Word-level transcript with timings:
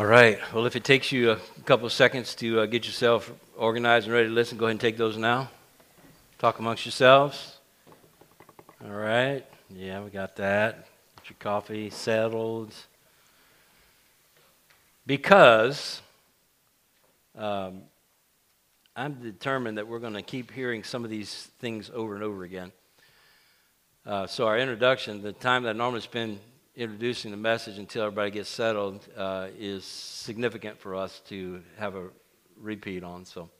All 0.00 0.06
right. 0.06 0.38
Well, 0.54 0.64
if 0.64 0.76
it 0.76 0.84
takes 0.84 1.12
you 1.12 1.32
a 1.32 1.36
couple 1.66 1.84
of 1.84 1.92
seconds 1.92 2.34
to 2.36 2.60
uh, 2.60 2.64
get 2.64 2.86
yourself 2.86 3.30
organized 3.54 4.06
and 4.06 4.14
ready 4.14 4.28
to 4.28 4.32
listen, 4.32 4.56
go 4.56 4.64
ahead 4.64 4.70
and 4.70 4.80
take 4.80 4.96
those 4.96 5.18
now. 5.18 5.50
Talk 6.38 6.58
amongst 6.58 6.86
yourselves. 6.86 7.58
All 8.82 8.92
right. 8.92 9.44
Yeah, 9.68 10.02
we 10.02 10.08
got 10.08 10.36
that. 10.36 10.86
Get 11.16 11.28
your 11.28 11.36
coffee 11.38 11.90
settled. 11.90 12.72
Because 15.06 16.00
um, 17.36 17.82
I'm 18.96 19.20
determined 19.20 19.76
that 19.76 19.86
we're 19.86 19.98
going 19.98 20.14
to 20.14 20.22
keep 20.22 20.50
hearing 20.50 20.82
some 20.82 21.04
of 21.04 21.10
these 21.10 21.50
things 21.58 21.90
over 21.92 22.14
and 22.14 22.24
over 22.24 22.42
again. 22.44 22.72
Uh, 24.06 24.26
so, 24.26 24.46
our 24.46 24.58
introduction, 24.58 25.20
the 25.20 25.34
time 25.34 25.64
that 25.64 25.68
I 25.68 25.72
normally 25.74 26.00
spend 26.00 26.38
introducing 26.80 27.30
the 27.30 27.36
message 27.36 27.76
until 27.76 28.04
everybody 28.04 28.30
gets 28.30 28.48
settled 28.48 29.06
uh, 29.14 29.48
is 29.58 29.84
significant 29.84 30.78
for 30.78 30.94
us 30.94 31.20
to 31.28 31.60
have 31.76 31.94
a 31.94 32.08
repeat 32.58 33.04
on. 33.04 33.26
So 33.26 33.50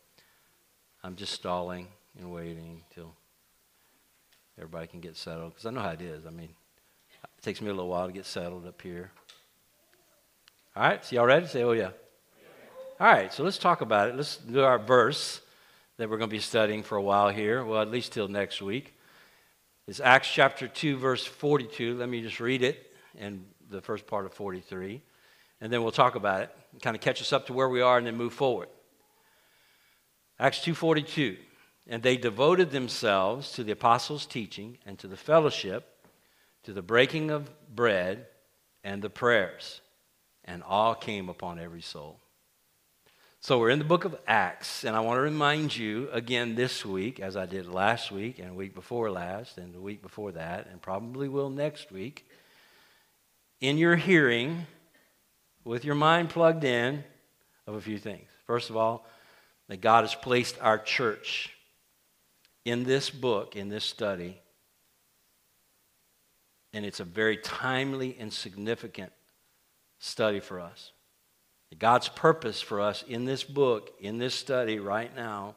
I'm 1.05 1.17
just 1.17 1.35
stalling 1.35 1.89
and 2.19 2.33
waiting 2.33 2.83
until 2.89 3.13
everybody 4.57 4.87
can 4.87 5.01
get 5.01 5.19
settled 5.19 5.53
because 5.53 5.67
I 5.67 5.71
know 5.71 5.83
how 5.83 5.91
it 5.91 6.01
is. 6.01 6.25
I 6.25 6.31
mean, 6.31 6.49
it 7.23 7.43
takes 7.43 7.61
me 7.61 7.69
a 7.69 7.75
little 7.75 7.91
while 7.91 8.07
to 8.07 8.13
get 8.13 8.25
settled 8.25 8.67
up 8.67 8.81
here. 8.81 9.11
All 10.75 10.85
right, 10.85 11.05
so 11.05 11.17
y'all 11.17 11.27
ready? 11.27 11.47
Say, 11.47 11.63
oh, 11.63 11.73
yeah. 11.73 11.91
All 12.99 13.07
right, 13.07 13.31
so 13.31 13.43
let's 13.43 13.59
talk 13.59 13.83
about 13.83 14.09
it. 14.09 14.17
Let's 14.17 14.39
do 14.39 14.63
our 14.63 14.79
verse 14.79 15.43
that 15.99 16.09
we're 16.09 16.17
going 16.17 16.31
to 16.31 16.35
be 16.35 16.41
studying 16.41 16.83
for 16.83 16.97
a 16.97 17.03
while 17.03 17.29
here, 17.29 17.63
well, 17.67 17.83
at 17.83 17.91
least 17.91 18.13
till 18.13 18.29
next 18.29 18.63
week. 18.63 18.97
It's 19.87 20.01
Acts 20.01 20.33
chapter 20.33 20.69
2, 20.69 20.97
verse 20.97 21.27
42. 21.27 21.99
Let 21.99 22.09
me 22.09 22.23
just 22.23 22.41
read 22.41 22.63
it 22.63 22.87
and 23.19 23.45
the 23.69 23.81
first 23.81 24.07
part 24.07 24.27
of 24.27 24.33
43. 24.33 25.03
And 25.61 25.73
then 25.73 25.83
we'll 25.83 25.93
talk 25.93 26.15
about 26.15 26.43
it, 26.43 26.57
kind 26.83 26.97
of 26.97 27.03
catch 27.03 27.21
us 27.21 27.33
up 27.33 27.47
to 27.47 27.53
where 27.53 27.69
we 27.69 27.81
are, 27.81 27.99
and 27.99 28.07
then 28.07 28.17
move 28.17 28.33
forward. 28.33 28.69
Acts 30.39 30.61
2:42. 30.65 31.37
And 31.87 32.03
they 32.03 32.17
devoted 32.17 32.71
themselves 32.71 33.53
to 33.53 33.65
the 33.65 33.73
apostles' 33.73 34.27
teaching 34.27 34.79
and 34.87 34.99
to 34.99 35.09
the 35.09 35.17
fellowship, 35.17 36.07
to 36.63 36.73
the 36.73 36.83
breaking 36.83 37.31
of 37.31 37.51
bread 37.75 38.27
and 38.85 39.03
the 39.03 39.11
prayers, 39.11 39.81
and 40.45 40.63
all 40.63 40.95
came 40.95 41.29
upon 41.29 41.59
every 41.59 41.83
soul. 41.83 42.21
So 43.43 43.59
we're 43.59 43.71
in 43.71 43.79
the 43.79 43.87
book 43.87 44.05
of 44.05 44.21
Acts, 44.27 44.85
and 44.85 44.95
I 44.95 45.01
want 45.01 45.17
to 45.17 45.23
remind 45.23 45.75
you 45.75 46.11
again 46.13 46.55
this 46.55 46.85
week, 46.85 47.21
as 47.21 47.37
I 47.37 47.47
did 47.47 47.67
last 47.67 48.13
week 48.13 48.39
and 48.39 48.55
week 48.55 48.75
before 48.75 49.11
last 49.11 49.57
and 49.57 49.75
the 49.75 49.81
week 49.81 50.03
before 50.03 50.33
that, 50.33 50.67
and 50.67 50.81
probably 50.81 51.29
will 51.29 51.49
next 51.49 51.91
week, 51.91 52.29
in 53.61 53.79
your 53.79 53.97
hearing, 53.97 54.67
with 55.65 55.85
your 55.85 55.95
mind 55.95 56.31
plugged 56.31 56.65
in, 56.65 57.05
of 57.67 57.75
a 57.75 57.81
few 57.81 57.99
things. 57.99 58.29
First 58.47 58.71
of 58.71 58.77
all, 58.77 59.07
that 59.69 59.81
God 59.81 60.05
has 60.05 60.15
placed 60.15 60.61
our 60.61 60.79
church 60.79 61.51
in 62.65 62.85
this 62.85 63.11
book, 63.11 63.57
in 63.57 63.69
this 63.69 63.85
study, 63.85 64.41
and 66.73 66.85
it's 66.85 67.01
a 67.01 67.05
very 67.05 67.37
timely 67.37 68.17
and 68.19 68.33
significant 68.33 69.13
study 69.99 70.41
for 70.41 70.61
us. 70.61 70.93
God's 71.79 72.09
purpose 72.09 72.61
for 72.61 72.81
us 72.81 73.05
in 73.07 73.25
this 73.25 73.45
book, 73.45 73.93
in 74.01 74.19
this 74.19 74.35
study 74.35 74.79
right 74.79 75.15
now, 75.15 75.57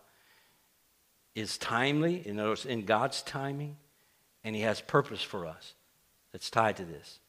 is 1.34 1.58
timely. 1.58 2.28
In 2.28 2.40
other 2.40 2.50
words, 2.50 2.66
in 2.66 2.86
God's 2.86 3.24
timing, 3.24 3.78
and 4.44 4.56
He 4.56 4.62
has 4.62 4.80
purpose 4.82 5.24
for 5.24 5.48
us 5.48 5.74
that's 6.32 6.50
tied 6.52 6.78
to 6.78 6.86
this. 6.86 7.20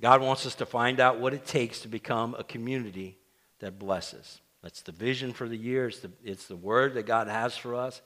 God 0.00 0.20
wants 0.20 0.46
us 0.46 0.54
to 0.56 0.66
find 0.66 1.00
out 1.00 1.18
what 1.18 1.34
it 1.34 1.46
takes 1.46 1.80
to 1.80 1.88
become 1.88 2.36
a 2.38 2.44
community 2.44 3.18
that 3.58 3.78
blesses. 3.78 4.40
That's 4.62 4.82
the 4.82 4.92
vision 4.92 5.32
for 5.32 5.48
the 5.48 5.56
year. 5.56 5.88
It's 5.88 6.00
the, 6.00 6.10
it's 6.24 6.46
the 6.46 6.56
word 6.56 6.94
that 6.94 7.06
God 7.06 7.28
has 7.28 7.56
for 7.56 7.74
us. 7.74 8.00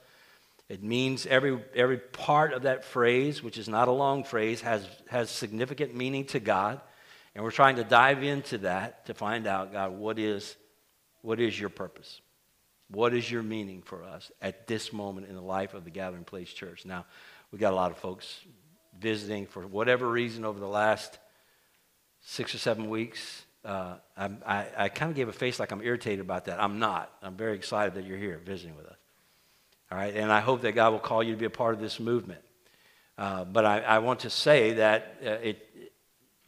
It 0.69 0.81
means 0.81 1.25
every, 1.25 1.61
every 1.75 1.97
part 1.97 2.53
of 2.53 2.63
that 2.63 2.85
phrase, 2.85 3.43
which 3.43 3.57
is 3.57 3.67
not 3.67 3.87
a 3.87 3.91
long 3.91 4.23
phrase, 4.23 4.61
has, 4.61 4.87
has 5.09 5.29
significant 5.29 5.95
meaning 5.95 6.25
to 6.25 6.39
God. 6.39 6.79
And 7.35 7.43
we're 7.43 7.51
trying 7.51 7.75
to 7.77 7.83
dive 7.83 8.23
into 8.23 8.59
that 8.59 9.05
to 9.07 9.13
find 9.13 9.45
out, 9.45 9.73
God, 9.73 9.91
what 9.91 10.17
is, 10.17 10.55
what 11.21 11.39
is 11.39 11.59
your 11.59 11.69
purpose? 11.69 12.21
What 12.89 13.13
is 13.13 13.29
your 13.29 13.43
meaning 13.43 13.81
for 13.81 14.03
us 14.03 14.31
at 14.41 14.67
this 14.67 14.93
moment 14.93 15.27
in 15.27 15.35
the 15.35 15.41
life 15.41 15.73
of 15.73 15.83
the 15.83 15.89
Gathering 15.89 16.23
Place 16.23 16.51
Church? 16.51 16.85
Now, 16.85 17.05
we 17.51 17.57
got 17.57 17.73
a 17.73 17.75
lot 17.75 17.91
of 17.91 17.97
folks 17.97 18.39
visiting 18.99 19.47
for 19.47 19.65
whatever 19.65 20.07
reason 20.07 20.45
over 20.45 20.59
the 20.59 20.67
last 20.67 21.17
six 22.23 22.55
or 22.55 22.57
seven 22.57 22.89
weeks. 22.89 23.45
Uh, 23.63 23.95
I, 24.17 24.29
I, 24.45 24.67
I 24.77 24.89
kind 24.89 25.09
of 25.09 25.15
gave 25.15 25.29
a 25.29 25.33
face 25.33 25.59
like 25.59 25.71
I'm 25.71 25.81
irritated 25.81 26.19
about 26.19 26.45
that. 26.45 26.61
I'm 26.61 26.79
not. 26.79 27.11
I'm 27.21 27.35
very 27.35 27.55
excited 27.55 27.93
that 27.95 28.05
you're 28.05 28.17
here 28.17 28.41
visiting 28.43 28.75
with 28.75 28.87
us. 28.87 28.97
All 29.91 29.97
right, 29.97 30.15
and 30.15 30.31
I 30.31 30.39
hope 30.39 30.61
that 30.61 30.73
God 30.73 30.91
will 30.91 30.99
call 30.99 31.21
you 31.21 31.33
to 31.33 31.37
be 31.37 31.45
a 31.45 31.51
part 31.51 31.75
of 31.75 31.79
this 31.79 31.99
movement. 31.99 32.41
Uh, 33.17 33.45
but 33.45 33.63
I, 33.63 33.79
I, 33.81 33.99
want 33.99 34.21
to 34.21 34.29
say 34.31 34.73
that 34.73 35.17
uh, 35.23 35.29
it 35.29 35.69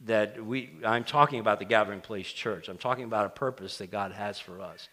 that 0.04 0.44
we 0.44 0.70
I'm 0.84 1.04
talking 1.04 1.38
about 1.38 1.60
the 1.60 1.64
Gathering 1.64 2.00
Place 2.00 2.26
Church. 2.26 2.68
I'm 2.68 2.76
talking 2.76 3.04
about 3.04 3.26
a 3.26 3.28
purpose 3.28 3.78
that 3.78 3.92
God 3.92 4.10
has 4.12 4.40
for 4.40 4.60
us. 4.60 4.88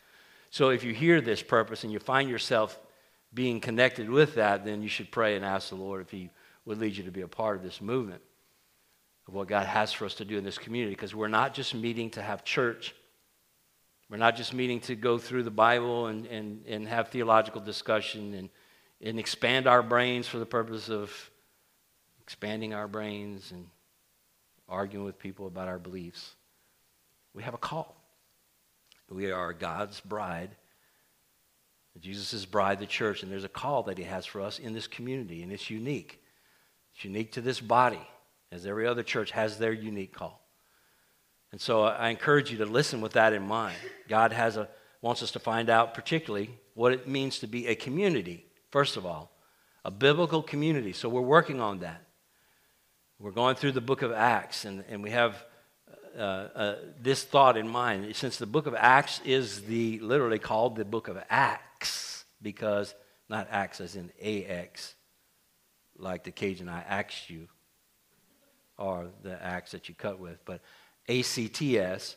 So 0.51 0.69
if 0.69 0.83
you 0.83 0.93
hear 0.93 1.19
this 1.19 1.41
purpose 1.41 1.83
and 1.83 1.91
you 1.91 1.97
find 1.97 2.29
yourself 2.29 2.79
being 3.33 3.59
connected 3.59 4.07
with 4.07 4.35
that, 4.35 4.65
then 4.65 4.83
you 4.83 4.87
should 4.87 5.11
pray 5.11 5.35
and 5.35 5.43
ask 5.43 5.69
the 5.69 5.75
Lord 5.75 6.01
if 6.01 6.11
He 6.11 6.29
would 6.65 6.77
lead 6.77 6.95
you 6.95 7.03
to 7.05 7.11
be 7.11 7.21
a 7.21 7.27
part 7.27 7.57
of 7.57 7.63
this 7.63 7.81
movement 7.81 8.21
of 9.27 9.33
what 9.33 9.47
God 9.47 9.65
has 9.65 9.93
for 9.93 10.05
us 10.05 10.15
to 10.15 10.25
do 10.25 10.37
in 10.37 10.43
this 10.43 10.57
community 10.57 10.93
because 10.93 11.15
we're 11.15 11.27
not 11.27 11.53
just 11.53 11.73
meeting 11.73 12.09
to 12.11 12.21
have 12.21 12.43
church. 12.43 12.93
We're 14.09 14.17
not 14.17 14.35
just 14.35 14.53
meeting 14.53 14.81
to 14.81 14.95
go 14.95 15.17
through 15.17 15.43
the 15.43 15.51
Bible 15.51 16.07
and, 16.07 16.25
and, 16.27 16.65
and 16.67 16.87
have 16.87 17.09
theological 17.09 17.61
discussion 17.61 18.33
and, 18.33 18.49
and 19.01 19.19
expand 19.19 19.65
our 19.65 19.81
brains 19.81 20.27
for 20.27 20.39
the 20.39 20.45
purpose 20.45 20.89
of 20.89 21.11
expanding 22.21 22.73
our 22.73 22.87
brains 22.87 23.51
and 23.51 23.65
arguing 24.67 25.05
with 25.05 25.17
people 25.17 25.47
about 25.47 25.67
our 25.67 25.79
beliefs. 25.79 26.35
We 27.33 27.43
have 27.43 27.53
a 27.53 27.57
call. 27.57 27.95
We 29.09 29.31
are 29.31 29.53
God's 29.53 29.99
bride, 29.99 30.49
Jesus' 31.99 32.45
bride, 32.45 32.79
the 32.79 32.87
church, 32.87 33.21
and 33.21 33.31
there's 33.31 33.43
a 33.43 33.49
call 33.49 33.83
that 33.83 33.97
He 33.97 34.03
has 34.03 34.25
for 34.25 34.41
us 34.41 34.57
in 34.57 34.73
this 34.73 34.87
community, 34.87 35.43
and 35.43 35.51
it's 35.51 35.69
unique. 35.69 36.21
It's 36.95 37.05
unique 37.05 37.33
to 37.33 37.41
this 37.41 37.59
body 37.59 38.01
as 38.53 38.65
every 38.67 38.87
other 38.87 39.03
church 39.03 39.31
has 39.31 39.57
their 39.57 39.73
unique 39.73 40.13
call. 40.13 40.39
And 41.51 41.59
so 41.59 41.83
I 41.83 42.09
encourage 42.09 42.51
you 42.51 42.59
to 42.59 42.65
listen 42.65 43.01
with 43.01 43.13
that 43.13 43.33
in 43.33 43.43
mind. 43.43 43.75
God 44.07 44.31
has 44.31 44.57
a, 44.57 44.69
wants 45.01 45.23
us 45.23 45.31
to 45.31 45.39
find 45.39 45.69
out, 45.69 45.93
particularly, 45.93 46.49
what 46.75 46.93
it 46.93 47.07
means 47.07 47.39
to 47.39 47.47
be 47.47 47.67
a 47.67 47.75
community, 47.75 48.45
first 48.71 48.95
of 48.95 49.05
all, 49.05 49.31
a 49.83 49.91
biblical 49.91 50.41
community. 50.41 50.93
So 50.93 51.09
we're 51.09 51.21
working 51.21 51.59
on 51.59 51.79
that. 51.79 52.01
We're 53.19 53.31
going 53.31 53.55
through 53.55 53.73
the 53.73 53.81
book 53.81 54.01
of 54.01 54.11
Acts, 54.11 54.65
and, 54.65 54.83
and 54.87 55.03
we 55.03 55.11
have 55.11 55.43
uh, 56.17 56.21
uh, 56.21 56.75
this 57.01 57.23
thought 57.23 57.57
in 57.57 57.67
mind. 57.67 58.15
Since 58.15 58.37
the 58.37 58.45
book 58.45 58.67
of 58.67 58.75
Acts 58.75 59.19
is 59.25 59.63
the 59.63 59.99
literally 59.99 60.39
called 60.39 60.75
the 60.75 60.85
book 60.85 61.07
of 61.07 61.17
Acts, 61.29 62.25
because 62.41 62.93
not 63.29 63.47
Acts 63.49 63.81
as 63.81 63.95
in 63.95 64.11
AX, 64.21 64.95
like 65.97 66.23
the 66.23 66.31
Cajun 66.31 66.69
I 66.69 66.81
asked 66.81 67.29
you, 67.29 67.47
or 68.77 69.07
the 69.21 69.41
axe 69.43 69.71
that 69.71 69.89
you 69.89 69.95
cut 69.95 70.19
with, 70.19 70.43
but 70.45 70.61
ACTS. 71.09 72.15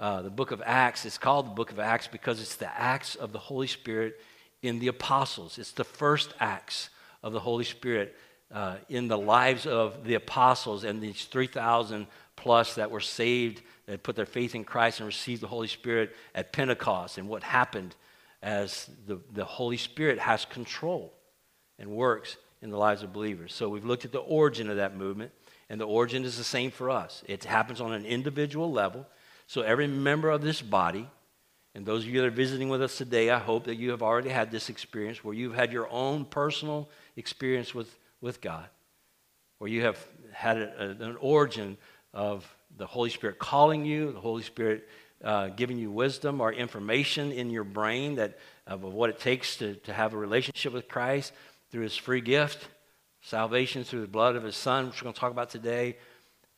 Uh, 0.00 0.22
the 0.22 0.30
book 0.30 0.50
of 0.50 0.60
Acts 0.64 1.04
is 1.04 1.16
called 1.16 1.46
the 1.46 1.54
book 1.54 1.70
of 1.70 1.78
Acts 1.78 2.08
because 2.08 2.40
it's 2.40 2.56
the 2.56 2.80
acts 2.80 3.14
of 3.14 3.32
the 3.32 3.38
Holy 3.38 3.66
Spirit 3.68 4.20
in 4.62 4.78
the 4.78 4.88
apostles. 4.88 5.58
It's 5.58 5.72
the 5.72 5.84
first 5.84 6.34
acts 6.40 6.90
of 7.22 7.32
the 7.32 7.40
Holy 7.40 7.64
Spirit 7.64 8.16
uh, 8.52 8.76
in 8.88 9.08
the 9.08 9.18
lives 9.18 9.66
of 9.66 10.04
the 10.04 10.14
apostles 10.14 10.84
and 10.84 11.00
these 11.00 11.24
3,000 11.24 12.06
plus 12.36 12.74
that 12.74 12.90
were 12.90 13.00
saved, 13.00 13.62
that 13.86 14.02
put 14.02 14.16
their 14.16 14.26
faith 14.26 14.54
in 14.54 14.64
Christ 14.64 15.00
and 15.00 15.06
received 15.06 15.40
the 15.40 15.46
Holy 15.46 15.68
Spirit 15.68 16.14
at 16.34 16.52
Pentecost, 16.52 17.18
and 17.18 17.28
what 17.28 17.42
happened 17.42 17.94
as 18.42 18.90
the, 19.06 19.20
the 19.32 19.44
Holy 19.44 19.76
Spirit 19.76 20.18
has 20.18 20.44
control 20.44 21.12
and 21.78 21.90
works 21.90 22.36
in 22.60 22.70
the 22.70 22.76
lives 22.76 23.02
of 23.02 23.12
believers. 23.12 23.54
So 23.54 23.68
we've 23.68 23.84
looked 23.84 24.04
at 24.04 24.12
the 24.12 24.18
origin 24.18 24.68
of 24.70 24.76
that 24.76 24.96
movement. 24.96 25.32
And 25.72 25.80
the 25.80 25.86
origin 25.86 26.26
is 26.26 26.36
the 26.36 26.44
same 26.44 26.70
for 26.70 26.90
us. 26.90 27.24
It 27.26 27.44
happens 27.44 27.80
on 27.80 27.94
an 27.94 28.04
individual 28.04 28.70
level. 28.70 29.06
So 29.46 29.62
every 29.62 29.86
member 29.86 30.28
of 30.28 30.42
this 30.42 30.60
body, 30.60 31.08
and 31.74 31.86
those 31.86 32.02
of 32.04 32.10
you 32.10 32.20
that 32.20 32.26
are 32.26 32.30
visiting 32.30 32.68
with 32.68 32.82
us 32.82 32.98
today, 32.98 33.30
I 33.30 33.38
hope 33.38 33.64
that 33.64 33.76
you 33.76 33.90
have 33.92 34.02
already 34.02 34.28
had 34.28 34.50
this 34.50 34.68
experience 34.68 35.24
where 35.24 35.32
you've 35.32 35.54
had 35.54 35.72
your 35.72 35.90
own 35.90 36.26
personal 36.26 36.90
experience 37.16 37.74
with, 37.74 37.88
with 38.20 38.42
God, 38.42 38.66
where 39.56 39.70
you 39.70 39.80
have 39.84 39.96
had 40.34 40.58
a, 40.58 40.78
a, 40.78 40.88
an 41.08 41.16
origin 41.22 41.78
of 42.12 42.46
the 42.76 42.86
Holy 42.86 43.08
Spirit 43.08 43.38
calling 43.38 43.86
you, 43.86 44.12
the 44.12 44.20
Holy 44.20 44.42
Spirit 44.42 44.86
uh, 45.24 45.48
giving 45.48 45.78
you 45.78 45.90
wisdom 45.90 46.42
or 46.42 46.52
information 46.52 47.32
in 47.32 47.48
your 47.48 47.64
brain 47.64 48.16
that, 48.16 48.38
of 48.66 48.82
what 48.82 49.08
it 49.08 49.18
takes 49.18 49.56
to, 49.56 49.76
to 49.76 49.94
have 49.94 50.12
a 50.12 50.18
relationship 50.18 50.74
with 50.74 50.86
Christ 50.86 51.32
through 51.70 51.84
His 51.84 51.96
free 51.96 52.20
gift 52.20 52.68
salvation 53.22 53.84
through 53.84 54.02
the 54.02 54.06
blood 54.06 54.36
of 54.36 54.42
his 54.42 54.56
son, 54.56 54.86
which 54.86 55.00
we're 55.00 55.06
going 55.06 55.14
to 55.14 55.20
talk 55.20 55.32
about 55.32 55.50
today. 55.50 55.96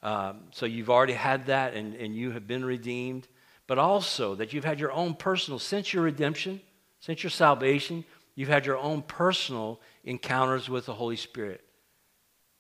Um, 0.02 0.40
so 0.50 0.66
you've 0.66 0.90
already 0.90 1.12
had 1.12 1.46
that 1.46 1.75
and, 1.75 1.94
and 1.94 2.14
you 2.14 2.32
have 2.32 2.46
been 2.46 2.64
redeemed. 2.64 3.28
But 3.66 3.78
also 3.78 4.34
that 4.34 4.52
you've 4.52 4.64
had 4.64 4.81
your 4.81 4.93
own 4.93 5.14
personal, 5.14 5.58
since 5.58 5.94
your 5.94 6.02
redemption, 6.02 6.61
since 7.00 7.22
your 7.22 7.31
salvation, 7.31 8.05
you've 8.34 8.49
had 8.49 8.66
your 8.66 8.76
own 8.76 9.02
personal 9.02 9.81
encounters 10.05 10.69
with 10.69 10.87
the 10.87 10.94
Holy 10.94 11.16
Spirit. 11.16 11.62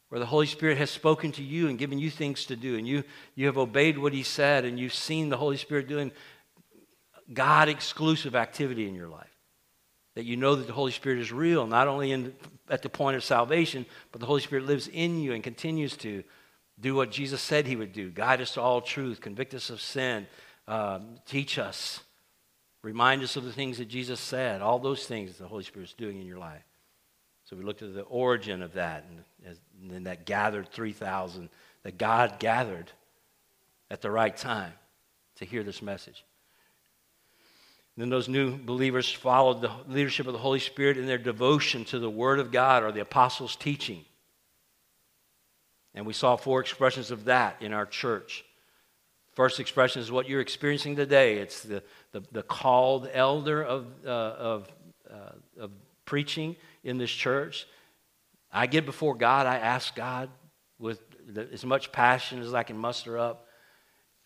Where 0.08 0.18
the 0.18 0.26
Holy 0.26 0.46
Spirit 0.46 0.78
has 0.78 0.90
spoken 0.90 1.32
to 1.32 1.42
you 1.42 1.68
and 1.68 1.78
given 1.78 1.98
you 1.98 2.08
things 2.08 2.46
to 2.46 2.56
do, 2.56 2.76
and 2.76 2.86
you, 2.86 3.04
you 3.34 3.46
have 3.46 3.58
obeyed 3.58 3.98
what 3.98 4.12
He 4.12 4.22
said, 4.22 4.64
and 4.64 4.78
you've 4.78 4.94
seen 4.94 5.28
the 5.28 5.36
Holy 5.36 5.56
Spirit 5.56 5.88
doing 5.88 6.12
God 7.32 7.68
exclusive 7.68 8.34
activity 8.34 8.86
in 8.86 8.94
your 8.94 9.08
life. 9.08 9.33
That 10.14 10.24
you 10.24 10.36
know 10.36 10.54
that 10.54 10.66
the 10.66 10.72
Holy 10.72 10.92
Spirit 10.92 11.18
is 11.18 11.32
real, 11.32 11.66
not 11.66 11.88
only 11.88 12.12
in, 12.12 12.34
at 12.68 12.82
the 12.82 12.88
point 12.88 13.16
of 13.16 13.24
salvation, 13.24 13.84
but 14.12 14.20
the 14.20 14.26
Holy 14.26 14.40
Spirit 14.40 14.66
lives 14.66 14.88
in 14.88 15.20
you 15.20 15.32
and 15.32 15.42
continues 15.42 15.96
to 15.98 16.22
do 16.80 16.94
what 16.94 17.10
Jesus 17.10 17.40
said 17.40 17.66
he 17.66 17.76
would 17.76 17.92
do 17.92 18.10
guide 18.10 18.40
us 18.40 18.54
to 18.54 18.60
all 18.60 18.80
truth, 18.80 19.20
convict 19.20 19.54
us 19.54 19.70
of 19.70 19.80
sin, 19.80 20.26
um, 20.66 21.16
teach 21.26 21.58
us, 21.58 22.00
remind 22.82 23.22
us 23.22 23.36
of 23.36 23.44
the 23.44 23.52
things 23.52 23.78
that 23.78 23.88
Jesus 23.88 24.20
said, 24.20 24.60
all 24.60 24.78
those 24.78 25.06
things 25.06 25.36
the 25.36 25.46
Holy 25.46 25.64
Spirit 25.64 25.88
is 25.88 25.94
doing 25.94 26.20
in 26.20 26.26
your 26.26 26.38
life. 26.38 26.62
So 27.44 27.56
we 27.56 27.62
looked 27.62 27.82
at 27.82 27.94
the 27.94 28.02
origin 28.02 28.62
of 28.62 28.72
that, 28.74 29.04
and, 29.08 29.56
and 29.82 29.90
then 29.90 30.04
that 30.04 30.24
gathered 30.24 30.68
3,000 30.70 31.50
that 31.82 31.98
God 31.98 32.38
gathered 32.38 32.90
at 33.90 34.00
the 34.00 34.10
right 34.10 34.34
time 34.34 34.72
to 35.36 35.44
hear 35.44 35.62
this 35.62 35.82
message. 35.82 36.24
Then 37.96 38.10
those 38.10 38.28
new 38.28 38.56
believers 38.56 39.10
followed 39.10 39.60
the 39.60 39.70
leadership 39.88 40.26
of 40.26 40.32
the 40.32 40.38
Holy 40.38 40.58
Spirit 40.58 40.98
in 40.98 41.06
their 41.06 41.18
devotion 41.18 41.84
to 41.86 41.98
the 41.98 42.10
Word 42.10 42.40
of 42.40 42.50
God 42.50 42.82
or 42.82 42.90
the 42.90 43.00
apostles' 43.00 43.54
teaching. 43.54 44.04
And 45.94 46.04
we 46.04 46.12
saw 46.12 46.34
four 46.36 46.60
expressions 46.60 47.12
of 47.12 47.26
that 47.26 47.62
in 47.62 47.72
our 47.72 47.86
church. 47.86 48.44
First 49.34 49.60
expression 49.60 50.02
is 50.02 50.10
what 50.10 50.28
you're 50.28 50.40
experiencing 50.40 50.96
today. 50.96 51.38
It's 51.38 51.62
the, 51.62 51.82
the, 52.12 52.22
the 52.32 52.42
called 52.42 53.08
elder 53.12 53.62
of, 53.62 53.86
uh, 54.04 54.08
of, 54.08 54.68
uh, 55.08 55.60
of 55.60 55.70
preaching 56.04 56.56
in 56.82 56.98
this 56.98 57.10
church. 57.10 57.66
I 58.52 58.66
get 58.66 58.86
before 58.86 59.14
God, 59.14 59.46
I 59.46 59.56
ask 59.56 59.94
God 59.94 60.30
with 60.78 61.00
the, 61.32 61.48
as 61.52 61.64
much 61.64 61.92
passion 61.92 62.40
as 62.40 62.54
I 62.54 62.64
can 62.64 62.76
muster 62.76 63.18
up 63.18 63.43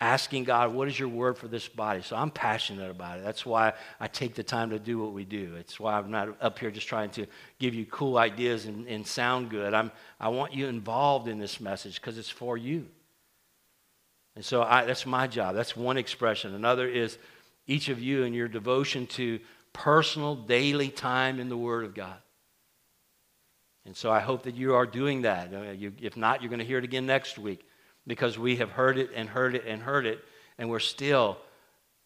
asking 0.00 0.44
God, 0.44 0.72
what 0.72 0.86
is 0.86 0.98
your 0.98 1.08
word 1.08 1.36
for 1.36 1.48
this 1.48 1.66
body? 1.66 2.02
So 2.02 2.14
I'm 2.14 2.30
passionate 2.30 2.90
about 2.90 3.18
it. 3.18 3.24
That's 3.24 3.44
why 3.44 3.72
I 3.98 4.06
take 4.06 4.34
the 4.34 4.44
time 4.44 4.70
to 4.70 4.78
do 4.78 4.98
what 4.98 5.12
we 5.12 5.24
do. 5.24 5.56
It's 5.58 5.80
why 5.80 5.98
I'm 5.98 6.10
not 6.10 6.36
up 6.40 6.58
here 6.58 6.70
just 6.70 6.86
trying 6.86 7.10
to 7.10 7.26
give 7.58 7.74
you 7.74 7.84
cool 7.86 8.16
ideas 8.16 8.66
and, 8.66 8.86
and 8.86 9.06
sound 9.06 9.50
good. 9.50 9.74
I'm, 9.74 9.90
I 10.20 10.28
want 10.28 10.54
you 10.54 10.66
involved 10.66 11.26
in 11.26 11.38
this 11.38 11.60
message 11.60 12.00
because 12.00 12.16
it's 12.16 12.30
for 12.30 12.56
you. 12.56 12.86
And 14.36 14.44
so 14.44 14.62
I, 14.62 14.84
that's 14.84 15.04
my 15.04 15.26
job. 15.26 15.56
That's 15.56 15.76
one 15.76 15.96
expression. 15.96 16.54
Another 16.54 16.86
is 16.86 17.18
each 17.66 17.88
of 17.88 18.00
you 18.00 18.22
and 18.22 18.34
your 18.34 18.46
devotion 18.46 19.08
to 19.08 19.40
personal, 19.72 20.36
daily 20.36 20.90
time 20.90 21.40
in 21.40 21.48
the 21.48 21.56
Word 21.56 21.84
of 21.84 21.94
God. 21.94 22.16
And 23.84 23.96
so 23.96 24.12
I 24.12 24.20
hope 24.20 24.44
that 24.44 24.54
you 24.54 24.74
are 24.74 24.86
doing 24.86 25.22
that. 25.22 25.52
Uh, 25.52 25.74
if 26.00 26.16
not, 26.16 26.40
you're 26.40 26.50
going 26.50 26.60
to 26.60 26.64
hear 26.64 26.78
it 26.78 26.84
again 26.84 27.06
next 27.06 27.36
week 27.36 27.64
because 28.08 28.38
we 28.38 28.56
have 28.56 28.70
heard 28.70 28.98
it 28.98 29.10
and 29.14 29.28
heard 29.28 29.54
it 29.54 29.64
and 29.66 29.82
heard 29.82 30.06
it, 30.06 30.24
and 30.56 30.68
we're 30.68 30.80
still 30.80 31.36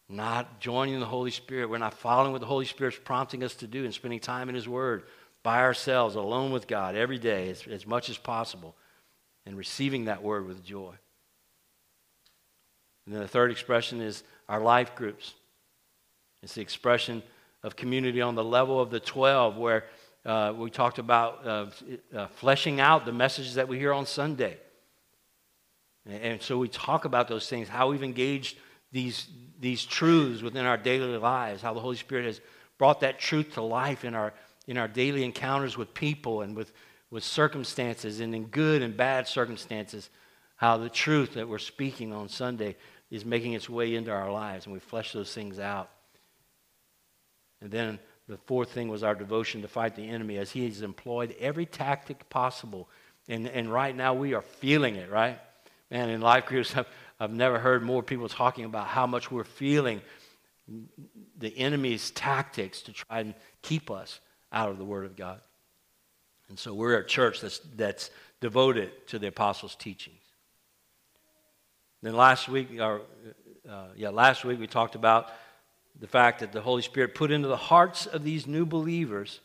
not 0.09 0.59
joining 0.59 0.99
the 0.99 1.05
Holy 1.05 1.31
Spirit. 1.31 1.69
We're 1.69 1.77
not 1.77 1.93
following 1.93 2.33
what 2.33 2.41
the 2.41 2.47
Holy 2.47 2.65
Spirit's 2.65 2.99
prompting 3.03 3.43
us 3.43 3.55
to 3.55 3.67
do 3.67 3.85
and 3.85 3.93
spending 3.93 4.19
time 4.19 4.49
in 4.49 4.55
His 4.55 4.67
Word 4.67 5.03
by 5.41 5.61
ourselves, 5.61 6.15
alone 6.15 6.51
with 6.51 6.67
God 6.67 6.95
every 6.95 7.17
day 7.17 7.49
as, 7.49 7.65
as 7.67 7.87
much 7.87 8.09
as 8.09 8.17
possible, 8.17 8.75
and 9.45 9.57
receiving 9.57 10.05
that 10.05 10.21
Word 10.21 10.45
with 10.45 10.63
joy. 10.63 10.93
And 13.05 13.15
then 13.15 13.21
the 13.21 13.27
third 13.27 13.49
expression 13.49 14.01
is 14.01 14.23
our 14.47 14.59
life 14.59 14.95
groups. 14.95 15.33
It's 16.41 16.55
the 16.55 16.61
expression 16.61 17.23
of 17.63 17.77
community 17.77 18.21
on 18.21 18.35
the 18.35 18.43
level 18.43 18.79
of 18.79 18.91
the 18.91 18.99
12, 18.99 19.55
where 19.55 19.85
uh, 20.25 20.53
we 20.55 20.69
talked 20.69 20.99
about 20.99 21.47
uh, 21.47 21.65
uh, 22.13 22.27
fleshing 22.27 22.81
out 22.81 23.05
the 23.05 23.13
messages 23.13 23.55
that 23.55 23.69
we 23.69 23.79
hear 23.79 23.93
on 23.93 24.05
Sunday. 24.05 24.57
And 26.05 26.41
so 26.41 26.57
we 26.57 26.67
talk 26.67 27.05
about 27.05 27.27
those 27.27 27.47
things, 27.47 27.69
how 27.69 27.89
we've 27.89 28.03
engaged 28.03 28.57
these, 28.91 29.27
these 29.59 29.85
truths 29.85 30.41
within 30.41 30.65
our 30.65 30.77
daily 30.77 31.17
lives, 31.17 31.61
how 31.61 31.73
the 31.73 31.79
Holy 31.79 31.95
Spirit 31.95 32.25
has 32.25 32.41
brought 32.77 32.99
that 32.99 33.19
truth 33.19 33.53
to 33.53 33.61
life 33.61 34.03
in 34.03 34.13
our, 34.13 34.33
in 34.67 34.77
our 34.77 34.87
daily 34.87 35.23
encounters 35.23 35.77
with 35.77 35.93
people 35.93 36.41
and 36.41 36.55
with, 36.55 36.73
with 37.09 37.23
circumstances, 37.23 38.19
and 38.19 38.35
in 38.35 38.45
good 38.45 38.81
and 38.81 38.97
bad 38.97 39.27
circumstances, 39.27 40.09
how 40.57 40.77
the 40.77 40.89
truth 40.89 41.35
that 41.35 41.47
we're 41.47 41.57
speaking 41.57 42.11
on 42.11 42.27
Sunday 42.27 42.75
is 43.09 43.23
making 43.23 43.53
its 43.53 43.69
way 43.69 43.95
into 43.95 44.11
our 44.11 44.31
lives, 44.31 44.65
and 44.65 44.73
we 44.73 44.79
flesh 44.79 45.13
those 45.13 45.33
things 45.33 45.59
out. 45.59 45.89
And 47.61 47.71
then 47.71 47.99
the 48.27 48.37
fourth 48.37 48.71
thing 48.71 48.89
was 48.89 49.03
our 49.03 49.15
devotion 49.15 49.61
to 49.61 49.67
fight 49.67 49.95
the 49.95 50.07
enemy 50.09 50.37
as 50.37 50.51
he 50.51 50.65
has 50.65 50.81
employed 50.81 51.35
every 51.39 51.65
tactic 51.65 52.29
possible. 52.29 52.89
And, 53.29 53.47
and 53.47 53.71
right 53.71 53.95
now 53.95 54.13
we 54.13 54.33
are 54.33 54.41
feeling 54.41 54.95
it, 54.95 55.09
right? 55.09 55.39
Man, 55.93 56.09
in 56.09 56.21
life 56.21 56.47
groups, 56.47 56.75
I've, 56.75 56.87
I've 57.19 57.31
never 57.31 57.59
heard 57.59 57.83
more 57.83 58.01
people 58.01 58.27
talking 58.27 58.65
about 58.65 58.87
how 58.87 59.05
much 59.05 59.29
we're 59.29 59.43
feeling 59.43 60.01
the 61.37 61.55
enemy's 61.55 62.09
tactics 62.09 62.81
to 62.81 62.93
try 62.93 63.19
and 63.19 63.35
keep 63.61 63.91
us 63.91 64.19
out 64.51 64.69
of 64.69 64.79
the 64.79 64.85
Word 64.85 65.05
of 65.05 65.15
God. 65.15 65.39
And 66.49 66.57
so 66.57 66.73
we're 66.73 66.97
a 66.97 67.05
church 67.05 67.41
that's, 67.41 67.59
that's 67.75 68.09
devoted 68.41 68.89
to 69.09 69.19
the 69.19 69.27
apostles' 69.27 69.75
teachings. 69.75 70.17
Then 72.01 72.15
last 72.15 72.49
week, 72.49 72.69
uh, 72.79 72.97
yeah, 73.95 74.09
last 74.09 74.43
week 74.43 74.59
we 74.59 74.65
talked 74.65 74.95
about 74.95 75.29
the 75.99 76.07
fact 76.07 76.39
that 76.39 76.51
the 76.51 76.61
Holy 76.61 76.81
Spirit 76.81 77.13
put 77.13 77.29
into 77.29 77.47
the 77.47 77.55
hearts 77.55 78.07
of 78.07 78.23
these 78.23 78.47
new 78.47 78.65
believers 78.65 79.41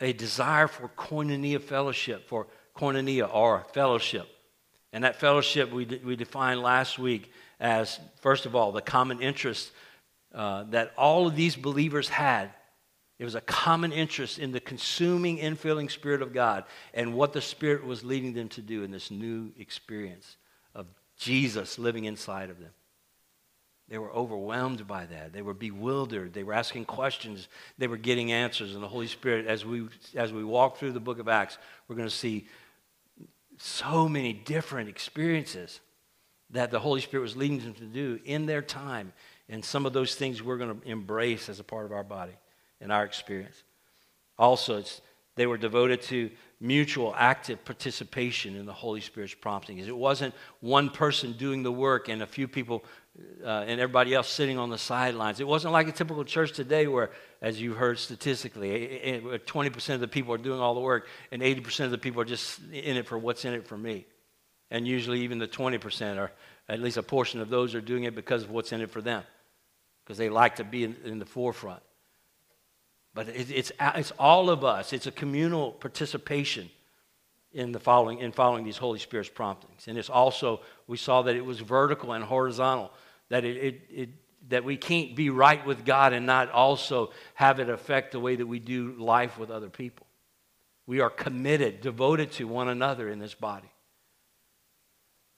a 0.00 0.12
desire 0.12 0.66
for 0.66 0.88
koinonia 0.88 1.60
fellowship, 1.60 2.26
for 2.26 2.48
koinonia 2.76 3.32
or 3.32 3.64
fellowship. 3.72 4.28
And 4.92 5.04
that 5.04 5.16
fellowship 5.16 5.72
we, 5.72 5.84
we 6.04 6.16
defined 6.16 6.62
last 6.62 6.98
week 6.98 7.30
as, 7.60 8.00
first 8.20 8.46
of 8.46 8.56
all, 8.56 8.72
the 8.72 8.82
common 8.82 9.20
interest 9.20 9.70
uh, 10.34 10.64
that 10.70 10.92
all 10.96 11.26
of 11.26 11.36
these 11.36 11.56
believers 11.56 12.08
had. 12.08 12.50
It 13.18 13.24
was 13.24 13.34
a 13.34 13.40
common 13.42 13.92
interest 13.92 14.38
in 14.38 14.50
the 14.50 14.60
consuming, 14.60 15.38
infilling 15.38 15.90
Spirit 15.90 16.22
of 16.22 16.32
God 16.32 16.64
and 16.94 17.14
what 17.14 17.32
the 17.32 17.42
Spirit 17.42 17.84
was 17.84 18.02
leading 18.02 18.32
them 18.32 18.48
to 18.50 18.62
do 18.62 18.82
in 18.82 18.90
this 18.90 19.10
new 19.10 19.52
experience 19.58 20.36
of 20.74 20.86
Jesus 21.18 21.78
living 21.78 22.06
inside 22.06 22.48
of 22.48 22.58
them. 22.58 22.70
They 23.90 23.98
were 23.98 24.12
overwhelmed 24.12 24.86
by 24.86 25.06
that. 25.06 25.32
They 25.32 25.42
were 25.42 25.52
bewildered. 25.52 26.32
They 26.32 26.44
were 26.44 26.52
asking 26.52 26.84
questions. 26.84 27.48
They 27.76 27.88
were 27.88 27.96
getting 27.96 28.30
answers. 28.30 28.74
And 28.74 28.82
the 28.82 28.88
Holy 28.88 29.08
Spirit, 29.08 29.46
as 29.46 29.66
we, 29.66 29.88
as 30.14 30.32
we 30.32 30.44
walk 30.44 30.76
through 30.76 30.92
the 30.92 31.00
book 31.00 31.18
of 31.18 31.28
Acts, 31.28 31.58
we're 31.88 31.96
going 31.96 32.08
to 32.08 32.14
see 32.14 32.46
so 33.58 34.08
many 34.08 34.32
different 34.32 34.88
experiences 34.88 35.80
that 36.50 36.70
the 36.70 36.78
Holy 36.78 37.00
Spirit 37.00 37.22
was 37.22 37.36
leading 37.36 37.58
them 37.58 37.74
to 37.74 37.84
do 37.84 38.20
in 38.24 38.46
their 38.46 38.62
time. 38.62 39.12
And 39.48 39.64
some 39.64 39.84
of 39.84 39.92
those 39.92 40.14
things 40.14 40.40
we're 40.40 40.56
going 40.56 40.80
to 40.80 40.88
embrace 40.88 41.48
as 41.48 41.58
a 41.58 41.64
part 41.64 41.84
of 41.84 41.90
our 41.90 42.04
body 42.04 42.36
and 42.80 42.92
our 42.92 43.04
experience. 43.04 43.64
Also, 44.38 44.84
they 45.34 45.46
were 45.46 45.58
devoted 45.58 46.00
to 46.02 46.30
mutual 46.60 47.14
active 47.16 47.64
participation 47.64 48.54
in 48.54 48.66
the 48.66 48.72
Holy 48.72 49.00
Spirit's 49.00 49.34
promptings. 49.34 49.88
It 49.88 49.96
wasn't 49.96 50.34
one 50.60 50.90
person 50.90 51.32
doing 51.32 51.62
the 51.62 51.72
work 51.72 52.08
and 52.08 52.22
a 52.22 52.26
few 52.26 52.46
people 52.46 52.84
uh, 53.44 53.64
and 53.66 53.80
everybody 53.80 54.14
else 54.14 54.28
sitting 54.28 54.58
on 54.58 54.70
the 54.70 54.78
sidelines. 54.78 55.40
It 55.40 55.46
wasn't 55.46 55.72
like 55.72 55.88
a 55.88 55.92
typical 55.92 56.24
church 56.24 56.52
today 56.52 56.86
where, 56.86 57.10
as 57.42 57.60
you've 57.60 57.76
heard 57.76 57.98
statistically, 57.98 59.20
20% 59.46 59.94
of 59.94 60.00
the 60.00 60.08
people 60.08 60.32
are 60.34 60.38
doing 60.38 60.60
all 60.60 60.74
the 60.74 60.80
work 60.80 61.08
and 61.32 61.42
80% 61.42 61.86
of 61.86 61.90
the 61.90 61.98
people 61.98 62.22
are 62.22 62.26
just 62.26 62.60
in 62.72 62.96
it 62.96 63.06
for 63.06 63.18
what's 63.18 63.44
in 63.44 63.52
it 63.52 63.66
for 63.66 63.76
me. 63.76 64.06
And 64.70 64.86
usually, 64.86 65.22
even 65.22 65.38
the 65.38 65.48
20% 65.48 66.18
are, 66.18 66.30
at 66.68 66.80
least 66.80 66.96
a 66.96 67.02
portion 67.02 67.40
of 67.40 67.50
those 67.50 67.74
are 67.74 67.80
doing 67.80 68.04
it 68.04 68.14
because 68.14 68.44
of 68.44 68.50
what's 68.50 68.72
in 68.72 68.80
it 68.80 68.90
for 68.90 69.02
them, 69.02 69.24
because 70.04 70.16
they 70.16 70.28
like 70.28 70.56
to 70.56 70.64
be 70.64 70.84
in, 70.84 70.96
in 71.04 71.18
the 71.18 71.26
forefront. 71.26 71.82
But 73.12 73.28
it, 73.28 73.50
it's, 73.50 73.72
it's 73.80 74.12
all 74.12 74.48
of 74.48 74.64
us, 74.64 74.92
it's 74.92 75.08
a 75.08 75.12
communal 75.12 75.72
participation 75.72 76.70
in 77.52 77.72
the 77.72 77.80
following 77.80 78.18
in 78.18 78.32
following 78.32 78.64
these 78.64 78.76
Holy 78.76 78.98
Spirit's 78.98 79.28
promptings. 79.28 79.88
And 79.88 79.98
it's 79.98 80.10
also 80.10 80.60
we 80.86 80.96
saw 80.96 81.22
that 81.22 81.36
it 81.36 81.44
was 81.44 81.60
vertical 81.60 82.12
and 82.12 82.24
horizontal 82.24 82.92
that, 83.30 83.44
it, 83.44 83.56
it, 83.56 83.80
it, 83.90 84.08
that 84.50 84.64
we 84.64 84.76
can't 84.76 85.16
be 85.16 85.30
right 85.30 85.64
with 85.64 85.84
God 85.84 86.12
and 86.12 86.26
not 86.26 86.50
also 86.50 87.12
have 87.34 87.58
it 87.58 87.70
affect 87.70 88.12
the 88.12 88.20
way 88.20 88.36
that 88.36 88.46
we 88.46 88.58
do 88.58 88.94
life 88.98 89.38
with 89.38 89.50
other 89.50 89.70
people. 89.70 90.06
We 90.86 91.00
are 91.00 91.10
committed, 91.10 91.80
devoted 91.80 92.32
to 92.32 92.46
one 92.46 92.68
another 92.68 93.08
in 93.08 93.18
this 93.18 93.34
body. 93.34 93.70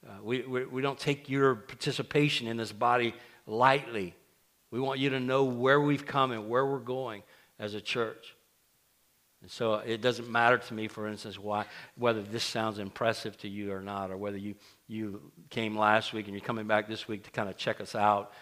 Uh, 0.04 0.10
we, 0.22 0.40
we, 0.42 0.64
we 0.64 0.82
don't 0.82 0.98
take 0.98 1.28
your 1.28 1.54
participation 1.54 2.48
in 2.48 2.56
this 2.56 2.72
body 2.72 3.14
lightly. 3.46 4.14
We 4.70 4.80
want 4.80 4.98
you 4.98 5.10
to 5.10 5.20
know 5.20 5.44
where 5.44 5.80
we've 5.80 6.06
come 6.06 6.32
and 6.32 6.48
where 6.48 6.66
we're 6.66 6.78
going 6.78 7.22
as 7.58 7.74
a 7.74 7.80
church. 7.80 8.34
And 9.42 9.50
so 9.50 9.74
it 9.74 10.00
doesn't 10.00 10.30
matter 10.30 10.56
to 10.56 10.74
me, 10.74 10.86
for 10.86 11.08
instance, 11.08 11.36
why, 11.36 11.66
whether 11.96 12.22
this 12.22 12.44
sounds 12.44 12.78
impressive 12.78 13.36
to 13.38 13.48
you 13.48 13.72
or 13.72 13.80
not, 13.80 14.10
or 14.10 14.16
whether 14.16 14.36
you, 14.36 14.54
you 14.86 15.20
came 15.50 15.76
last 15.76 16.12
week 16.12 16.26
and 16.26 16.34
you're 16.34 16.44
coming 16.44 16.68
back 16.68 16.88
this 16.88 17.08
week 17.08 17.24
to 17.24 17.30
kind 17.32 17.48
of 17.48 17.56
check 17.56 17.80
us 17.80 17.96
out. 17.96 18.32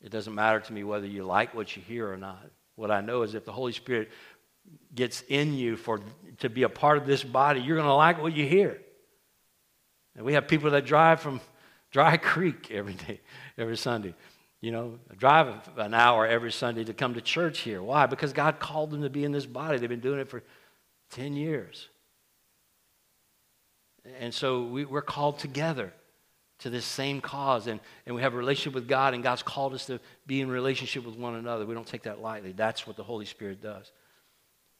It 0.00 0.10
doesn't 0.10 0.34
matter 0.34 0.60
to 0.60 0.72
me 0.72 0.84
whether 0.84 1.06
you 1.06 1.24
like 1.24 1.54
what 1.54 1.76
you 1.76 1.82
hear 1.82 2.10
or 2.10 2.16
not. 2.16 2.40
What 2.76 2.92
I 2.92 3.00
know 3.00 3.22
is 3.22 3.34
if 3.34 3.44
the 3.44 3.52
Holy 3.52 3.72
Spirit 3.72 4.10
gets 4.94 5.22
in 5.28 5.54
you 5.54 5.76
for 5.76 6.00
to 6.38 6.48
be 6.48 6.62
a 6.62 6.68
part 6.68 6.96
of 6.96 7.06
this 7.06 7.24
body, 7.24 7.60
you're 7.60 7.76
going 7.76 7.88
to 7.88 7.94
like 7.94 8.22
what 8.22 8.34
you 8.34 8.46
hear. 8.46 8.80
And 10.16 10.24
we 10.24 10.34
have 10.34 10.46
people 10.46 10.70
that 10.70 10.86
drive 10.86 11.20
from 11.20 11.40
Dry 11.90 12.16
Creek 12.18 12.70
every 12.70 12.94
day, 12.94 13.20
every 13.58 13.76
Sunday. 13.76 14.14
You 14.60 14.72
know, 14.72 14.98
drive 15.16 15.68
an 15.78 15.94
hour 15.94 16.26
every 16.26 16.52
Sunday 16.52 16.84
to 16.84 16.92
come 16.92 17.14
to 17.14 17.20
church 17.20 17.60
here. 17.60 17.82
Why? 17.82 18.06
Because 18.06 18.32
God 18.32 18.60
called 18.60 18.90
them 18.90 19.02
to 19.02 19.10
be 19.10 19.24
in 19.24 19.32
this 19.32 19.46
body. 19.46 19.78
They've 19.78 19.88
been 19.88 20.00
doing 20.00 20.20
it 20.20 20.28
for 20.28 20.42
10 21.12 21.34
years. 21.34 21.88
And 24.18 24.34
so 24.34 24.64
we, 24.64 24.84
are 24.84 25.02
called 25.02 25.38
together 25.38 25.92
to 26.58 26.70
this 26.70 26.84
same 26.84 27.22
cause. 27.22 27.66
And, 27.66 27.80
and 28.04 28.14
we 28.14 28.22
have 28.22 28.34
a 28.34 28.36
relationship 28.36 28.74
with 28.74 28.86
God, 28.86 29.14
and 29.14 29.22
God's 29.22 29.42
called 29.42 29.72
us 29.72 29.86
to 29.86 29.98
be 30.26 30.42
in 30.42 30.50
relationship 30.50 31.06
with 31.06 31.16
one 31.16 31.34
another. 31.34 31.64
We 31.64 31.74
don't 31.74 31.86
take 31.86 32.02
that 32.02 32.20
lightly. 32.20 32.52
That's 32.52 32.86
what 32.86 32.96
the 32.96 33.02
Holy 33.02 33.26
Spirit 33.26 33.62
does. 33.62 33.90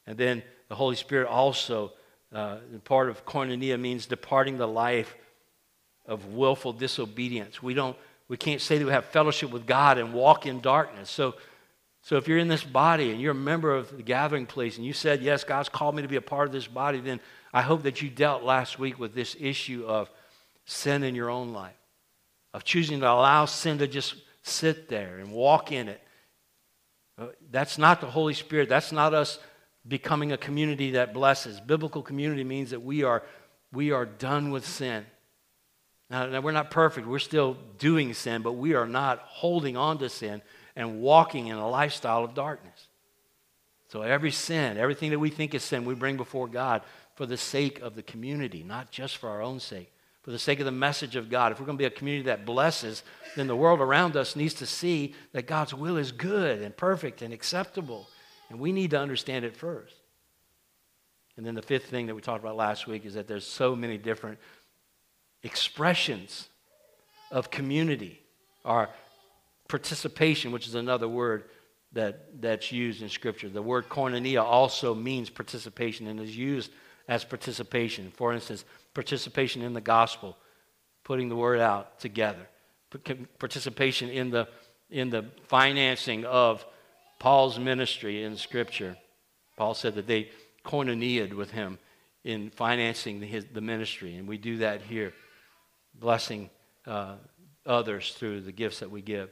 And 0.05 0.17
then 0.17 0.43
the 0.67 0.75
Holy 0.75 0.95
Spirit 0.95 1.27
also, 1.27 1.93
uh, 2.33 2.57
part 2.83 3.09
of 3.09 3.25
koinonia 3.25 3.79
means 3.79 4.05
departing 4.05 4.57
the 4.57 4.67
life 4.67 5.15
of 6.05 6.33
willful 6.33 6.73
disobedience. 6.73 7.61
We 7.61 7.73
don't 7.73 7.97
we 8.31 8.37
can't 8.37 8.61
say 8.61 8.77
that 8.77 8.85
we 8.85 8.93
have 8.93 9.03
fellowship 9.07 9.49
with 9.49 9.67
God 9.67 9.97
and 9.97 10.13
walk 10.13 10.45
in 10.45 10.61
darkness. 10.61 11.09
So, 11.09 11.35
so 12.01 12.15
if 12.15 12.29
you're 12.29 12.37
in 12.37 12.47
this 12.47 12.63
body 12.63 13.11
and 13.11 13.19
you're 13.19 13.33
a 13.33 13.35
member 13.35 13.75
of 13.75 13.97
the 13.97 14.03
gathering 14.03 14.45
place 14.45 14.77
and 14.77 14.85
you 14.85 14.93
said, 14.93 15.21
Yes, 15.21 15.43
God's 15.43 15.67
called 15.67 15.95
me 15.95 16.01
to 16.01 16.07
be 16.07 16.15
a 16.15 16.21
part 16.21 16.47
of 16.47 16.53
this 16.53 16.65
body, 16.65 17.01
then 17.01 17.19
I 17.53 17.61
hope 17.61 17.83
that 17.83 18.01
you 18.01 18.09
dealt 18.09 18.41
last 18.41 18.79
week 18.79 18.97
with 18.97 19.13
this 19.13 19.35
issue 19.37 19.83
of 19.85 20.09
sin 20.63 21.03
in 21.03 21.13
your 21.13 21.29
own 21.29 21.51
life, 21.51 21.75
of 22.53 22.63
choosing 22.63 23.01
to 23.01 23.05
allow 23.05 23.43
sin 23.43 23.79
to 23.79 23.87
just 23.87 24.15
sit 24.43 24.87
there 24.87 25.17
and 25.17 25.33
walk 25.33 25.73
in 25.73 25.89
it. 25.89 26.01
Uh, 27.17 27.27
that's 27.51 27.77
not 27.77 27.99
the 27.99 28.07
Holy 28.07 28.33
Spirit. 28.33 28.69
That's 28.69 28.93
not 28.93 29.13
us 29.13 29.39
becoming 29.85 30.31
a 30.31 30.37
community 30.37 30.91
that 30.91 31.13
blesses. 31.13 31.59
Biblical 31.59 32.01
community 32.01 32.45
means 32.45 32.69
that 32.69 32.81
we 32.81 33.03
are, 33.03 33.23
we 33.73 33.91
are 33.91 34.05
done 34.05 34.51
with 34.51 34.65
sin. 34.65 35.05
Now, 36.11 36.25
now, 36.25 36.41
we're 36.41 36.51
not 36.51 36.71
perfect. 36.71 37.07
We're 37.07 37.19
still 37.19 37.55
doing 37.79 38.13
sin, 38.13 38.41
but 38.41 38.53
we 38.53 38.73
are 38.73 38.85
not 38.85 39.19
holding 39.19 39.77
on 39.77 39.97
to 39.99 40.09
sin 40.09 40.41
and 40.75 41.01
walking 41.01 41.47
in 41.47 41.55
a 41.55 41.69
lifestyle 41.69 42.25
of 42.25 42.33
darkness. 42.33 42.87
So 43.87 44.01
every 44.01 44.31
sin, 44.31 44.77
everything 44.77 45.11
that 45.11 45.19
we 45.19 45.29
think 45.29 45.55
is 45.55 45.63
sin, 45.63 45.85
we 45.85 45.95
bring 45.95 46.17
before 46.17 46.49
God 46.49 46.81
for 47.15 47.25
the 47.25 47.37
sake 47.37 47.79
of 47.79 47.95
the 47.95 48.03
community, 48.03 48.61
not 48.61 48.91
just 48.91 49.17
for 49.17 49.29
our 49.29 49.41
own 49.41 49.61
sake, 49.61 49.89
for 50.21 50.31
the 50.31 50.39
sake 50.39 50.59
of 50.59 50.65
the 50.65 50.71
message 50.71 51.15
of 51.15 51.29
God. 51.29 51.53
If 51.53 51.61
we're 51.61 51.65
going 51.65 51.77
to 51.77 51.81
be 51.81 51.85
a 51.85 51.89
community 51.89 52.25
that 52.25 52.45
blesses, 52.45 53.03
then 53.37 53.47
the 53.47 53.55
world 53.55 53.79
around 53.79 54.17
us 54.17 54.35
needs 54.35 54.55
to 54.55 54.65
see 54.65 55.15
that 55.31 55.47
God's 55.47 55.73
will 55.73 55.95
is 55.95 56.11
good 56.11 56.61
and 56.61 56.75
perfect 56.75 57.21
and 57.21 57.33
acceptable. 57.33 58.09
And 58.49 58.59
we 58.59 58.73
need 58.73 58.91
to 58.91 58.99
understand 58.99 59.45
it 59.45 59.55
first. 59.55 59.95
And 61.37 61.45
then 61.45 61.55
the 61.55 61.61
fifth 61.61 61.85
thing 61.85 62.07
that 62.07 62.15
we 62.15 62.21
talked 62.21 62.43
about 62.43 62.57
last 62.57 62.85
week 62.85 63.05
is 63.05 63.13
that 63.13 63.27
there's 63.27 63.47
so 63.47 63.75
many 63.77 63.97
different 63.97 64.39
expressions 65.43 66.49
of 67.31 67.49
community 67.49 68.21
or 68.63 68.89
participation, 69.67 70.51
which 70.51 70.67
is 70.67 70.75
another 70.75 71.07
word 71.07 71.45
that, 71.93 72.41
that's 72.41 72.71
used 72.71 73.01
in 73.01 73.09
Scripture. 73.09 73.49
The 73.49 73.61
word 73.61 73.89
koinonia 73.89 74.43
also 74.43 74.93
means 74.93 75.29
participation 75.29 76.07
and 76.07 76.19
is 76.19 76.35
used 76.35 76.71
as 77.07 77.23
participation. 77.23 78.11
For 78.15 78.33
instance, 78.33 78.65
participation 78.93 79.61
in 79.61 79.73
the 79.73 79.81
gospel, 79.81 80.37
putting 81.03 81.29
the 81.29 81.35
word 81.35 81.59
out 81.59 81.99
together, 81.99 82.47
participation 83.39 84.09
in 84.09 84.29
the, 84.29 84.47
in 84.89 85.09
the 85.09 85.25
financing 85.47 86.25
of 86.25 86.65
Paul's 87.19 87.59
ministry 87.59 88.23
in 88.23 88.35
Scripture. 88.35 88.97
Paul 89.57 89.73
said 89.73 89.95
that 89.95 90.07
they 90.07 90.29
koinoniaed 90.65 91.33
with 91.33 91.51
him 91.51 91.77
in 92.23 92.51
financing 92.51 93.21
his, 93.21 93.45
the 93.51 93.61
ministry, 93.61 94.15
and 94.15 94.27
we 94.27 94.37
do 94.37 94.57
that 94.57 94.81
here 94.81 95.13
blessing 95.93 96.49
uh, 96.85 97.15
others 97.65 98.13
through 98.13 98.41
the 98.41 98.51
gifts 98.51 98.79
that 98.79 98.89
we 98.89 99.01
give. 99.01 99.29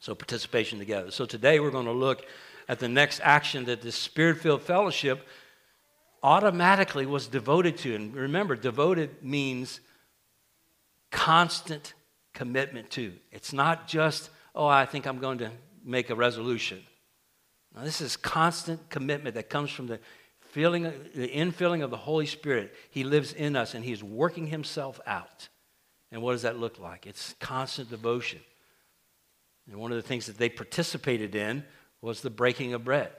So, 0.00 0.14
participation 0.14 0.78
together. 0.78 1.10
So, 1.10 1.26
today 1.26 1.60
we're 1.60 1.70
going 1.70 1.86
to 1.86 1.92
look 1.92 2.26
at 2.68 2.78
the 2.78 2.88
next 2.88 3.20
action 3.22 3.64
that 3.66 3.82
this 3.82 3.96
spirit 3.96 4.38
filled 4.38 4.62
fellowship 4.62 5.26
automatically 6.22 7.06
was 7.06 7.26
devoted 7.26 7.76
to. 7.78 7.94
And 7.94 8.14
remember, 8.14 8.56
devoted 8.56 9.22
means 9.22 9.80
constant 11.10 11.94
commitment 12.32 12.90
to. 12.90 13.12
It's 13.30 13.52
not 13.52 13.86
just, 13.86 14.30
oh, 14.54 14.66
I 14.66 14.86
think 14.86 15.06
I'm 15.06 15.18
going 15.18 15.38
to 15.38 15.50
make 15.84 16.10
a 16.10 16.14
resolution. 16.14 16.82
Now, 17.74 17.84
this 17.84 18.00
is 18.00 18.16
constant 18.16 18.88
commitment 18.90 19.34
that 19.36 19.48
comes 19.48 19.70
from 19.70 19.86
the 19.86 20.00
filling, 20.56 20.84
the 21.14 21.28
infilling 21.28 21.84
of 21.84 21.90
the 21.90 21.98
Holy 21.98 22.24
Spirit. 22.24 22.74
He 22.88 23.04
lives 23.04 23.34
in 23.34 23.56
us 23.56 23.74
and 23.74 23.84
He's 23.84 24.02
working 24.02 24.46
Himself 24.46 24.98
out. 25.06 25.50
And 26.10 26.22
what 26.22 26.32
does 26.32 26.42
that 26.42 26.58
look 26.58 26.78
like? 26.78 27.06
It's 27.06 27.34
constant 27.40 27.90
devotion. 27.90 28.40
And 29.70 29.76
one 29.76 29.92
of 29.92 29.96
the 29.96 30.08
things 30.08 30.24
that 30.26 30.38
they 30.38 30.48
participated 30.48 31.34
in 31.34 31.62
was 32.00 32.22
the 32.22 32.30
breaking 32.30 32.72
of 32.72 32.86
bread. 32.86 33.10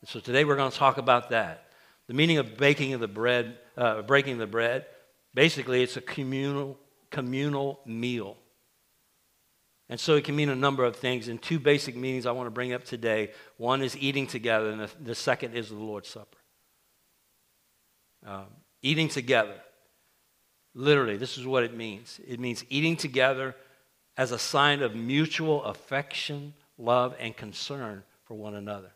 And 0.00 0.08
so 0.08 0.18
today 0.18 0.44
we're 0.44 0.56
going 0.56 0.72
to 0.72 0.76
talk 0.76 0.98
about 0.98 1.30
that. 1.30 1.68
The 2.08 2.14
meaning 2.14 2.38
of 2.38 2.56
baking 2.56 2.94
of 2.94 3.00
the 3.00 3.06
bread, 3.06 3.58
uh, 3.76 4.02
breaking 4.02 4.38
the 4.38 4.48
bread, 4.48 4.86
basically 5.34 5.84
it's 5.84 5.96
a 5.96 6.00
communal, 6.00 6.76
communal 7.12 7.78
meal. 7.86 8.36
And 9.88 10.00
so 10.00 10.16
it 10.16 10.24
can 10.24 10.34
mean 10.34 10.48
a 10.48 10.56
number 10.56 10.84
of 10.84 10.96
things. 10.96 11.28
And 11.28 11.40
two 11.40 11.60
basic 11.60 11.94
meanings 11.94 12.26
I 12.26 12.32
want 12.32 12.48
to 12.48 12.50
bring 12.50 12.72
up 12.72 12.82
today. 12.82 13.30
One 13.56 13.82
is 13.82 13.96
eating 13.96 14.26
together, 14.26 14.70
and 14.70 14.80
the, 14.80 14.90
the 15.00 15.14
second 15.14 15.54
is 15.54 15.68
the 15.68 15.76
Lord's 15.76 16.08
Supper. 16.08 16.35
Um, 18.26 18.46
eating 18.82 19.08
together. 19.08 19.54
Literally, 20.74 21.16
this 21.16 21.38
is 21.38 21.46
what 21.46 21.62
it 21.62 21.74
means 21.74 22.20
it 22.26 22.38
means 22.40 22.64
eating 22.68 22.96
together 22.96 23.54
as 24.16 24.32
a 24.32 24.38
sign 24.38 24.82
of 24.82 24.94
mutual 24.94 25.62
affection, 25.64 26.54
love, 26.76 27.14
and 27.18 27.36
concern 27.36 28.02
for 28.24 28.34
one 28.34 28.54
another. 28.54 28.90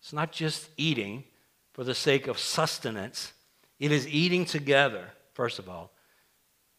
It's 0.00 0.12
not 0.12 0.32
just 0.32 0.68
eating 0.76 1.24
for 1.72 1.84
the 1.84 1.94
sake 1.94 2.26
of 2.28 2.38
sustenance, 2.38 3.32
it 3.80 3.90
is 3.90 4.06
eating 4.06 4.44
together, 4.44 5.06
first 5.32 5.58
of 5.58 5.68
all. 5.68 5.90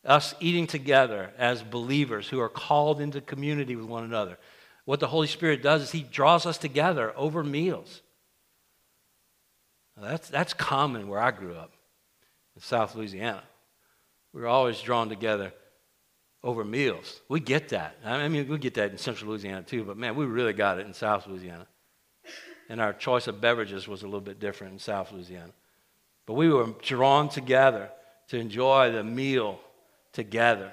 Us 0.06 0.36
eating 0.40 0.68
together 0.68 1.32
as 1.38 1.64
believers 1.64 2.30
who 2.30 2.40
are 2.40 2.50
called 2.50 3.02
into 3.02 3.20
community 3.22 3.76
with 3.76 3.88
one 3.88 4.04
another. 4.04 4.38
What 4.86 5.00
the 5.00 5.08
Holy 5.08 5.28
Spirit 5.28 5.64
does 5.64 5.82
is 5.82 5.92
He 5.92 6.04
draws 6.04 6.46
us 6.46 6.58
together 6.58 7.12
over 7.18 7.44
meals. 7.44 8.02
That's, 10.02 10.30
that's 10.30 10.54
common 10.54 11.08
where 11.08 11.20
I 11.20 11.32
grew 11.32 11.56
up 11.56 11.72
in 12.56 12.62
South 12.62 12.96
Louisiana. 12.96 13.44
We 14.34 14.42
were 14.42 14.48
always 14.48 14.82
drawn 14.82 15.08
together 15.08 15.54
over 16.44 16.66
meals. 16.66 17.22
We 17.30 17.40
get 17.40 17.70
that. 17.70 17.96
I 18.04 18.28
mean, 18.28 18.48
we 18.48 18.58
get 18.58 18.74
that 18.76 18.92
in 18.92 18.98
Central 18.98 19.32
Louisiana 19.32 19.64
too, 19.64 19.84
but 19.84 19.98
man, 19.98 20.16
we 20.16 20.26
really 20.26 20.54
got 20.54 20.80
it 20.80 20.86
in 20.86 20.94
South 20.94 21.26
Louisiana. 21.28 21.66
And 22.68 22.82
our 22.82 22.94
choice 22.94 23.28
of 23.28 23.40
beverages 23.40 23.88
was 23.88 24.02
a 24.02 24.06
little 24.06 24.22
bit 24.22 24.40
different 24.40 24.74
in 24.74 24.80
South 24.80 25.12
Louisiana. 25.12 25.52
But 26.26 26.34
we 26.34 26.50
were 26.50 26.68
drawn 26.82 27.30
together 27.30 27.90
to 28.30 28.38
enjoy 28.38 28.92
the 28.92 29.04
meal 29.04 29.60
together. 30.12 30.72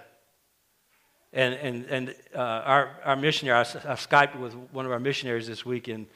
And, 1.32 1.54
and, 1.54 1.84
and 1.86 2.14
uh, 2.34 2.38
our, 2.38 2.90
our 3.04 3.16
missionary, 3.16 3.58
I, 3.58 3.60
I 3.60 3.94
Skyped 3.94 4.38
with 4.38 4.54
one 4.72 4.86
of 4.86 4.92
our 4.92 4.98
missionaries 4.98 5.46
this 5.46 5.64
week 5.64 5.88
in, 5.88 6.06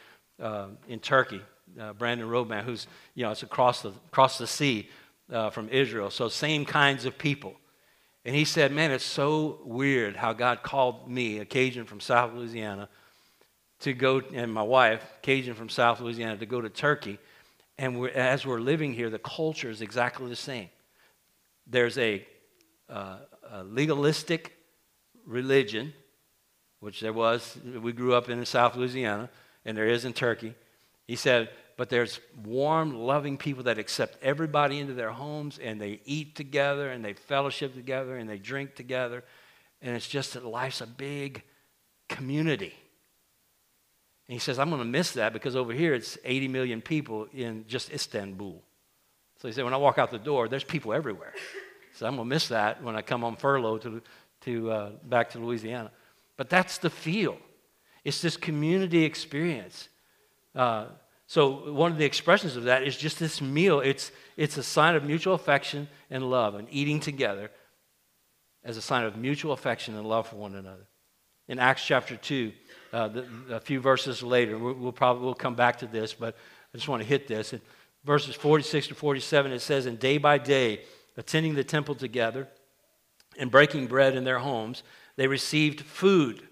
uh, 0.41 0.69
in 0.89 0.99
Turkey 0.99 1.43
uh, 1.81 1.93
Brandon 1.93 2.29
Roadman, 2.29 2.65
who's, 2.65 2.87
you 3.15 3.25
know, 3.25 3.31
it's 3.31 3.43
across 3.43 3.83
the, 3.83 3.93
across 4.09 4.39
the 4.39 4.47
sea 4.47 4.89
uh, 5.33 5.51
from 5.51 5.69
Israel. 5.69 6.11
So, 6.11 6.29
same 6.29 6.65
kinds 6.65 7.05
of 7.05 7.19
people. 7.19 7.55
And 8.25 8.35
he 8.35 8.45
said, 8.45 8.73
Man, 8.73 8.91
it's 8.91 9.05
so 9.05 9.61
weird 9.65 10.17
how 10.17 10.33
God 10.33 10.63
called 10.63 11.09
me, 11.09 11.39
a 11.39 11.45
Cajun 11.45 11.85
from 11.85 12.01
South 12.01 12.33
Louisiana, 12.33 12.89
to 13.81 13.93
go, 13.93 14.23
and 14.33 14.53
my 14.53 14.63
wife, 14.63 15.03
Cajun 15.23 15.55
from 15.55 15.69
South 15.69 16.01
Louisiana, 16.01 16.37
to 16.39 16.47
go 16.47 16.61
to 16.61 16.69
Turkey. 16.69 17.19
And 17.79 18.01
we're, 18.01 18.09
as 18.11 18.47
we're 18.47 18.61
living 18.61 18.95
here, 18.95 19.11
the 19.11 19.19
culture 19.19 19.71
is 19.71 19.83
exactly 19.83 20.29
the 20.29 20.37
same. 20.37 20.71
There's 21.67 21.99
a, 21.99 22.27
uh, 22.89 23.19
a 23.51 23.65
legalistic 23.65 24.57
religion, 25.27 25.93
which 26.81 27.01
there 27.01 27.13
was, 27.13 27.59
we 27.83 27.93
grew 27.93 28.15
up 28.15 28.31
in 28.31 28.45
South 28.47 28.77
Louisiana, 28.77 29.29
and 29.65 29.77
there 29.77 29.87
is 29.87 30.05
in 30.05 30.13
Turkey. 30.13 30.55
He 31.07 31.17
said, 31.17 31.51
but 31.77 31.91
there's 31.91 32.21
warm, 32.45 32.95
loving 32.95 33.37
people 33.37 33.65
that 33.65 33.79
accept 33.79 34.23
everybody 34.23 34.79
into 34.79 34.95
their 34.95 35.11
homes 35.11 35.59
and 35.59 35.81
they 35.81 36.01
eat 36.07 36.35
together 36.35 36.91
and 36.91 37.05
they 37.05 37.13
fellowship 37.13 37.75
together 37.75 38.17
and 38.17 38.29
they 38.29 38.39
drink 38.39 38.75
together. 38.75 39.23
And 39.83 39.95
it's 39.95 40.09
just 40.09 40.35
that 40.35 40.45
life's 40.45 40.81
a 40.81 40.87
big 40.87 41.43
community. 42.09 42.75
And 44.29 44.33
he 44.33 44.39
says, 44.39 44.59
I'm 44.59 44.71
going 44.71 44.81
to 44.81 44.89
miss 44.89 45.13
that 45.13 45.35
because 45.35 45.55
over 45.55 45.73
here 45.73 45.93
it's 45.95 46.17
80 46.25 46.49
million 46.49 46.81
people 46.81 47.29
in 47.33 47.67
just 47.69 47.93
Istanbul. 47.93 48.63
So 49.39 49.49
he 49.49 49.53
said, 49.53 49.65
when 49.65 49.75
I 49.75 49.77
walk 49.77 49.99
out 49.99 50.11
the 50.11 50.19
door, 50.19 50.49
there's 50.49 50.65
people 50.65 50.95
everywhere. 50.95 51.35
So 51.95 52.07
I'm 52.07 52.17
going 52.17 52.29
to 52.29 52.35
miss 52.35 52.49
that 52.49 52.83
when 52.83 52.97
I 52.97 53.03
come 53.03 53.23
on 53.23 53.37
furlough 53.37 53.79
to, 53.79 54.03
to, 54.43 54.71
uh, 54.71 54.91
back 55.05 55.31
to 55.31 55.39
Louisiana. 55.39 55.91
But 56.37 56.49
that's 56.49 56.79
the 56.79 56.91
feel. 56.91 57.37
It's 58.03 58.23
this 58.23 58.37
community 58.37 59.05
experience. 59.05 59.89
Uh, 60.55 60.87
so 61.27 61.73
one 61.73 61.91
of 61.91 61.99
the 61.99 62.05
expressions 62.05 62.57
of 62.57 62.65
that 62.65 62.85
is 62.85 62.97
just 62.97 63.19
this 63.19 63.41
meal. 63.41 63.81
It's, 63.81 64.13
it's 64.37 64.57
a 64.57 64.63
sign 64.63 64.95
of 64.95 65.05
mutual 65.05 65.35
affection 65.35 65.89
and 66.11 66.31
love, 66.31 66.55
and 66.55 66.69
eating 66.71 67.01
together 67.01 67.51
as 68.65 68.77
a 68.77 68.83
sign 68.83 69.05
of 69.05 69.17
mutual 69.17 69.53
affection 69.53 69.97
and 69.97 70.07
love 70.09 70.29
for 70.29 70.37
one 70.37 70.55
another. 70.55 70.87
In 71.49 71.59
Acts 71.59 71.85
chapter 71.85 72.17
2, 72.17 72.53
uh, 72.93 73.09
the, 73.09 73.27
a 73.51 73.61
few 73.61 73.81
verses 73.81 74.23
later, 74.23 74.59
we'll, 74.59 74.75
we'll, 74.75 74.93
probably 74.93 75.25
we'll 75.25 75.35
come 75.35 75.55
back 75.55 75.79
to 75.79 75.87
this, 75.87 76.13
but 76.13 76.37
I 76.73 76.77
just 76.77 76.89
want 76.89 77.03
to 77.03 77.09
hit 77.09 77.29
this. 77.29 77.53
In 77.53 77.61
verses 78.05 78.35
46 78.35 78.89
to 78.89 78.95
47, 78.95 79.53
it 79.53 79.61
says, 79.61 79.87
And 79.87 79.99
day 79.99 80.19
by 80.19 80.39
day, 80.39 80.83
attending 81.17 81.55
the 81.55 81.65
temple 81.65 81.95
together 81.95 82.49
and 83.39 83.51
breaking 83.51 83.87
bread 83.87 84.17
in 84.17 84.25
their 84.25 84.39
homes, 84.39 84.83
they 85.17 85.27
received 85.27 85.81
food 85.81 86.43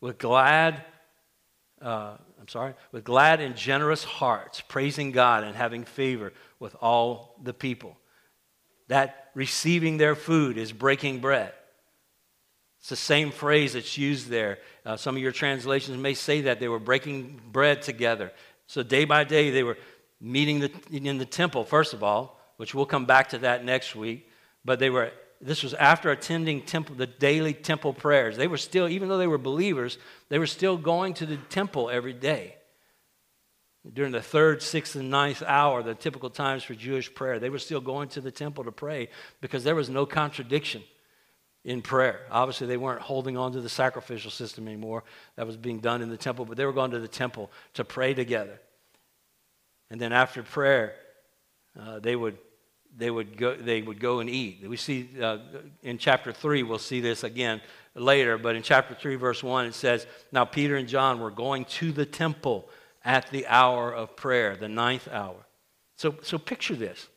with 0.00 0.18
glad, 0.18 0.84
uh, 1.80 2.16
I'm 2.44 2.48
sorry, 2.48 2.74
with 2.92 3.04
glad 3.04 3.40
and 3.40 3.56
generous 3.56 4.04
hearts, 4.04 4.60
praising 4.60 5.12
God 5.12 5.44
and 5.44 5.56
having 5.56 5.84
favor 5.84 6.34
with 6.58 6.76
all 6.82 7.36
the 7.42 7.54
people. 7.54 7.96
That 8.88 9.30
receiving 9.32 9.96
their 9.96 10.14
food 10.14 10.58
is 10.58 10.70
breaking 10.70 11.20
bread. 11.20 11.54
It's 12.80 12.90
the 12.90 12.96
same 12.96 13.30
phrase 13.30 13.72
that's 13.72 13.96
used 13.96 14.28
there. 14.28 14.58
Uh, 14.84 14.98
some 14.98 15.16
of 15.16 15.22
your 15.22 15.32
translations 15.32 15.96
may 15.96 16.12
say 16.12 16.42
that 16.42 16.60
they 16.60 16.68
were 16.68 16.78
breaking 16.78 17.40
bread 17.50 17.80
together. 17.80 18.30
So 18.66 18.82
day 18.82 19.06
by 19.06 19.24
day, 19.24 19.48
they 19.48 19.62
were 19.62 19.78
meeting 20.20 20.60
the, 20.60 20.70
in 20.92 21.16
the 21.16 21.24
temple, 21.24 21.64
first 21.64 21.94
of 21.94 22.02
all, 22.02 22.38
which 22.58 22.74
we'll 22.74 22.84
come 22.84 23.06
back 23.06 23.30
to 23.30 23.38
that 23.38 23.64
next 23.64 23.96
week. 23.96 24.28
But 24.66 24.80
they 24.80 24.90
were, 24.90 25.12
this 25.40 25.62
was 25.62 25.74
after 25.74 26.10
attending 26.10 26.62
temple, 26.62 26.96
the 26.96 27.06
daily 27.06 27.52
temple 27.52 27.92
prayers. 27.92 28.36
They 28.36 28.46
were 28.46 28.56
still, 28.56 28.88
even 28.88 29.08
though 29.08 29.18
they 29.18 29.26
were 29.26 29.38
believers, 29.38 29.98
they 30.28 30.38
were 30.38 30.46
still 30.46 30.76
going 30.76 31.14
to 31.14 31.26
the 31.26 31.36
temple 31.36 31.90
every 31.90 32.12
day. 32.12 32.56
During 33.92 34.12
the 34.12 34.22
third, 34.22 34.62
sixth, 34.62 34.96
and 34.96 35.10
ninth 35.10 35.42
hour, 35.42 35.82
the 35.82 35.94
typical 35.94 36.30
times 36.30 36.64
for 36.64 36.74
Jewish 36.74 37.14
prayer, 37.14 37.38
they 37.38 37.50
were 37.50 37.58
still 37.58 37.82
going 37.82 38.08
to 38.10 38.22
the 38.22 38.30
temple 38.30 38.64
to 38.64 38.72
pray 38.72 39.10
because 39.42 39.62
there 39.62 39.74
was 39.74 39.90
no 39.90 40.06
contradiction 40.06 40.82
in 41.64 41.82
prayer. 41.82 42.20
Obviously, 42.30 42.66
they 42.66 42.78
weren't 42.78 43.02
holding 43.02 43.36
on 43.36 43.52
to 43.52 43.60
the 43.60 43.68
sacrificial 43.68 44.30
system 44.30 44.66
anymore 44.66 45.04
that 45.36 45.46
was 45.46 45.58
being 45.58 45.80
done 45.80 46.00
in 46.00 46.08
the 46.08 46.16
temple, 46.16 46.46
but 46.46 46.56
they 46.56 46.64
were 46.64 46.72
going 46.72 46.92
to 46.92 47.00
the 47.00 47.08
temple 47.08 47.50
to 47.74 47.84
pray 47.84 48.14
together. 48.14 48.58
And 49.90 50.00
then 50.00 50.12
after 50.12 50.42
prayer, 50.42 50.94
uh, 51.78 51.98
they 51.98 52.16
would 52.16 52.38
they 52.96 53.10
would 53.10 53.36
go 53.36 53.56
they 53.56 53.82
would 53.82 54.00
go 54.00 54.20
and 54.20 54.30
eat. 54.30 54.66
We 54.66 54.76
see 54.76 55.08
uh, 55.20 55.38
in 55.82 55.98
chapter 55.98 56.32
three 56.32 56.62
we'll 56.62 56.78
see 56.78 57.00
this 57.00 57.24
again 57.24 57.60
later, 57.94 58.38
but 58.38 58.56
in 58.56 58.62
chapter 58.62 58.94
three 58.94 59.16
verse 59.16 59.42
one 59.42 59.66
it 59.66 59.74
says, 59.74 60.06
"Now 60.32 60.44
Peter 60.44 60.76
and 60.76 60.88
John 60.88 61.20
were 61.20 61.30
going 61.30 61.64
to 61.66 61.92
the 61.92 62.06
temple 62.06 62.68
at 63.04 63.30
the 63.30 63.46
hour 63.46 63.92
of 63.92 64.16
prayer, 64.16 64.56
the 64.56 64.68
ninth 64.68 65.08
hour." 65.10 65.46
So 65.96 66.16
so 66.22 66.38
picture 66.38 66.76
this: 66.76 67.08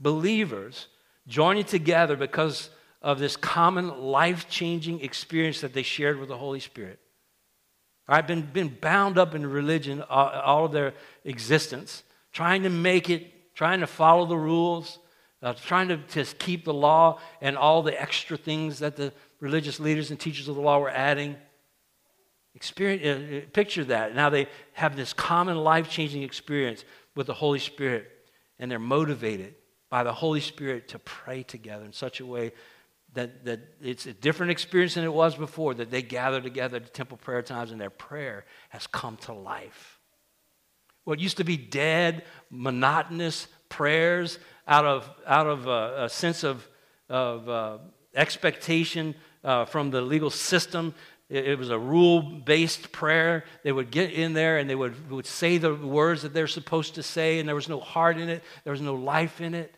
believers 0.00 0.88
joining 1.26 1.64
together 1.64 2.16
because 2.16 2.70
of 3.02 3.18
this 3.18 3.36
common 3.36 4.00
life 4.00 4.48
changing 4.48 5.00
experience 5.00 5.60
that 5.60 5.72
they 5.72 5.82
shared 5.82 6.18
with 6.18 6.28
the 6.28 6.36
Holy 6.36 6.60
Spirit. 6.60 6.98
Right, 8.08 8.24
been, 8.24 8.42
been 8.42 8.76
bound 8.80 9.18
up 9.18 9.34
in 9.34 9.44
religion 9.44 10.00
all, 10.08 10.28
all 10.28 10.64
of 10.66 10.72
their 10.72 10.94
existence, 11.24 12.04
trying 12.32 12.62
to 12.62 12.70
make 12.70 13.10
it, 13.10 13.32
trying 13.56 13.80
to 13.80 13.86
follow 13.86 14.26
the 14.26 14.36
rules, 14.36 15.00
uh, 15.42 15.54
trying 15.54 15.88
to 15.88 15.96
just 16.12 16.38
keep 16.38 16.64
the 16.64 16.74
law 16.74 17.18
and 17.40 17.56
all 17.56 17.82
the 17.82 18.00
extra 18.00 18.36
things 18.36 18.78
that 18.78 18.94
the 18.94 19.12
religious 19.40 19.80
leaders 19.80 20.10
and 20.10 20.20
teachers 20.20 20.46
of 20.46 20.54
the 20.54 20.60
law 20.60 20.78
were 20.78 20.90
adding. 20.90 21.34
Experience, 22.54 23.04
uh, 23.04 23.36
uh 23.36 23.40
picture 23.52 23.84
that. 23.84 24.14
Now 24.14 24.30
they 24.30 24.46
have 24.74 24.94
this 24.94 25.12
common 25.12 25.56
life 25.56 25.88
changing 25.88 26.22
experience 26.22 26.84
with 27.16 27.26
the 27.26 27.34
Holy 27.34 27.58
Spirit, 27.58 28.10
and 28.58 28.70
they're 28.70 28.78
motivated 28.78 29.54
by 29.90 30.04
the 30.04 30.12
Holy 30.12 30.40
Spirit 30.40 30.88
to 30.88 30.98
pray 30.98 31.42
together 31.42 31.84
in 31.84 31.92
such 31.92 32.20
a 32.20 32.26
way 32.26 32.52
that, 33.14 33.44
that 33.46 33.60
it's 33.82 34.06
a 34.06 34.12
different 34.12 34.52
experience 34.52 34.94
than 34.94 35.04
it 35.04 35.12
was 35.12 35.34
before, 35.34 35.74
that 35.74 35.90
they 35.90 36.02
gather 36.02 36.40
together 36.40 36.76
at 36.76 36.92
temple 36.92 37.16
prayer 37.16 37.42
times 37.42 37.72
and 37.72 37.80
their 37.80 37.90
prayer 37.90 38.44
has 38.68 38.86
come 38.86 39.16
to 39.18 39.32
life. 39.32 39.95
What 41.06 41.20
used 41.20 41.36
to 41.36 41.44
be 41.44 41.56
dead, 41.56 42.24
monotonous 42.50 43.46
prayers 43.68 44.40
out 44.66 44.84
of, 44.84 45.08
out 45.24 45.46
of 45.46 45.68
a, 45.68 46.06
a 46.06 46.08
sense 46.08 46.42
of, 46.42 46.66
of 47.08 47.48
uh, 47.48 47.78
expectation 48.16 49.14
uh, 49.44 49.66
from 49.66 49.90
the 49.90 50.00
legal 50.00 50.30
system, 50.30 50.96
it, 51.28 51.46
it 51.46 51.58
was 51.60 51.70
a 51.70 51.78
rule 51.78 52.22
based 52.22 52.90
prayer. 52.90 53.44
They 53.62 53.70
would 53.70 53.92
get 53.92 54.14
in 54.14 54.32
there 54.32 54.58
and 54.58 54.68
they 54.68 54.74
would, 54.74 55.08
would 55.08 55.26
say 55.26 55.58
the 55.58 55.76
words 55.76 56.22
that 56.22 56.34
they're 56.34 56.48
supposed 56.48 56.96
to 56.96 57.04
say, 57.04 57.38
and 57.38 57.48
there 57.48 57.54
was 57.54 57.68
no 57.68 57.78
heart 57.78 58.18
in 58.18 58.28
it, 58.28 58.42
there 58.64 58.72
was 58.72 58.80
no 58.80 58.96
life 58.96 59.40
in 59.40 59.54
it. 59.54 59.72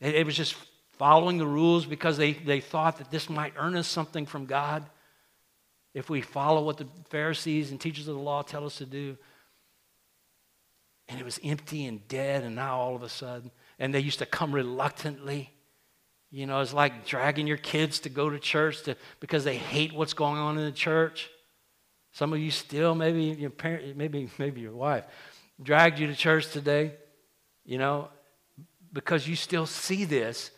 It, 0.00 0.14
it 0.14 0.24
was 0.24 0.36
just 0.36 0.54
following 0.92 1.36
the 1.36 1.46
rules 1.48 1.84
because 1.84 2.16
they, 2.16 2.34
they 2.34 2.60
thought 2.60 2.98
that 2.98 3.10
this 3.10 3.28
might 3.28 3.54
earn 3.56 3.76
us 3.76 3.88
something 3.88 4.24
from 4.24 4.46
God 4.46 4.88
if 5.94 6.08
we 6.08 6.20
follow 6.20 6.62
what 6.62 6.76
the 6.76 6.86
Pharisees 7.08 7.72
and 7.72 7.80
teachers 7.80 8.06
of 8.06 8.14
the 8.14 8.20
law 8.20 8.42
tell 8.42 8.64
us 8.64 8.76
to 8.76 8.86
do. 8.86 9.16
And 11.10 11.20
it 11.20 11.24
was 11.24 11.38
empty 11.42 11.86
and 11.86 12.06
dead, 12.08 12.44
and 12.44 12.54
now 12.54 12.78
all 12.78 12.94
of 12.94 13.02
a 13.02 13.08
sudden, 13.08 13.50
and 13.78 13.92
they 13.92 14.00
used 14.00 14.20
to 14.20 14.26
come 14.26 14.52
reluctantly. 14.52 15.50
You 16.30 16.46
know, 16.46 16.60
it's 16.60 16.72
like 16.72 17.04
dragging 17.04 17.46
your 17.46 17.56
kids 17.56 18.00
to 18.00 18.08
go 18.08 18.30
to 18.30 18.38
church 18.38 18.82
to, 18.84 18.96
because 19.18 19.42
they 19.44 19.56
hate 19.56 19.92
what's 19.92 20.14
going 20.14 20.38
on 20.38 20.56
in 20.56 20.64
the 20.64 20.72
church. 20.72 21.28
Some 22.12 22.32
of 22.32 22.38
you 22.38 22.50
still, 22.50 22.94
maybe 22.94 23.24
your 23.24 23.50
parent, 23.50 23.96
maybe 23.96 24.30
maybe 24.38 24.60
your 24.60 24.74
wife, 24.74 25.04
dragged 25.60 25.98
you 25.98 26.06
to 26.06 26.14
church 26.14 26.50
today. 26.52 26.94
You 27.64 27.78
know, 27.78 28.08
because 28.92 29.28
you 29.28 29.36
still 29.36 29.66
see 29.66 30.04
this 30.04 30.50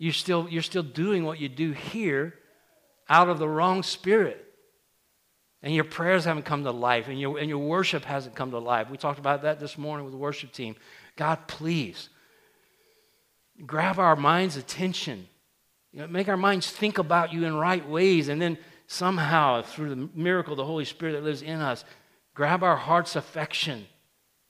you're 0.00 0.14
still, 0.14 0.48
you're 0.48 0.62
still 0.62 0.82
doing 0.82 1.24
what 1.24 1.38
you 1.38 1.50
do 1.50 1.72
here 1.72 2.34
out 3.10 3.28
of 3.28 3.38
the 3.38 3.46
wrong 3.46 3.82
spirit. 3.82 4.49
And 5.62 5.74
your 5.74 5.84
prayers 5.84 6.24
haven't 6.24 6.44
come 6.44 6.64
to 6.64 6.70
life, 6.70 7.08
and 7.08 7.20
your, 7.20 7.38
and 7.38 7.48
your 7.48 7.58
worship 7.58 8.04
hasn't 8.04 8.34
come 8.34 8.50
to 8.52 8.58
life. 8.58 8.88
We 8.88 8.96
talked 8.96 9.18
about 9.18 9.42
that 9.42 9.60
this 9.60 9.76
morning 9.76 10.06
with 10.06 10.12
the 10.12 10.18
worship 10.18 10.52
team. 10.52 10.74
God, 11.16 11.46
please 11.48 12.08
grab 13.66 13.98
our 13.98 14.16
mind's 14.16 14.56
attention. 14.56 15.28
You 15.92 16.00
know, 16.00 16.06
make 16.06 16.28
our 16.28 16.36
minds 16.36 16.70
think 16.70 16.96
about 16.98 17.32
you 17.32 17.44
in 17.44 17.54
right 17.56 17.86
ways, 17.86 18.28
and 18.28 18.40
then 18.40 18.56
somehow, 18.86 19.60
through 19.62 19.90
the 19.90 20.08
miracle 20.14 20.54
of 20.54 20.56
the 20.56 20.64
Holy 20.64 20.86
Spirit 20.86 21.12
that 21.12 21.24
lives 21.24 21.42
in 21.42 21.60
us, 21.60 21.84
grab 22.34 22.62
our 22.62 22.76
heart's 22.76 23.16
affection 23.16 23.86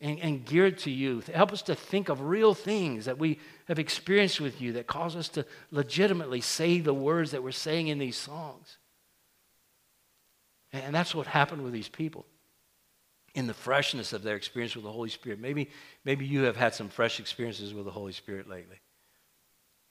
and, 0.00 0.18
and 0.20 0.44
geared 0.44 0.78
to 0.78 0.90
you. 0.90 1.22
Help 1.34 1.52
us 1.52 1.62
to 1.62 1.74
think 1.74 2.08
of 2.08 2.20
real 2.20 2.54
things 2.54 3.04
that 3.06 3.18
we 3.18 3.38
have 3.66 3.78
experienced 3.78 4.40
with 4.40 4.60
you 4.60 4.72
that 4.74 4.86
cause 4.86 5.16
us 5.16 5.28
to 5.30 5.44
legitimately 5.70 6.40
say 6.40 6.80
the 6.80 6.94
words 6.94 7.32
that 7.32 7.42
we're 7.42 7.50
saying 7.50 7.88
in 7.88 7.98
these 7.98 8.16
songs. 8.16 8.78
And 10.72 10.94
that's 10.94 11.14
what 11.14 11.26
happened 11.26 11.62
with 11.62 11.72
these 11.72 11.88
people 11.88 12.26
in 13.34 13.46
the 13.46 13.54
freshness 13.54 14.12
of 14.12 14.22
their 14.22 14.36
experience 14.36 14.74
with 14.74 14.84
the 14.84 14.92
Holy 14.92 15.08
Spirit. 15.08 15.40
Maybe, 15.40 15.70
maybe 16.04 16.26
you 16.26 16.42
have 16.42 16.56
had 16.56 16.74
some 16.74 16.88
fresh 16.88 17.20
experiences 17.20 17.74
with 17.74 17.84
the 17.84 17.90
Holy 17.90 18.12
Spirit 18.12 18.48
lately. 18.48 18.78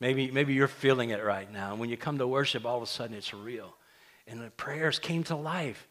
Maybe, 0.01 0.31
maybe 0.31 0.53
you're 0.53 0.67
feeling 0.67 1.09
it 1.09 1.23
right 1.23 1.51
now. 1.51 1.71
And 1.71 1.79
when 1.79 1.89
you 1.89 1.97
come 1.97 2.17
to 2.19 2.27
worship, 2.27 2.65
all 2.65 2.77
of 2.77 2.83
a 2.83 2.87
sudden 2.87 3.15
it's 3.15 3.33
real. 3.33 3.75
And 4.27 4.41
the 4.41 4.49
prayers 4.51 4.99
came 4.99 5.23
to 5.25 5.35
life. 5.35 5.87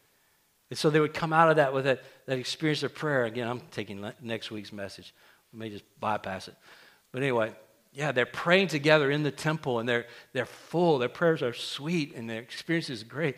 And 0.69 0.77
so 0.77 0.89
they 0.89 0.99
would 0.99 1.13
come 1.13 1.33
out 1.33 1.49
of 1.49 1.57
that 1.57 1.73
with 1.73 1.85
that, 1.85 2.03
that 2.25 2.37
experience 2.37 2.83
of 2.83 2.93
prayer. 2.93 3.25
Again, 3.25 3.47
I'm 3.47 3.61
taking 3.71 4.05
next 4.21 4.51
week's 4.51 4.71
message. 4.71 5.13
We 5.51 5.59
may 5.59 5.69
just 5.69 5.83
bypass 5.99 6.47
it. 6.47 6.55
But 7.11 7.21
anyway, 7.21 7.53
yeah, 7.91 8.11
they're 8.11 8.25
praying 8.27 8.67
together 8.67 9.09
in 9.09 9.23
the 9.23 9.31
temple 9.31 9.79
and 9.79 9.89
they're, 9.89 10.05
they're 10.33 10.45
full. 10.45 10.99
Their 10.99 11.09
prayers 11.09 11.41
are 11.41 11.53
sweet 11.53 12.15
and 12.15 12.29
their 12.29 12.39
experience 12.39 12.89
is 12.89 13.03
great. 13.03 13.37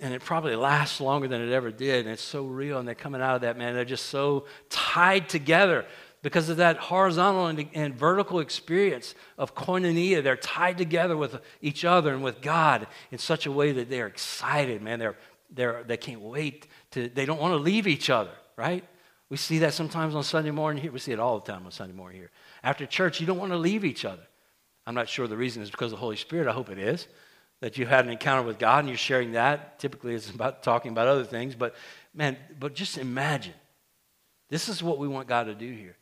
And 0.00 0.12
it 0.12 0.22
probably 0.22 0.56
lasts 0.56 1.00
longer 1.00 1.28
than 1.28 1.40
it 1.40 1.52
ever 1.52 1.70
did. 1.70 2.04
And 2.04 2.12
it's 2.12 2.22
so 2.22 2.44
real. 2.44 2.78
And 2.78 2.86
they're 2.86 2.94
coming 2.94 3.22
out 3.22 3.36
of 3.36 3.40
that, 3.42 3.56
man. 3.56 3.74
They're 3.74 3.84
just 3.84 4.06
so 4.06 4.46
tied 4.68 5.28
together 5.28 5.86
because 6.22 6.48
of 6.48 6.56
that 6.56 6.78
horizontal 6.78 7.46
and, 7.46 7.68
and, 7.74 7.94
vertical 7.94 8.40
experience 8.40 9.14
of 9.38 9.54
koinonia. 9.54 10.22
They're 10.22 10.36
tied 10.36 10.78
together 10.78 11.16
with 11.16 11.40
each 11.60 11.84
other 11.84 12.12
and 12.12 12.24
with 12.24 12.40
God 12.40 12.86
in 13.12 13.18
such 13.18 13.46
a 13.46 13.52
way 13.52 13.72
that 13.72 13.90
they're 13.90 14.06
excited, 14.06 14.82
man. 14.82 14.98
They're 14.98 15.16
they're, 15.54 15.84
they 15.84 15.96
can't 15.96 16.20
wait 16.20 16.66
to, 16.92 17.08
they 17.08 17.26
don't 17.26 17.40
want 17.40 17.52
to 17.52 17.58
leave 17.58 17.86
each 17.86 18.10
other, 18.10 18.32
right? 18.56 18.84
We 19.28 19.36
see 19.36 19.58
that 19.60 19.74
sometimes 19.74 20.14
on 20.14 20.22
Sunday 20.22 20.50
morning 20.50 20.82
here. 20.82 20.92
We 20.92 20.98
see 20.98 21.12
it 21.12 21.20
all 21.20 21.40
the 21.40 21.50
time 21.50 21.64
on 21.64 21.72
Sunday 21.72 21.94
morning 21.94 22.18
here. 22.18 22.30
After 22.62 22.86
church, 22.86 23.20
you 23.20 23.26
don't 23.26 23.38
want 23.38 23.52
to 23.52 23.58
leave 23.58 23.84
each 23.84 24.04
other. 24.04 24.22
I'm 24.86 24.94
not 24.94 25.08
sure 25.08 25.26
the 25.26 25.36
reason 25.36 25.62
is 25.62 25.70
because 25.70 25.92
of 25.92 25.98
the 25.98 26.00
Holy 26.00 26.16
Spirit. 26.16 26.48
I 26.48 26.52
hope 26.52 26.68
it 26.70 26.78
is. 26.78 27.08
That 27.60 27.78
you 27.78 27.86
had 27.86 28.04
an 28.04 28.10
encounter 28.10 28.46
with 28.46 28.58
God 28.58 28.80
and 28.80 28.88
you're 28.88 28.98
sharing 28.98 29.32
that. 29.32 29.78
Typically, 29.78 30.14
it's 30.14 30.30
about 30.30 30.62
talking 30.62 30.92
about 30.92 31.08
other 31.08 31.24
things, 31.24 31.54
but, 31.54 31.74
Man, 32.14 32.36
but 32.60 32.74
just 32.74 32.96
imagine. 32.96 33.54
This 34.48 34.68
is 34.68 34.82
what 34.82 34.98
we 34.98 35.08
want 35.08 35.26
God 35.26 35.44
to 35.44 35.54
do 35.54 35.70
here. 35.70 35.96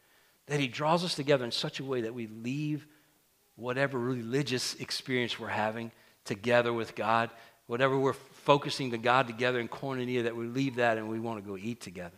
That 0.46 0.60
He 0.60 0.68
draws 0.68 1.04
us 1.04 1.14
together 1.14 1.44
in 1.44 1.50
such 1.50 1.80
a 1.80 1.84
way 1.84 2.02
that 2.02 2.14
we 2.14 2.26
leave 2.26 2.86
whatever 3.56 3.98
religious 3.98 4.74
experience 4.74 5.38
we're 5.38 5.48
having 5.48 5.90
together 6.24 6.72
with 6.72 6.94
God, 6.94 7.30
whatever 7.66 7.98
we're 7.98 8.12
focusing 8.12 8.90
to 8.90 8.98
God 8.98 9.26
together 9.26 9.60
in 9.60 9.68
koinonia, 9.68 10.24
that 10.24 10.36
we 10.36 10.46
leave 10.46 10.76
that 10.76 10.98
and 10.98 11.08
we 11.08 11.20
want 11.20 11.42
to 11.42 11.48
go 11.48 11.56
eat 11.56 11.80
together, 11.80 12.16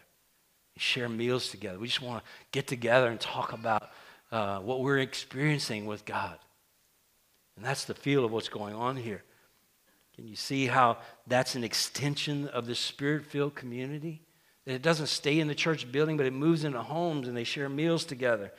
share 0.77 1.09
meals 1.09 1.51
together. 1.51 1.79
We 1.79 1.87
just 1.87 2.03
want 2.03 2.25
to 2.25 2.31
get 2.51 2.67
together 2.67 3.09
and 3.09 3.21
talk 3.21 3.53
about 3.53 3.91
uh, 4.33 4.59
what 4.59 4.81
we're 4.81 4.99
experiencing 4.99 5.87
with 5.87 6.05
God. 6.05 6.39
And 7.57 7.65
that's 7.65 7.85
the 7.85 7.95
feel 7.95 8.25
of 8.25 8.33
what's 8.33 8.49
going 8.49 8.75
on 8.75 8.97
here. 8.97 9.23
Can 10.15 10.27
you 10.29 10.37
see 10.37 10.67
how 10.67 10.99
that's 11.27 11.55
an 11.55 11.65
extension 11.65 12.49
of 12.49 12.67
the 12.67 12.75
spirit 12.75 13.25
filled 13.27 13.55
community? 13.55 14.23
That 14.65 14.75
it 14.75 14.83
doesn't 14.83 15.09
stay 15.09 15.41
in 15.41 15.49
the 15.49 15.55
church 15.55 15.91
building, 15.91 16.17
but 16.17 16.27
it 16.27 16.33
moves 16.33 16.65
into 16.65 16.83
homes 16.83 17.29
and 17.29 17.37
they 17.37 17.45
share 17.45 17.69
meals 17.69 18.05
together. 18.05 18.53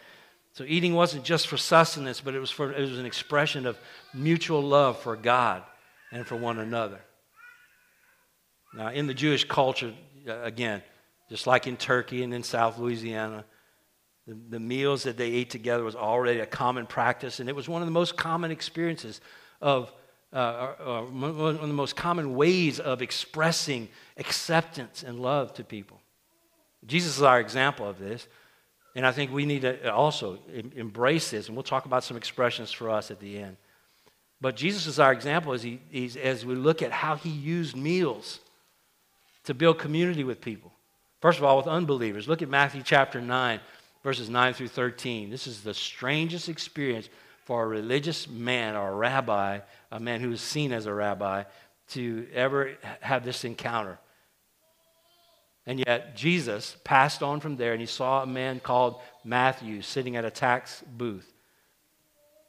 So 0.54 0.64
eating 0.66 0.94
wasn't 0.94 1.26
just 1.26 1.48
for 1.48 1.58
sustenance, 1.58 2.22
but 2.22 2.34
it 2.36 2.40
was, 2.40 2.52
for, 2.52 2.72
it 2.72 2.80
was 2.80 3.00
an 3.00 3.06
expression 3.06 3.66
of 3.66 3.78
mutual 4.14 4.62
love 4.62 5.00
for 5.00 5.16
God 5.16 5.64
and 6.12 6.26
for 6.26 6.36
one 6.36 6.60
another. 6.60 7.00
Now, 8.74 8.90
in 8.90 9.08
the 9.08 9.14
Jewish 9.14 9.46
culture, 9.46 9.94
uh, 10.28 10.42
again, 10.44 10.82
just 11.30 11.48
like 11.48 11.68
in 11.68 11.78
Turkey 11.78 12.24
and 12.24 12.34
in 12.34 12.44
South 12.44 12.78
Louisiana, 12.78 13.46
the, 14.28 14.38
the 14.50 14.60
meals 14.60 15.04
that 15.04 15.18
they 15.18 15.32
ate 15.32 15.50
together 15.50 15.84
was 15.84 15.96
already 15.96 16.40
a 16.40 16.46
common 16.46 16.86
practice, 16.86 17.40
and 17.40 17.50
it 17.50 17.56
was 17.56 17.70
one 17.70 17.82
of 17.82 17.88
the 17.88 17.92
most 17.92 18.18
common 18.18 18.52
experiences 18.52 19.22
of 19.62 19.92
uh, 20.34 20.74
uh, 20.80 21.02
one 21.04 21.56
of 21.56 21.62
the 21.62 21.68
most 21.68 21.96
common 21.96 22.36
ways 22.36 22.80
of 22.82 23.02
expressing 23.02 23.88
acceptance 24.18 25.02
and 25.02 25.20
love 25.20 25.54
to 25.54 25.64
people. 25.64 26.02
Jesus 26.86 27.18
is 27.18 27.24
our 27.24 27.40
example 27.40 27.88
of 27.88 28.00
this. 28.00 28.28
And 28.96 29.06
I 29.06 29.12
think 29.12 29.32
we 29.32 29.46
need 29.46 29.62
to 29.62 29.94
also 29.94 30.40
embrace 30.76 31.30
this, 31.32 31.48
and 31.48 31.56
we'll 31.56 31.64
talk 31.64 31.86
about 31.86 32.04
some 32.04 32.16
expressions 32.16 32.72
for 32.72 32.90
us 32.90 33.12
at 33.12 33.20
the 33.20 33.38
end. 33.38 33.58
But 34.40 34.56
Jesus 34.56 34.88
is 34.88 35.00
our 35.00 35.12
example 35.12 35.52
as, 35.52 35.64
he, 35.64 35.80
as 36.22 36.46
we 36.46 36.56
look 36.56 36.82
at 36.82 36.92
how 36.92 37.16
he 37.16 37.30
used 37.30 37.76
meals 37.76 38.40
to 39.44 39.54
build 39.54 39.80
community 39.80 40.24
with 40.24 40.40
people. 40.40 40.72
First 41.22 41.40
of 41.40 41.44
all, 41.44 41.58
with 41.58 41.68
unbelievers. 41.68 42.28
Look 42.28 42.42
at 42.42 42.50
Matthew 42.50 42.84
chapter 42.84 43.20
9, 43.20 43.60
verses 44.06 44.30
9 44.30 44.54
through 44.54 44.68
13. 44.68 45.32
This 45.32 45.48
is 45.48 45.64
the 45.64 45.74
strangest 45.74 46.48
experience 46.48 47.10
for 47.44 47.64
a 47.64 47.68
religious 47.68 48.30
man 48.30 48.76
or 48.76 48.90
a 48.90 48.96
rabbi, 48.96 49.62
a 49.92 50.00
man 50.00 50.22
who 50.22 50.32
is 50.32 50.42
seen 50.42 50.72
as 50.72 50.86
a 50.86 50.94
rabbi, 50.94 51.44
to 51.90 52.28
ever 52.32 52.74
have 53.02 53.26
this 53.26 53.44
encounter. 53.44 53.98
And 55.66 55.80
yet, 55.80 56.16
Jesus 56.16 56.78
passed 56.84 57.24
on 57.24 57.40
from 57.40 57.58
there 57.58 57.72
and 57.72 57.82
he 57.82 57.88
saw 57.88 58.22
a 58.22 58.28
man 58.28 58.60
called 58.60 59.02
Matthew 59.24 59.82
sitting 59.82 60.16
at 60.16 60.24
a 60.24 60.30
tax 60.30 60.84
booth, 60.96 61.34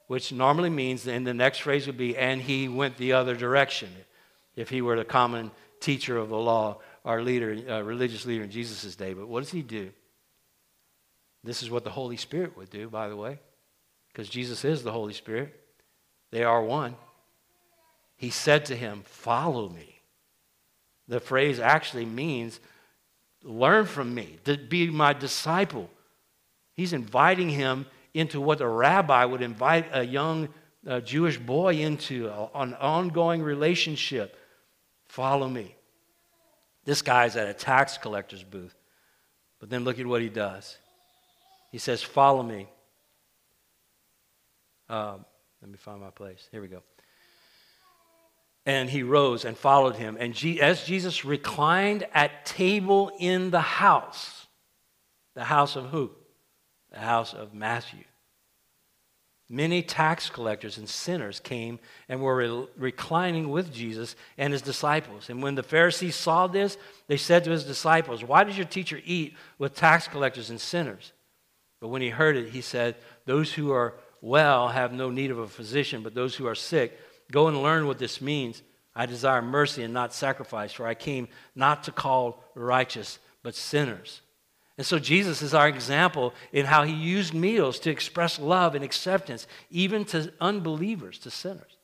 which 0.09 0.33
normally 0.33 0.69
means, 0.69 1.07
and 1.07 1.27
the 1.27 1.33
next 1.33 1.61
phrase 1.61 1.87
would 1.87 1.97
be, 1.97 2.19
and 2.19 2.42
he 2.42 2.69
went 2.69 2.99
the 2.99 3.14
other 3.14 3.35
direction, 3.35 3.88
if 4.57 4.69
he 4.69 4.83
were 4.83 4.99
the 4.99 5.07
common 5.07 5.51
teacher 5.81 6.19
of 6.19 6.29
the 6.29 6.37
law 6.37 6.81
or 7.03 7.23
leader, 7.23 7.57
uh, 7.66 7.83
religious 7.83 8.27
leader 8.27 8.45
in 8.45 8.51
Jesus' 8.51 8.95
day. 8.95 9.14
But 9.14 9.27
what 9.27 9.42
does 9.42 9.53
he 9.53 9.62
do? 9.62 9.90
This 11.46 11.62
is 11.62 11.70
what 11.70 11.85
the 11.85 11.90
Holy 11.90 12.18
Spirit 12.18 12.56
would 12.59 12.68
do, 12.68 12.90
by 12.90 13.09
the 13.09 13.16
way 13.16 13.38
because 14.16 14.30
Jesus 14.30 14.64
is 14.64 14.82
the 14.82 14.92
Holy 14.92 15.12
Spirit. 15.12 15.54
They 16.30 16.42
are 16.42 16.62
one. 16.62 16.96
He 18.16 18.30
said 18.30 18.64
to 18.66 18.74
him, 18.74 19.02
Follow 19.04 19.68
me. 19.68 20.00
The 21.06 21.20
phrase 21.20 21.61
actually 21.61 22.06
means 22.06 22.59
learn 23.42 23.85
from 23.85 24.14
me, 24.14 24.38
to 24.44 24.56
be 24.56 24.88
my 24.88 25.12
disciple. 25.12 25.90
He's 26.72 26.94
inviting 26.94 27.50
him 27.50 27.85
into 28.14 28.40
what 28.40 28.62
a 28.62 28.66
rabbi 28.66 29.26
would 29.26 29.42
invite 29.42 29.85
a 29.92 30.02
young 30.02 30.48
uh, 30.87 31.00
Jewish 31.00 31.37
boy 31.37 31.74
into 31.74 32.32
an 32.54 32.72
ongoing 32.72 33.42
relationship. 33.42 34.35
Follow 35.09 35.46
me. 35.46 35.74
This 36.87 37.02
guy's 37.02 37.37
at 37.37 37.48
a 37.48 37.54
tax 37.54 37.98
collector's 37.98 38.42
booth. 38.42 38.74
But 39.61 39.68
then 39.68 39.85
look 39.85 39.98
at 39.98 40.06
what 40.06 40.22
he 40.22 40.30
does. 40.30 40.78
He 41.70 41.79
says, 41.79 42.02
Follow 42.02 42.42
me. 42.42 42.68
Um, 44.88 45.24
let 45.61 45.70
me 45.70 45.76
find 45.76 46.00
my 46.00 46.11
place. 46.11 46.48
Here 46.50 46.61
we 46.61 46.68
go. 46.68 46.83
And 48.64 48.90
he 48.90 49.02
rose 49.02 49.44
and 49.44 49.57
followed 49.57 49.96
him. 49.96 50.16
And 50.18 50.33
as 50.61 50.85
Jesus 50.85 51.24
reclined 51.24 52.07
at 52.12 52.44
table 52.46 53.12
in 53.18 53.50
the 53.50 53.61
house, 53.61 54.46
the 55.35 55.44
house 55.44 55.76
of 55.76 55.87
who? 55.87 56.11
The 56.90 56.98
house 56.98 57.33
of 57.33 57.55
Matthew. 57.55 58.05
Many 59.48 59.83
tax 59.83 60.29
collectors 60.29 60.76
and 60.76 60.88
sinners 60.88 61.38
came 61.38 61.79
and 62.09 62.20
were 62.20 62.37
re- 62.37 62.66
reclining 62.76 63.50
with 63.50 63.72
Jesus 63.72 64.16
and 64.37 64.52
his 64.52 64.62
disciples. 64.62 65.31
And 65.31 65.40
when 65.40 65.55
the 65.55 65.62
Pharisees 65.62 66.16
saw 66.16 66.48
this, 66.48 66.76
they 67.07 67.16
said 67.16 67.44
to 67.44 67.50
his 67.50 67.62
disciples, 67.62 68.24
Why 68.24 68.42
does 68.42 68.57
your 68.57 68.66
teacher 68.66 69.00
eat 69.05 69.37
with 69.59 69.76
tax 69.76 70.09
collectors 70.09 70.50
and 70.50 70.61
sinners? 70.61 71.12
But 71.87 71.92
when 71.92 72.03
he 72.03 72.09
heard 72.09 72.37
it, 72.37 72.51
he 72.51 72.62
said, 72.62 72.96
Those 73.27 73.53
who 73.53 73.70
are 73.70 73.94
well 74.20 74.66
have 74.66 74.92
no 74.92 75.09
need 75.09 75.31
of 75.31 75.38
a 75.38 75.46
physician, 75.46 76.03
but 76.03 76.16
those 76.16 76.35
who 76.35 76.49
are 76.49 76.57
sick. 76.57 76.99
Go 77.31 77.46
and 77.46 77.62
learn 77.62 77.87
what 77.87 78.01
this 78.01 78.20
means. 78.20 78.61
I 78.92 79.07
desire 79.07 79.40
mercy 79.40 79.85
and 79.85 79.94
not 79.94 80.12
sacrifice, 80.12 80.72
for 80.72 80.85
I 80.85 80.94
came 80.94 81.29
not 81.55 81.85
to 81.85 81.92
call 81.92 82.42
righteous, 82.57 83.20
but 83.44 83.55
sinners. 83.55 84.20
And 84.77 84.85
so 84.85 84.99
Jesus 84.99 85.42
is 85.42 85.55
our 85.55 85.68
example 85.68 86.35
in 86.53 86.66
how 86.66 86.83
he 86.83 86.92
used 86.92 87.33
meals 87.33 87.79
to 87.79 87.90
express 87.90 88.40
love 88.40 88.75
and 88.75 88.85
acceptance, 88.85 89.46
even 89.70 90.05
to 90.07 90.33
unbelievers, 90.40 91.20
to 91.20 91.31
sinners. 91.31 91.77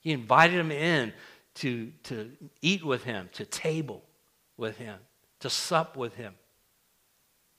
He 0.00 0.12
invited 0.12 0.58
them 0.58 0.70
in 0.70 1.14
to, 1.54 1.92
to 2.02 2.30
eat 2.60 2.84
with 2.84 3.04
him, 3.04 3.30
to 3.32 3.46
table 3.46 4.04
with 4.58 4.76
him, 4.76 4.98
to 5.40 5.48
sup 5.48 5.96
with 5.96 6.14
him, 6.14 6.34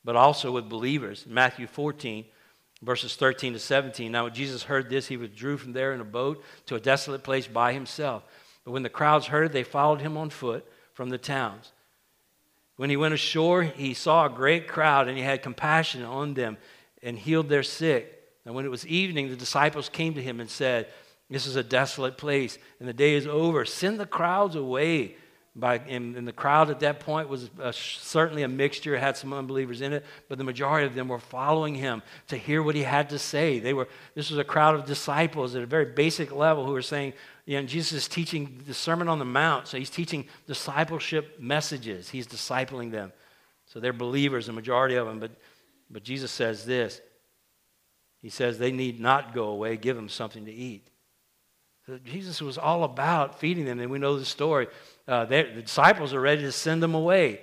but 0.08 0.16
also 0.16 0.54
with 0.54 0.70
believers. 0.70 1.26
Matthew 1.28 1.68
14, 1.68 2.24
verses 2.82 3.18
13 3.18 3.52
to 3.52 3.60
17. 3.60 4.10
Now, 4.10 4.24
when 4.24 4.34
Jesus 4.34 4.64
heard 4.64 4.90
this, 4.90 5.08
he 5.08 5.18
withdrew 5.18 5.58
from 5.58 5.74
there 5.74 5.92
in 5.92 6.00
a 6.00 6.06
boat 6.06 6.42
to 6.68 6.76
a 6.76 6.80
desolate 6.80 7.26
place 7.26 7.46
by 7.46 7.74
himself. 7.74 8.24
But 8.64 8.72
when 8.72 8.84
the 8.84 8.90
crowds 8.90 9.26
heard 9.26 9.48
it, 9.48 9.52
they 9.52 9.64
followed 9.64 10.00
him 10.00 10.16
on 10.16 10.30
foot 10.30 10.66
from 10.94 11.10
the 11.10 11.18
towns. 11.18 11.74
When 12.78 12.90
he 12.90 12.96
went 12.96 13.16
ashore, 13.16 13.64
he 13.64 13.94
saw 13.94 14.28
a 14.28 14.30
great 14.30 14.66
crowd, 14.66 15.10
and 15.10 15.18
he 15.18 15.26
had 15.26 15.44
compassion 15.44 16.04
on 16.04 16.36
them 16.36 16.56
and 17.04 17.20
healed 17.20 17.50
their 17.50 17.62
sick. 17.62 18.24
And 18.46 18.56
when 18.56 18.64
it 18.64 18.72
was 18.72 18.88
evening, 18.88 19.28
the 19.28 19.36
disciples 19.36 19.90
came 19.90 20.14
to 20.14 20.24
him 20.24 20.40
and 20.40 20.50
said, 20.50 20.88
This 21.30 21.46
is 21.46 21.58
a 21.58 21.64
desolate 21.64 22.18
place, 22.18 22.58
and 22.80 22.88
the 22.88 22.94
day 22.94 23.16
is 23.16 23.28
over. 23.28 23.66
Send 23.66 24.00
the 24.00 24.06
crowds 24.06 24.56
away 24.56 25.18
by, 25.60 25.80
and, 25.88 26.16
and, 26.16 26.28
the 26.28 26.34
crowd 26.34 26.70
at 26.70 26.82
that 26.82 27.00
point 27.00 27.30
was 27.30 27.50
uh, 27.60 27.72
certainly 27.72 28.44
a 28.44 28.48
mixture, 28.48 28.96
it 28.96 29.00
had 29.00 29.18
some 29.18 29.34
unbelievers 29.34 29.82
in 29.82 29.92
it, 29.92 30.06
but 30.30 30.38
the 30.38 30.44
majority 30.44 30.86
of 30.86 30.94
them 30.94 31.08
were 31.08 31.20
following 31.20 31.74
him 31.74 32.04
to 32.28 32.38
hear 32.38 32.62
what 32.62 32.76
he 32.76 32.84
had 32.84 33.10
to 33.10 33.18
say. 33.18 33.60
They 33.60 33.74
were, 33.74 33.88
this 34.14 34.30
was 34.30 34.38
a 34.38 34.44
crowd 34.44 34.76
of 34.76 34.86
disciples 34.86 35.56
at 35.56 35.64
a 35.64 35.66
very 35.66 35.86
basic 35.86 36.32
level 36.32 36.66
who 36.66 36.74
were 36.74 36.84
saying, 36.84 37.14
you 37.46 37.60
know, 37.60 37.66
Jesus 37.66 37.94
is 37.94 38.08
teaching 38.08 38.62
the 38.68 38.74
Sermon 38.74 39.08
on 39.08 39.20
the 39.20 39.26
Mount, 39.26 39.68
so 39.68 39.78
he's 39.78 39.90
teaching 39.90 40.28
discipleship 40.46 41.40
messages. 41.40 42.10
He's 42.10 42.28
discipling 42.28 42.92
them. 42.92 43.12
So 43.66 43.80
they're 43.80 43.94
believers, 43.94 44.46
the 44.46 44.54
majority 44.54 44.96
of 44.96 45.08
them, 45.08 45.20
but, 45.20 45.32
but 45.90 46.04
Jesus 46.04 46.30
says 46.32 46.66
this. 46.66 47.02
He 48.22 48.30
says 48.30 48.60
they 48.60 48.72
need 48.72 49.00
not 49.00 49.34
go 49.34 49.46
away, 49.46 49.78
give 49.78 49.96
them 49.96 50.10
something 50.10 50.46
to 50.46 50.52
eat. 50.52 50.88
Jesus 52.04 52.42
was 52.42 52.58
all 52.58 52.84
about 52.84 53.40
feeding 53.40 53.66
them, 53.66 53.80
and 53.80 53.90
we 53.90 54.00
know 54.00 54.20
the 54.20 54.26
story 54.26 54.68
uh, 55.08 55.26
the 55.26 55.44
disciples 55.44 56.14
are 56.14 56.20
ready 56.20 56.42
to 56.42 56.52
send 56.52 56.84
them 56.84 56.94
away. 56.94 57.42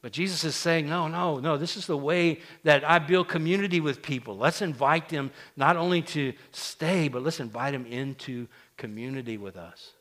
But 0.00 0.12
Jesus 0.12 0.42
is 0.42 0.56
saying, 0.56 0.88
no, 0.88 1.06
no, 1.06 1.38
no, 1.38 1.56
this 1.56 1.76
is 1.76 1.86
the 1.86 1.96
way 1.96 2.40
that 2.64 2.82
I 2.82 2.98
build 2.98 3.28
community 3.28 3.78
with 3.78 4.02
people. 4.02 4.36
Let's 4.36 4.60
invite 4.60 5.08
them 5.08 5.30
not 5.56 5.76
only 5.76 6.02
to 6.02 6.32
stay, 6.50 7.08
but 7.08 7.22
let's 7.22 7.38
invite 7.38 7.72
them 7.72 7.86
into 7.86 8.48
community 8.76 9.36
with 9.36 9.56
us. 9.56 9.92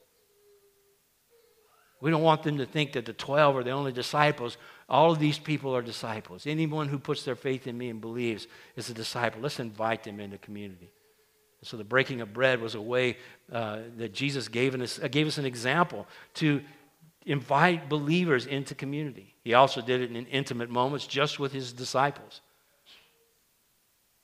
We 1.99 2.09
don't 2.09 2.23
want 2.23 2.41
them 2.41 2.57
to 2.57 2.65
think 2.65 2.93
that 2.93 3.05
the 3.05 3.13
12 3.13 3.57
are 3.57 3.63
the 3.63 3.71
only 3.71 3.91
disciples. 3.91 4.57
All 4.89 5.11
of 5.11 5.19
these 5.19 5.37
people 5.37 5.75
are 5.75 5.83
disciples. 5.83 6.47
Anyone 6.47 6.87
who 6.87 6.97
puts 6.97 7.23
their 7.23 7.35
faith 7.35 7.67
in 7.67 7.77
me 7.77 7.89
and 7.89 8.01
believes 8.01 8.47
is 8.75 8.89
a 8.89 8.93
disciple. 8.95 9.41
Let's 9.41 9.59
invite 9.59 10.03
them 10.03 10.19
into 10.19 10.39
community. 10.39 10.91
So 11.63 11.77
the 11.77 11.83
breaking 11.83 12.21
of 12.21 12.33
bread 12.33 12.59
was 12.59 12.75
a 12.75 12.81
way 12.81 13.17
uh, 13.51 13.79
that 13.97 14.13
Jesus 14.13 14.47
gave 14.47 14.79
us, 14.79 14.99
uh, 15.01 15.07
gave 15.07 15.27
us 15.27 15.37
an 15.37 15.45
example 15.45 16.07
to 16.35 16.61
invite 17.25 17.87
believers 17.87 18.47
into 18.47 18.73
community. 18.73 19.35
He 19.43 19.53
also 19.53 19.81
did 19.81 20.01
it 20.01 20.15
in 20.15 20.25
intimate 20.27 20.69
moments 20.69 21.05
just 21.05 21.39
with 21.39 21.51
his 21.51 21.71
disciples. 21.71 22.41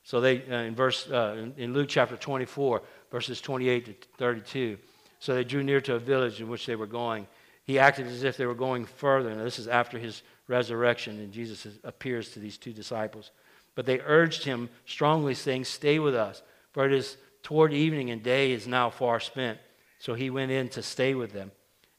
So 0.04 0.21
they, 0.21 0.41
uh, 0.50 0.62
in 0.62 0.73
verse, 0.73 1.08
uh, 1.10 1.52
in 1.58 1.73
Luke 1.73 1.89
chapter 1.89 2.15
24, 2.15 2.82
verses 3.12 3.41
28 3.41 3.86
to 3.86 4.08
32, 4.17 4.78
so 5.19 5.36
they 5.36 5.43
drew 5.43 5.63
near 5.63 5.82
to 5.82 5.95
a 5.95 6.00
village 6.00 6.41
in 6.41 6.50
which 6.50 6.65
they 6.65 6.76
were 6.76 6.88
going. 6.88 7.28
he 7.63 7.78
acted 7.78 8.08
as 8.08 8.23
if 8.23 8.38
they 8.38 8.45
were 8.45 8.56
going 8.56 8.86
further. 8.86 9.30
And 9.30 9.41
this 9.41 9.60
is 9.60 9.67
after 9.67 10.00
his 10.00 10.21
resurrection, 10.47 11.19
and 11.19 11.34
Jesus 11.34 11.67
appears 11.84 12.30
to 12.32 12.39
these 12.39 12.58
two 12.58 12.71
disciples. 12.71 13.32
But 13.76 13.86
they 13.86 14.00
urged 14.00 14.45
him 14.45 14.69
strongly, 14.86 15.34
saying, 15.34 15.65
Stay 15.65 16.00
with 16.00 16.15
us, 16.15 16.41
for 16.71 16.86
it 16.86 16.93
is 16.93 17.17
toward 17.47 17.71
evening, 17.71 18.12
and 18.12 18.21
day 18.21 18.51
is 18.51 18.67
now 18.67 18.89
far 18.89 19.21
spent. 19.21 19.57
So 19.99 20.15
he 20.15 20.29
went 20.29 20.51
in 20.51 20.67
to 20.67 20.83
stay 20.83 21.15
with 21.15 21.31
them. 21.31 21.49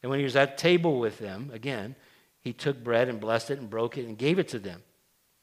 And 0.03 0.11
when 0.11 0.19
he 0.19 0.23
was 0.23 0.35
at 0.35 0.59
table 0.59 0.99
with 0.99 1.17
them, 1.17 1.49
again, 1.51 1.95
he 2.39 2.53
took 2.53 2.83
bread 2.83 3.09
and 3.09 3.19
blessed 3.19 3.49
it 3.49 3.57
and 3.57 3.67
broke 3.67 3.97
it 3.97 4.05
and 4.05 4.15
gave 4.15 4.37
it 4.37 4.49
to 4.49 4.59
them. 4.59 4.83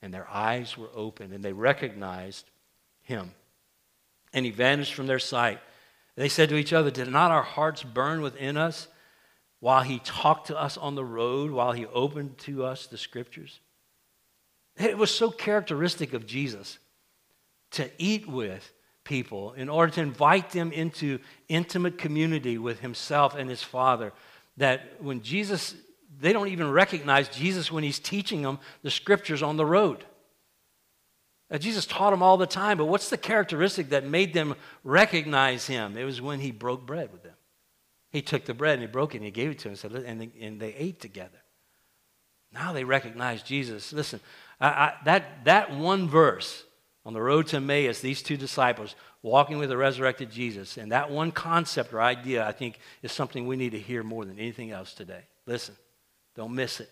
And 0.01 0.14
their 0.14 0.31
eyes 0.31 0.79
were 0.79 0.90
opened, 0.95 1.33
and 1.33 1.42
they 1.42 1.53
recognized 1.53 2.49
him. 3.03 3.33
And 4.33 4.45
he 4.45 4.53
vanished 4.53 4.95
from 4.95 5.09
their 5.09 5.19
sight. 5.19 5.59
They 6.14 6.29
said 6.29 6.51
to 6.51 6.57
each 6.57 6.73
other, 6.73 6.92
Did 6.92 7.11
not 7.11 7.33
our 7.33 7.42
hearts 7.42 7.83
burn 7.83 8.21
within 8.21 8.57
us 8.57 8.87
while 9.59 9.83
he 9.83 9.99
talked 9.99 10.47
to 10.47 10.57
us 10.57 10.77
on 10.77 10.95
the 10.95 11.05
road, 11.05 11.51
while 11.51 11.73
he 11.73 11.85
opened 11.85 12.38
to 12.38 12.64
us 12.64 12.87
the 12.87 12.97
scriptures? 12.97 13.59
It 14.77 14.97
was 14.97 15.12
so 15.12 15.33
characteristic 15.33 16.12
of 16.12 16.29
Jesus 16.29 16.79
to 17.73 17.90
eat 17.99 18.29
with 18.29 18.73
people 19.07 19.55
in 19.55 19.71
order 19.71 19.92
to 19.95 20.03
invite 20.03 20.51
them 20.51 20.71
into 20.73 21.19
intimate 21.49 21.97
community 21.97 22.59
with 22.59 22.81
himself 22.81 23.35
and 23.35 23.49
his 23.49 23.62
Father. 23.62 24.12
That 24.59 25.01
when 25.01 25.23
Jesus, 25.23 25.75
they 26.21 26.35
don't 26.35 26.49
even 26.49 26.71
recognize 26.71 27.29
Jesus 27.29 27.73
when 27.73 27.85
he's 27.85 27.99
teaching 27.99 28.42
them 28.42 28.59
the 28.83 28.90
scriptures 28.90 29.42
on 29.42 29.57
the 29.57 29.64
road. 29.64 30.05
Now, 31.51 31.59
Jesus 31.59 31.87
taught 31.87 32.11
them 32.11 32.23
all 32.23 32.37
the 32.37 32.47
time, 32.47 32.77
but 32.77 32.87
what's 32.87 33.09
the 33.09 33.16
characteristic 33.16 33.90
that 33.90 34.05
made 34.05 34.35
them 34.35 34.57
recognize 34.83 35.66
him? 35.66 35.97
It 35.97 36.05
was 36.05 36.21
when 36.21 36.40
he 36.40 36.51
broke 36.51 36.85
bread 36.85 37.12
with 37.12 37.23
them. 37.23 37.37
He 38.11 38.21
took 38.21 38.45
the 38.45 38.55
bread 38.55 38.75
and 38.75 38.83
he 38.83 38.88
broke 38.88 39.14
it 39.14 39.19
and 39.19 39.25
he 39.25 39.31
gave 39.31 39.51
it 39.51 39.59
to 39.61 39.64
them 39.64 39.71
and, 39.73 39.79
said, 39.79 39.92
and, 39.92 40.21
they, 40.21 40.31
and 40.40 40.61
they 40.61 40.75
ate 40.75 41.01
together. 41.01 41.38
Now 42.53 42.73
they 42.73 42.85
recognize 42.85 43.42
Jesus. 43.42 43.92
Listen, 43.92 44.21
I, 44.61 44.69
I, 44.69 44.95
that, 45.05 45.45
that 45.45 45.77
one 45.77 46.09
verse 46.09 46.64
on 47.07 47.12
the 47.12 47.23
road 47.23 47.47
to 47.47 47.57
Emmaus, 47.57 48.01
these 48.01 48.21
two 48.21 48.37
disciples 48.37 48.97
walking 49.23 49.59
with 49.59 49.69
the 49.69 49.77
resurrected 49.77 50.29
Jesus, 50.29 50.77
and 50.77 50.90
that 50.90 51.09
one 51.09 51.31
concept 51.31 51.92
or 51.92 52.03
idea, 52.03 52.45
I 52.45 52.51
think, 52.51 52.81
is 53.01 53.12
something 53.12 53.47
we 53.47 53.55
need 53.55 53.71
to 53.71 53.79
hear 53.79 54.03
more 54.03 54.25
than 54.25 54.40
anything 54.40 54.73
else 54.73 54.92
today. 54.92 55.23
Listen, 55.47 55.77
don't 56.35 56.53
miss 56.53 56.81
it. 56.81 56.90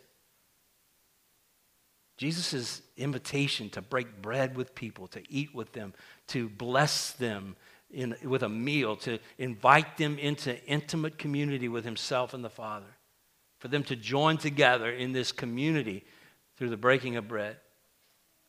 Jesus' 2.17 2.81
invitation 2.97 3.71
to 3.71 3.83
break 3.83 4.23
bread 4.23 4.57
with 4.57 4.77
people, 4.77 5.09
to 5.09 5.23
eat 5.29 5.53
with 5.53 5.73
them, 5.73 5.93
to 6.29 6.49
bless 6.49 7.11
them 7.11 7.57
in, 7.91 8.15
with 8.23 8.45
a 8.45 8.49
meal, 8.49 8.95
to 8.99 9.19
invite 9.39 9.97
them 9.97 10.17
into 10.19 10.65
intimate 10.65 11.19
community 11.19 11.69
with 11.69 11.85
himself 11.85 12.35
and 12.35 12.45
the 12.45 12.51
Father, 12.51 12.87
for 13.59 13.67
them 13.67 13.83
to 13.83 13.97
join 13.97 14.39
together 14.39 14.93
in 14.93 15.11
this 15.11 15.33
community 15.33 16.05
through 16.57 16.71
the 16.71 16.77
breaking 16.77 17.17
of 17.17 17.27
bread 17.27 17.57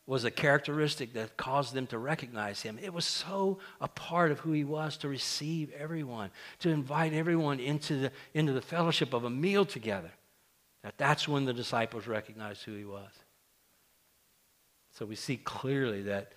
was 0.06 0.24
a 0.24 0.30
characteristic 0.30 1.12
that 1.14 1.36
caused 1.36 1.74
them 1.74 1.86
to 1.88 1.98
recognize 1.98 2.62
him. 2.62 2.78
It 2.80 2.94
was 2.94 3.04
so 3.04 3.58
a 3.80 3.88
part 3.88 4.30
of 4.30 4.38
who 4.40 4.52
he 4.52 4.62
was 4.62 4.96
to 4.98 5.08
receive 5.08 5.72
everyone, 5.72 6.30
to 6.60 6.70
invite 6.70 7.12
everyone 7.12 7.58
into 7.58 7.96
the, 7.96 8.12
into 8.32 8.52
the 8.52 8.62
fellowship 8.62 9.12
of 9.12 9.24
a 9.24 9.30
meal 9.30 9.64
together. 9.64 10.12
That 10.84 10.96
that's 10.96 11.26
when 11.26 11.44
the 11.44 11.52
disciples 11.52 12.06
recognized 12.06 12.62
who 12.62 12.76
he 12.76 12.84
was. 12.84 13.10
So 14.92 15.04
we 15.04 15.16
see 15.16 15.36
clearly 15.36 16.02
that 16.02 16.32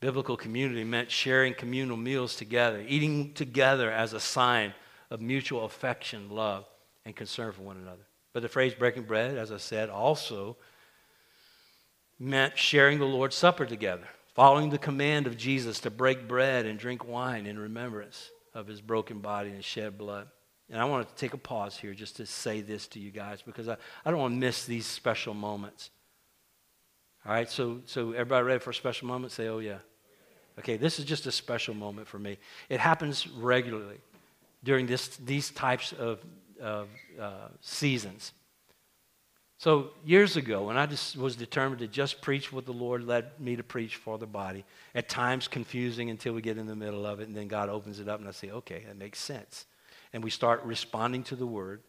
biblical 0.00 0.36
community 0.36 0.82
meant 0.82 1.10
sharing 1.10 1.54
communal 1.54 1.96
meals 1.96 2.34
together, 2.34 2.84
eating 2.86 3.32
together 3.34 3.90
as 3.90 4.12
a 4.12 4.20
sign 4.20 4.74
of 5.10 5.20
mutual 5.20 5.64
affection, 5.64 6.28
love, 6.28 6.66
and 7.04 7.14
concern 7.14 7.52
for 7.52 7.62
one 7.62 7.76
another. 7.76 8.02
But 8.32 8.42
the 8.42 8.48
phrase 8.48 8.74
breaking 8.74 9.04
bread, 9.04 9.38
as 9.38 9.52
I 9.52 9.56
said, 9.56 9.88
also 9.88 10.56
meant 12.18 12.58
sharing 12.58 12.98
the 12.98 13.04
Lord's 13.04 13.36
Supper 13.36 13.66
together, 13.66 14.08
following 14.34 14.70
the 14.70 14.78
command 14.78 15.26
of 15.26 15.36
Jesus 15.36 15.80
to 15.80 15.90
break 15.90 16.26
bread 16.26 16.66
and 16.66 16.78
drink 16.78 17.06
wine 17.06 17.46
in 17.46 17.58
remembrance 17.58 18.30
of 18.54 18.66
his 18.66 18.80
broken 18.80 19.20
body 19.20 19.50
and 19.50 19.64
shed 19.64 19.98
blood. 19.98 20.28
And 20.70 20.80
I 20.80 20.84
want 20.86 21.08
to 21.08 21.14
take 21.14 21.34
a 21.34 21.38
pause 21.38 21.76
here 21.76 21.94
just 21.94 22.16
to 22.16 22.26
say 22.26 22.60
this 22.60 22.88
to 22.88 22.98
you 22.98 23.10
guys 23.10 23.42
because 23.42 23.68
I, 23.68 23.76
I 24.04 24.10
don't 24.10 24.18
want 24.18 24.34
to 24.34 24.38
miss 24.38 24.64
these 24.64 24.86
special 24.86 25.34
moments. 25.34 25.90
All 27.24 27.32
right, 27.32 27.50
so, 27.50 27.80
so 27.86 28.12
everybody 28.12 28.44
ready 28.44 28.60
for 28.60 28.70
a 28.70 28.74
special 28.74 29.08
moment? 29.08 29.32
Say, 29.32 29.48
oh, 29.48 29.58
yeah. 29.58 29.78
Okay, 30.58 30.76
this 30.76 30.98
is 30.98 31.04
just 31.04 31.26
a 31.26 31.32
special 31.32 31.74
moment 31.74 32.08
for 32.08 32.18
me. 32.18 32.38
It 32.68 32.80
happens 32.80 33.28
regularly 33.28 33.98
during 34.64 34.86
this, 34.86 35.08
these 35.18 35.50
types 35.50 35.92
of, 35.92 36.20
of 36.60 36.88
uh, 37.20 37.48
seasons. 37.60 38.32
So, 39.58 39.90
years 40.04 40.36
ago, 40.36 40.64
when 40.64 40.76
I 40.76 40.84
just 40.84 41.16
was 41.16 41.34
determined 41.34 41.78
to 41.78 41.86
just 41.86 42.20
preach 42.20 42.52
what 42.52 42.66
the 42.66 42.74
Lord 42.74 43.04
led 43.04 43.40
me 43.40 43.56
to 43.56 43.62
preach 43.62 43.96
for 43.96 44.18
the 44.18 44.26
body, 44.26 44.66
at 44.94 45.08
times 45.08 45.48
confusing 45.48 46.10
until 46.10 46.34
we 46.34 46.42
get 46.42 46.58
in 46.58 46.66
the 46.66 46.76
middle 46.76 47.06
of 47.06 47.20
it, 47.20 47.28
and 47.28 47.34
then 47.34 47.48
God 47.48 47.70
opens 47.70 47.98
it 47.98 48.06
up, 48.06 48.20
and 48.20 48.28
I 48.28 48.32
say, 48.32 48.50
okay, 48.50 48.84
that 48.86 48.98
makes 48.98 49.18
sense. 49.18 49.64
And 50.12 50.22
we 50.22 50.28
start 50.28 50.62
responding 50.64 51.22
to 51.24 51.36
the 51.36 51.46
word. 51.46 51.80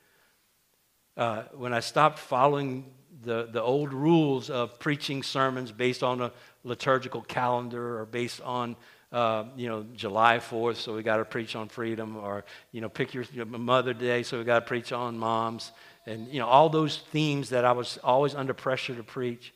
Uh, 1.18 1.44
when 1.56 1.74
I 1.74 1.82
stopped 1.82 2.20
following 2.20 2.86
the, 3.24 3.50
the 3.52 3.62
old 3.62 3.92
rules 3.92 4.50
of 4.50 4.80
preaching 4.80 5.22
sermons 5.22 5.72
based 5.72 6.04
on 6.04 6.22
a 6.22 6.32
liturgical 6.64 7.22
calendar 7.22 8.00
or 8.00 8.06
based 8.06 8.40
on 8.42 8.78
uh, 9.12 9.46
you 9.56 9.68
know 9.68 9.86
July 9.96 10.38
4th, 10.38 10.76
so 10.76 10.96
we 10.96 11.02
got 11.02 11.18
to 11.18 11.26
preach 11.26 11.56
on 11.56 11.70
freedom, 11.70 12.18
or 12.18 12.44
you 12.72 12.82
know 12.82 12.90
pick 12.90 13.14
your, 13.14 13.24
your 13.34 13.46
Mother 13.46 13.94
Day, 13.94 14.22
so 14.24 14.38
we 14.38 14.44
got 14.44 14.60
to 14.60 14.66
preach 14.66 14.92
on 14.92 15.18
moms, 15.18 15.72
and 16.08 16.28
you 16.30 16.40
know 16.40 16.48
all 16.48 16.70
those 16.70 16.98
themes 16.98 17.50
that 17.50 17.66
I 17.66 17.74
was 17.74 18.00
always 18.04 18.34
under 18.34 18.54
pressure 18.54 18.96
to 18.96 19.04
preach. 19.04 19.54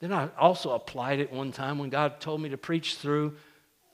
Then 0.00 0.12
I 0.12 0.28
also 0.38 0.72
applied 0.72 1.20
it 1.20 1.32
one 1.32 1.52
time 1.52 1.78
when 1.78 1.90
God 1.90 2.20
told 2.20 2.40
me 2.40 2.48
to 2.48 2.58
preach 2.58 2.96
through 2.96 3.36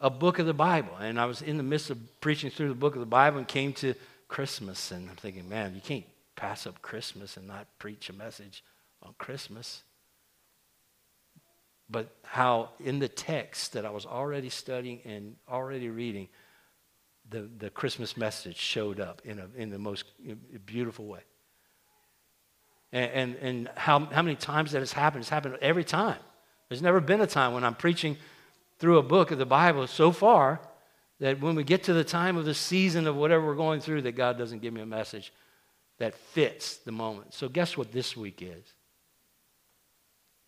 a 0.00 0.11
book 0.11 0.38
of 0.38 0.46
the 0.46 0.55
Bible, 0.55 0.96
and 0.98 1.20
I 1.20 1.26
was 1.26 1.42
in 1.42 1.57
the 1.57 1.62
midst 1.62 1.90
of 1.90 1.98
preaching 2.20 2.50
through 2.50 2.68
the 2.68 2.74
book 2.74 2.94
of 2.94 3.00
the 3.00 3.07
Bible 3.07 3.38
and 3.38 3.46
came 3.46 3.72
to 3.74 3.94
Christmas, 4.26 4.90
and 4.90 5.09
I'm 5.11 5.16
thinking, 5.16 5.48
man, 5.48 5.74
you 5.74 5.81
can't 5.81 6.05
pass 6.35 6.66
up 6.66 6.83
Christmas 6.83 7.37
and 7.37 7.46
not 7.46 7.66
preach 7.78 8.09
a 8.09 8.12
message 8.12 8.64
on 9.02 9.14
Christmas. 9.18 9.83
But 11.88 12.09
how 12.24 12.70
in 12.81 12.98
the 12.98 13.09
text 13.09 13.74
that 13.74 13.85
I 13.85 13.90
was 13.90 14.07
already 14.07 14.48
studying 14.48 15.00
and 15.05 15.37
already 15.48 15.88
reading, 15.88 16.28
the, 17.28 17.48
the 17.59 17.70
Christmas 17.70 18.16
message 18.16 18.57
showed 18.57 18.98
up 18.98 19.22
in, 19.24 19.38
a, 19.38 19.46
in 19.57 19.70
the 19.70 19.78
most 19.78 20.05
beautiful 20.66 21.07
way. 21.07 21.20
And, 22.92 23.11
and, 23.12 23.37
and 23.37 23.70
how, 23.74 24.00
how 24.00 24.22
many 24.22 24.37
times 24.37 24.72
that 24.72 24.81
has 24.81 24.92
happened? 24.92 25.22
It's 25.22 25.31
happened 25.31 25.57
every 25.62 25.85
time. 25.85 26.18
There's 26.68 26.83
never 26.83 27.00
been 27.00 27.20
a 27.20 27.26
time 27.26 27.55
when 27.55 27.64
I'm 27.64 27.74
preaching 27.74 28.16
through 28.78 28.98
a 28.98 29.02
book 29.02 29.31
of 29.31 29.38
the 29.38 29.46
Bible 29.46 29.87
so 29.87 30.12
far 30.12 30.61
that 31.20 31.40
when 31.40 31.55
we 31.55 31.64
get 31.64 31.85
to 31.85 31.92
the 31.92 32.05
time 32.05 32.37
of 32.37 32.44
the 32.44 32.55
season 32.55 33.07
of 33.07 33.16
whatever 33.16 33.46
we're 33.46 33.55
going 33.55 33.81
through, 33.81 34.02
that 34.02 34.12
God 34.12 34.37
doesn't 34.37 34.61
give 34.61 34.74
me 34.74 34.81
a 34.81 34.87
message 34.87 35.33
that 35.98 36.14
fits 36.14 36.78
the 36.78 36.92
moment. 36.92 37.33
So, 37.33 37.48
guess 37.48 37.76
what 37.76 37.92
this 37.92 38.16
week 38.16 38.42
is? 38.42 38.64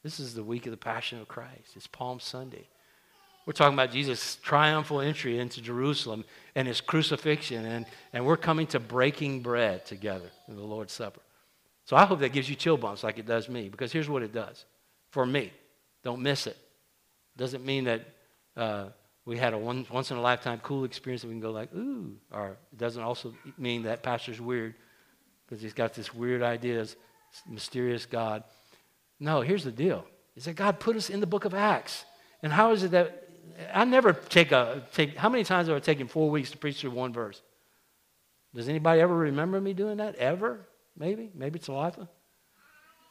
This 0.02 0.18
is 0.18 0.34
the 0.34 0.42
week 0.42 0.66
of 0.66 0.72
the 0.72 0.76
Passion 0.76 1.20
of 1.20 1.28
Christ. 1.28 1.76
It's 1.76 1.86
Palm 1.86 2.18
Sunday. 2.18 2.66
We're 3.46 3.52
talking 3.52 3.74
about 3.74 3.92
Jesus' 3.92 4.36
triumphal 4.42 5.00
entry 5.00 5.38
into 5.38 5.60
Jerusalem 5.60 6.24
and 6.54 6.66
his 6.66 6.80
crucifixion, 6.80 7.64
and, 7.66 7.86
and 8.12 8.26
we're 8.26 8.36
coming 8.36 8.66
to 8.68 8.80
breaking 8.80 9.42
bread 9.42 9.84
together 9.86 10.30
in 10.48 10.56
the 10.56 10.62
Lord's 10.62 10.92
Supper. 10.92 11.20
So 11.84 11.96
I 11.96 12.06
hope 12.06 12.20
that 12.20 12.32
gives 12.32 12.48
you 12.48 12.56
chill 12.56 12.76
bumps 12.76 13.04
like 13.04 13.18
it 13.18 13.26
does 13.26 13.48
me, 13.48 13.68
because 13.68 13.92
here's 13.92 14.08
what 14.08 14.22
it 14.22 14.32
does 14.32 14.64
for 15.10 15.26
me. 15.26 15.52
Don't 16.02 16.22
miss 16.22 16.46
it. 16.46 16.56
Doesn't 17.36 17.64
mean 17.64 17.84
that 17.84 18.06
uh, 18.56 18.86
we 19.24 19.36
had 19.36 19.54
a 19.54 19.58
one, 19.58 19.86
once 19.90 20.10
in 20.10 20.16
a 20.16 20.20
lifetime 20.20 20.60
cool 20.62 20.84
experience 20.84 21.22
that 21.22 21.28
we 21.28 21.34
can 21.34 21.40
go 21.40 21.50
like, 21.50 21.74
ooh, 21.74 22.16
or 22.32 22.56
it 22.72 22.78
doesn't 22.78 23.02
also 23.02 23.34
mean 23.58 23.82
that 23.84 24.02
pastor's 24.02 24.40
weird 24.40 24.74
because 25.46 25.62
he's 25.62 25.72
got 25.72 25.94
this 25.94 26.14
weird 26.14 26.42
ideas, 26.42 26.96
mysterious 27.48 28.06
God. 28.06 28.44
No, 29.20 29.40
here's 29.40 29.64
the 29.64 29.72
deal: 29.72 30.04
is 30.36 30.44
that 30.44 30.54
God 30.54 30.78
put 30.78 30.96
us 30.96 31.10
in 31.10 31.20
the 31.20 31.26
Book 31.26 31.44
of 31.44 31.54
Acts, 31.54 32.04
and 32.42 32.52
how 32.52 32.72
is 32.72 32.82
it 32.82 32.92
that 32.92 33.28
I 33.72 33.84
never 33.84 34.12
take 34.12 34.52
a 34.52 34.86
take? 34.92 35.16
How 35.16 35.28
many 35.28 35.44
times 35.44 35.68
have 35.68 35.76
I 35.76 35.80
taken 35.80 36.06
four 36.06 36.30
weeks 36.30 36.50
to 36.52 36.58
preach 36.58 36.80
through 36.80 36.92
one 36.92 37.12
verse? 37.12 37.40
Does 38.54 38.68
anybody 38.68 39.00
ever 39.00 39.14
remember 39.14 39.60
me 39.60 39.72
doing 39.72 39.96
that? 39.96 40.14
Ever? 40.16 40.66
Maybe? 40.96 41.30
Maybe 41.34 41.58
it's 41.58 41.68
a 41.68 41.72
lot. 41.72 41.98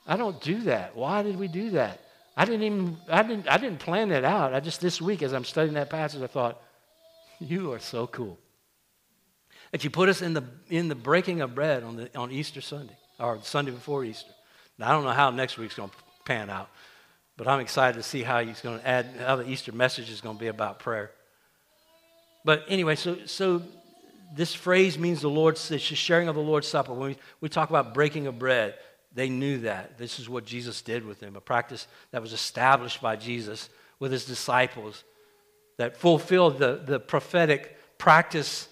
I 0.08 0.18
don't 0.18 0.40
do 0.42 0.62
that. 0.64 0.96
Why 0.96 1.24
did 1.24 1.38
we 1.38 1.48
do 1.48 1.72
that? 1.72 2.00
I 2.36 2.46
didn't 2.46 2.64
even 2.64 2.98
I 3.10 3.24
didn't 3.24 3.48
I 3.48 3.58
didn't 3.58 3.80
plan 3.80 4.10
that 4.10 4.24
out. 4.24 4.54
I 4.54 4.60
just 4.60 4.82
this 4.82 5.02
week 5.02 5.22
as 5.22 5.34
I'm 5.34 5.46
studying 5.46 5.76
that 5.76 5.90
passage, 5.90 6.22
I 6.22 6.28
thought, 6.28 6.62
you 7.40 7.74
are 7.74 7.80
so 7.80 8.08
cool 8.08 8.40
that 9.74 9.84
you 9.84 9.90
put 9.90 10.08
us 10.08 10.22
in 10.22 10.34
the, 10.34 10.44
in 10.70 10.88
the 10.88 10.96
breaking 10.96 11.42
of 11.42 11.56
bread 11.56 11.84
on, 11.84 11.96
the, 11.96 12.18
on 12.18 12.32
Easter 12.32 12.62
Sunday, 12.62 12.96
or 13.20 13.40
Sunday 13.42 13.72
before 13.72 14.06
Easter. 14.06 14.30
Now, 14.78 14.90
I 14.90 14.92
don't 14.92 15.04
know 15.04 15.12
how 15.12 15.32
next 15.32 15.58
week's 15.58 15.76
going 15.76 15.90
to 15.90 15.96
pan 16.26 16.52
out, 16.52 16.70
but 17.38 17.48
I'm 17.48 17.60
excited 17.60 17.98
to 17.98 18.04
see 18.04 18.22
how 18.22 18.44
he's 18.44 18.62
going 18.62 18.80
to 18.80 18.88
add, 18.88 19.08
how 19.20 19.36
the 19.36 19.50
Easter 19.50 19.72
message 19.72 20.12
is 20.12 20.22
going 20.22 20.38
to 20.38 20.40
be 20.40 20.48
about 20.48 20.78
prayer. 20.78 21.10
But 22.46 22.66
anyway, 22.68 22.96
so, 22.96 23.18
so 23.26 23.64
this 24.36 24.54
phrase 24.54 24.98
means 24.98 25.22
the 25.22 25.30
Lord's 25.30 25.68
the 25.70 25.78
sharing 25.78 26.28
of 26.28 26.36
the 26.36 26.42
Lord's 26.42 26.68
Supper. 26.68 26.94
When 26.94 27.10
we, 27.10 27.18
we 27.42 27.50
talk 27.50 27.70
about 27.70 27.94
breaking 27.94 28.28
of 28.28 28.40
bread, 28.40 28.76
they 29.14 29.30
knew 29.30 29.60
that. 29.60 29.98
This 29.98 30.20
is 30.20 30.28
what 30.28 30.46
Jesus 30.46 30.82
did 30.82 31.06
with 31.06 31.20
them, 31.20 31.36
a 31.36 31.42
practice 31.42 31.88
that 32.12 32.22
was 32.22 32.34
established 32.34 33.02
by 33.02 33.16
Jesus 33.16 33.70
with 34.00 34.12
his 34.12 34.26
disciples 34.26 35.04
that 35.78 35.98
fulfilled 35.98 36.58
the, 36.60 36.82
the 36.86 37.00
prophetic 37.00 37.78
practice 37.98 38.68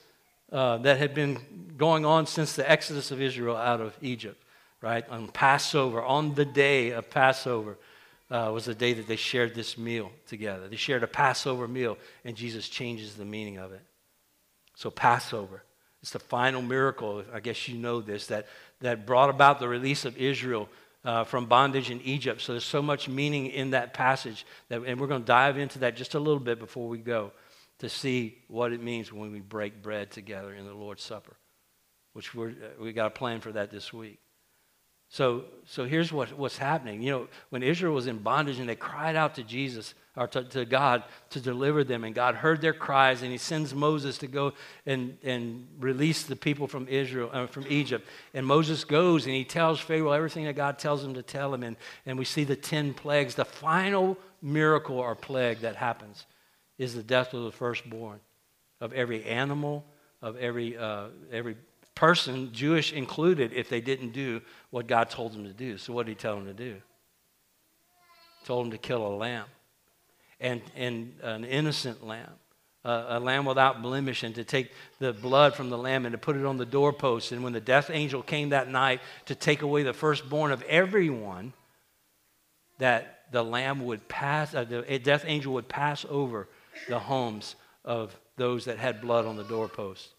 uh, 0.52 0.78
that 0.78 0.98
had 0.98 1.14
been 1.14 1.40
going 1.78 2.06
on 2.06 2.26
since 2.26 2.56
the 2.56 2.70
exodus 2.70 3.12
of 3.12 3.22
Israel 3.22 3.56
out 3.56 3.82
of 3.82 3.96
Egypt, 4.02 4.42
right? 4.82 5.08
On 5.10 5.28
Passover, 5.28 6.02
on 6.02 6.34
the 6.34 6.46
day 6.46 6.92
of 6.92 7.10
Passover, 7.10 7.78
uh, 8.30 8.50
was 8.54 8.66
the 8.66 8.76
day 8.76 8.94
that 8.94 9.08
they 9.08 9.16
shared 9.16 9.54
this 9.54 9.78
meal 9.78 10.12
together. 10.28 10.68
They 10.68 10.76
shared 10.76 11.04
a 11.04 11.08
Passover 11.08 11.68
meal, 11.68 11.98
and 12.24 12.36
Jesus 12.36 12.70
changes 12.70 13.16
the 13.16 13.26
meaning 13.26 13.58
of 13.58 13.74
it. 13.74 13.82
So, 14.82 14.90
Passover. 14.90 15.62
It's 16.02 16.10
the 16.10 16.18
final 16.18 16.64
miracle, 16.64 17.24
I 17.32 17.40
guess 17.40 17.68
you 17.68 17.78
know 17.78 18.02
this, 18.02 18.26
that, 18.28 18.48
that 18.80 19.06
brought 19.06 19.30
about 19.30 19.60
the 19.60 19.68
release 19.68 20.06
of 20.06 20.18
Israel 20.18 20.70
uh, 21.06 21.24
from 21.24 21.46
bondage 21.46 21.92
in 21.92 22.02
Egypt. 22.02 22.42
So 22.42 22.54
there's 22.54 22.66
so 22.66 22.82
much 22.82 23.08
meaning 23.08 23.46
in 23.46 23.70
that 23.72 23.94
passage, 23.94 24.44
that, 24.70 24.82
and 24.82 25.00
we're 25.00 25.06
going 25.06 25.22
to 25.22 25.28
dive 25.28 25.60
into 25.60 25.78
that 25.80 25.96
just 25.96 26.16
a 26.16 26.20
little 26.20 26.40
bit 26.40 26.58
before 26.58 26.90
we 26.90 26.98
go 26.98 27.32
to 27.78 27.90
see 27.90 28.40
what 28.48 28.74
it 28.74 28.82
means 28.82 29.14
when 29.14 29.32
we 29.32 29.40
break 29.40 29.84
bread 29.84 30.10
together 30.10 30.52
in 30.52 30.66
the 30.66 30.74
Lord's 30.74 31.04
Supper, 31.04 31.36
which 32.14 32.34
we're, 32.34 32.50
uh, 32.50 32.82
we 32.82 32.92
got 32.92 33.06
a 33.06 33.12
plan 33.12 33.40
for 33.40 33.52
that 33.52 33.70
this 33.70 33.94
week. 33.94 34.18
So, 35.10 35.44
so 35.68 35.86
here's 35.86 36.12
what, 36.12 36.36
what's 36.36 36.58
happening. 36.58 37.04
You 37.04 37.12
know, 37.12 37.28
when 37.52 37.62
Israel 37.62 37.94
was 37.94 38.08
in 38.08 38.18
bondage 38.18 38.58
and 38.58 38.68
they 38.68 38.76
cried 38.76 39.16
out 39.16 39.36
to 39.36 39.44
Jesus 39.44 39.94
or 40.18 40.28
to, 40.28 40.44
to, 40.44 40.66
God 40.66 41.04
to 41.30 41.40
deliver 41.40 41.84
them, 41.84 42.04
and 42.04 42.14
God 42.14 42.36
heard 42.36 42.60
their 42.62 42.74
cries, 42.74 43.22
and 43.22 43.32
He 43.32 43.38
sends 43.38 43.74
Moses 43.74 44.18
to 44.20 44.28
go 44.28 44.54
and, 44.86 45.18
and 45.24 45.68
release 45.80 46.24
the 46.24 46.36
people 46.36 46.68
from 46.68 46.88
Israel 46.88 47.30
uh, 47.32 47.48
from 47.48 47.66
Egypt. 47.70 48.08
And 48.34 48.46
Moses 48.46 48.84
goes 48.84 49.26
and 49.26 49.34
he 49.34 49.46
tells 49.46 49.80
Pharaoh 49.80 50.12
everything 50.12 50.46
that 50.46 50.56
God 50.56 50.78
tells 50.78 51.04
him 51.04 51.14
to 51.14 51.24
tell 51.24 51.54
him, 51.54 51.64
and, 51.64 51.78
and 52.06 52.18
we 52.18 52.26
see 52.26 52.44
the 52.44 52.56
ten 52.56 52.94
plagues. 52.94 53.36
The 53.36 53.46
final 53.46 54.18
miracle 54.42 54.98
or 54.98 55.16
plague 55.16 55.60
that 55.60 55.76
happens 55.76 56.26
is 56.78 56.94
the 56.96 57.04
death 57.04 57.34
of 57.34 57.44
the 57.44 57.52
firstborn 57.52 58.20
of 58.82 58.92
every 58.94 59.24
animal, 59.24 59.86
of 60.22 60.36
every 60.38 60.78
uh, 60.78 61.06
every 61.32 61.56
person, 61.96 62.52
Jewish 62.52 62.94
included, 62.94 63.54
if 63.54 63.70
they 63.70 63.82
didn't 63.82 64.12
do 64.12 64.42
what 64.72 64.88
God 64.88 65.10
told 65.10 65.34
them 65.34 65.44
to 65.44 65.54
do. 65.54 65.78
So, 65.78 65.94
what 65.94 66.06
did 66.06 66.14
He 66.14 66.16
tell 66.16 66.36
them 66.36 66.46
to 66.46 66.54
do? 66.54 66.82
Told 68.44 68.66
them 68.66 68.72
to 68.72 68.78
kill 68.78 69.06
a 69.06 69.14
lamb, 69.16 69.46
and, 70.42 70.62
and 70.76 71.14
an 71.22 71.46
innocent 71.46 72.06
lamb, 72.06 72.32
a 72.84 73.20
lamb 73.20 73.46
without 73.46 73.82
blemish, 73.82 74.24
and 74.24 74.36
to 74.36 74.44
take 74.44 74.72
the 75.00 75.14
blood 75.14 75.56
from 75.56 75.70
the 75.70 75.78
lamb 75.78 76.06
and 76.06 76.14
to 76.14 76.18
put 76.18 76.36
it 76.36 76.46
on 76.46 76.58
the 76.58 76.66
doorpost. 76.66 77.32
And 77.32 77.44
when 77.44 77.54
the 77.54 77.62
death 77.62 77.90
angel 77.92 78.22
came 78.24 78.50
that 78.50 78.68
night 78.68 79.02
to 79.28 79.36
take 79.36 79.62
away 79.62 79.84
the 79.84 79.94
firstborn 79.94 80.52
of 80.52 80.64
everyone, 80.64 81.54
that 82.80 83.26
the 83.32 83.44
lamb 83.44 83.86
would 83.86 84.08
pass, 84.08 84.56
uh, 84.56 84.64
the 84.64 85.00
death 85.00 85.24
angel 85.28 85.54
would 85.54 85.70
pass 85.70 86.06
over 86.10 86.48
the 86.90 87.00
homes 87.00 87.56
of 87.86 88.20
those 88.36 88.66
that 88.66 88.80
had 88.80 89.00
blood 89.00 89.26
on 89.26 89.38
the 89.38 89.44
doorpost. 89.44 90.10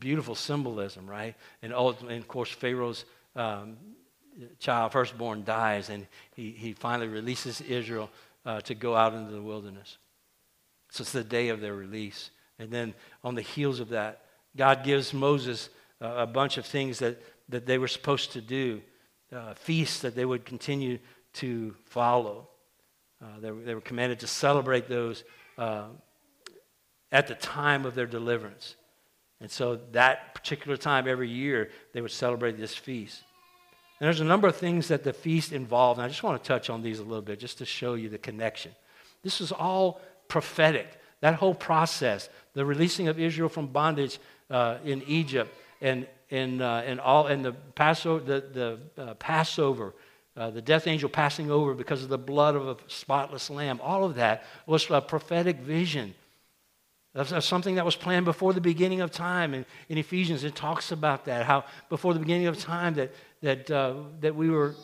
Beautiful 0.00 0.34
symbolism, 0.34 1.08
right? 1.08 1.34
And, 1.62 1.72
ultimately, 1.72 2.16
of 2.16 2.26
course, 2.26 2.50
Pharaoh's 2.50 3.04
um, 3.36 3.76
child, 4.58 4.92
firstborn, 4.92 5.44
dies, 5.44 5.88
and 5.88 6.06
he, 6.34 6.50
he 6.50 6.72
finally 6.72 7.08
releases 7.08 7.60
Israel 7.60 8.10
uh, 8.46 8.60
to 8.62 8.74
go 8.74 8.96
out 8.96 9.12
into 9.12 9.32
the 9.32 9.42
wilderness. 9.42 9.98
So 10.90 11.02
it's 11.02 11.12
the 11.12 11.24
day 11.24 11.48
of 11.48 11.60
their 11.60 11.74
release. 11.74 12.30
And 12.58 12.70
then 12.70 12.94
on 13.22 13.34
the 13.34 13.42
heels 13.42 13.80
of 13.80 13.90
that, 13.90 14.22
God 14.56 14.84
gives 14.84 15.12
Moses 15.12 15.68
uh, 16.00 16.14
a 16.16 16.26
bunch 16.26 16.56
of 16.56 16.64
things 16.64 17.00
that, 17.00 17.20
that 17.48 17.66
they 17.66 17.76
were 17.76 17.88
supposed 17.88 18.32
to 18.32 18.40
do, 18.40 18.80
uh, 19.34 19.54
feasts 19.54 20.00
that 20.00 20.14
they 20.14 20.24
would 20.24 20.46
continue 20.46 20.98
to 21.34 21.74
follow. 21.84 22.48
Uh, 23.20 23.40
they, 23.40 23.50
were, 23.50 23.62
they, 23.62 23.74
were, 23.74 23.80
commanded 23.80 24.20
to 24.20 24.26
celebrate 24.26 24.88
those 24.88 25.24
uh, 25.58 25.86
at 27.12 27.26
the 27.26 27.34
time 27.34 27.84
of 27.84 27.94
their 27.94 28.06
deliverance. 28.06 28.76
And 29.40 29.50
so 29.50 29.80
that 29.92 30.34
particular 30.34 30.76
time 30.76 31.06
every 31.08 31.28
year, 31.28 31.70
they 31.92 32.00
would 32.00 32.10
celebrate 32.10 32.56
this 32.56 32.74
feast. 32.74 33.22
And 33.98 34.06
there's 34.06 34.20
a 34.20 34.24
number 34.24 34.46
of 34.46 34.56
things 34.56 34.88
that 34.88 35.04
the 35.04 35.12
feast 35.12 35.52
involved, 35.52 35.98
and 35.98 36.04
I 36.04 36.08
just 36.08 36.22
want 36.22 36.42
to 36.42 36.46
touch 36.46 36.68
on 36.68 36.82
these 36.82 36.98
a 36.98 37.02
little 37.02 37.22
bit 37.22 37.38
just 37.38 37.58
to 37.58 37.64
show 37.64 37.94
you 37.94 38.08
the 38.08 38.18
connection. 38.18 38.72
This 39.22 39.40
is 39.40 39.52
all 39.52 40.00
prophetic. 40.28 40.88
That 41.20 41.34
whole 41.34 41.54
process, 41.54 42.28
the 42.52 42.64
releasing 42.64 43.08
of 43.08 43.18
Israel 43.18 43.48
from 43.48 43.68
bondage 43.68 44.18
uh, 44.50 44.78
in 44.84 45.02
Egypt, 45.06 45.54
and, 45.80 46.06
and, 46.30 46.60
uh, 46.60 46.82
and, 46.84 47.00
all, 47.00 47.26
and 47.26 47.44
the 47.44 47.52
Passover, 47.52 48.22
the, 48.22 48.78
the 48.96 49.02
uh, 49.02 49.14
Passover 49.14 49.94
uh, 50.36 50.50
the 50.50 50.60
death 50.60 50.86
angel 50.86 51.08
passing 51.08 51.50
over 51.50 51.72
because 51.72 52.02
of 52.02 52.10
the 52.10 52.18
blood 52.18 52.54
of 52.54 52.68
a 52.68 52.76
spotless 52.88 53.48
lamb, 53.48 53.80
all 53.82 54.04
of 54.04 54.16
that 54.16 54.44
was 54.66 54.90
a 54.90 55.00
prophetic 55.00 55.56
vision 55.60 56.14
of, 57.14 57.42
something 57.42 57.76
that 57.76 57.86
was 57.86 57.96
planned 57.96 58.26
before 58.26 58.52
the 58.52 58.60
beginning 58.60 59.00
of 59.00 59.10
time. 59.10 59.54
And 59.54 59.64
in 59.88 59.96
Ephesians, 59.96 60.44
it 60.44 60.54
talks 60.54 60.92
about 60.92 61.24
that, 61.24 61.46
how 61.46 61.64
before 61.88 62.12
the 62.12 62.20
beginning 62.20 62.48
of 62.48 62.58
time 62.58 62.94
that, 62.94 63.12
that, 63.42 63.70
uh, 63.70 63.94
that 64.20 64.34
we 64.34 64.50
were 64.50 64.74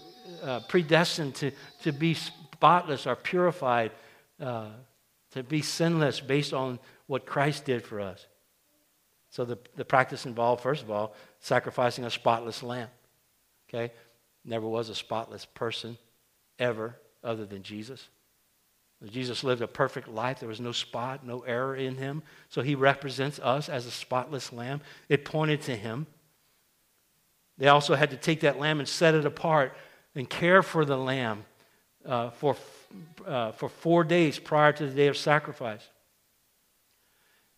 uh, 0.42 0.60
predestined 0.68 1.34
to, 1.36 1.50
to 1.82 1.92
be 1.92 2.14
spotless 2.14 3.06
or 3.06 3.16
purified, 3.16 3.92
uh, 4.40 4.66
to 5.32 5.42
be 5.42 5.62
sinless 5.62 6.20
based 6.20 6.52
on 6.52 6.78
what 7.06 7.26
Christ 7.26 7.64
did 7.64 7.84
for 7.84 8.00
us. 8.00 8.26
So 9.30 9.44
the, 9.44 9.58
the 9.76 9.84
practice 9.84 10.26
involved, 10.26 10.62
first 10.62 10.82
of 10.82 10.90
all, 10.90 11.14
sacrificing 11.40 12.04
a 12.04 12.10
spotless 12.10 12.62
lamb. 12.62 12.88
Okay? 13.68 13.92
Never 14.44 14.66
was 14.66 14.90
a 14.90 14.94
spotless 14.94 15.44
person 15.44 15.96
ever 16.58 16.96
other 17.24 17.46
than 17.46 17.62
Jesus. 17.62 18.08
Jesus 19.10 19.42
lived 19.42 19.62
a 19.62 19.66
perfect 19.66 20.06
life. 20.06 20.38
There 20.38 20.48
was 20.48 20.60
no 20.60 20.72
spot, 20.72 21.26
no 21.26 21.40
error 21.40 21.74
in 21.74 21.96
him. 21.96 22.22
So 22.48 22.62
he 22.62 22.74
represents 22.74 23.40
us 23.40 23.68
as 23.68 23.86
a 23.86 23.90
spotless 23.90 24.52
lamb. 24.52 24.80
It 25.08 25.24
pointed 25.24 25.62
to 25.62 25.74
him. 25.74 26.06
They 27.62 27.68
also 27.68 27.94
had 27.94 28.10
to 28.10 28.16
take 28.16 28.40
that 28.40 28.58
lamb 28.58 28.80
and 28.80 28.88
set 28.88 29.14
it 29.14 29.24
apart 29.24 29.76
and 30.16 30.28
care 30.28 30.64
for 30.64 30.84
the 30.84 30.96
lamb 30.96 31.44
uh, 32.04 32.30
for, 32.30 32.56
uh, 33.24 33.52
for 33.52 33.68
four 33.68 34.02
days 34.02 34.40
prior 34.40 34.72
to 34.72 34.84
the 34.84 34.92
day 34.92 35.06
of 35.06 35.16
sacrifice. 35.16 35.88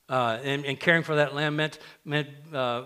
Uh, 0.06 0.38
and, 0.44 0.66
and, 0.66 0.78
caring 0.78 1.02
for 1.02 1.14
that 1.14 1.34
lamb 1.34 1.56
meant, 1.56 1.78
meant 2.04 2.28
uh, 2.52 2.82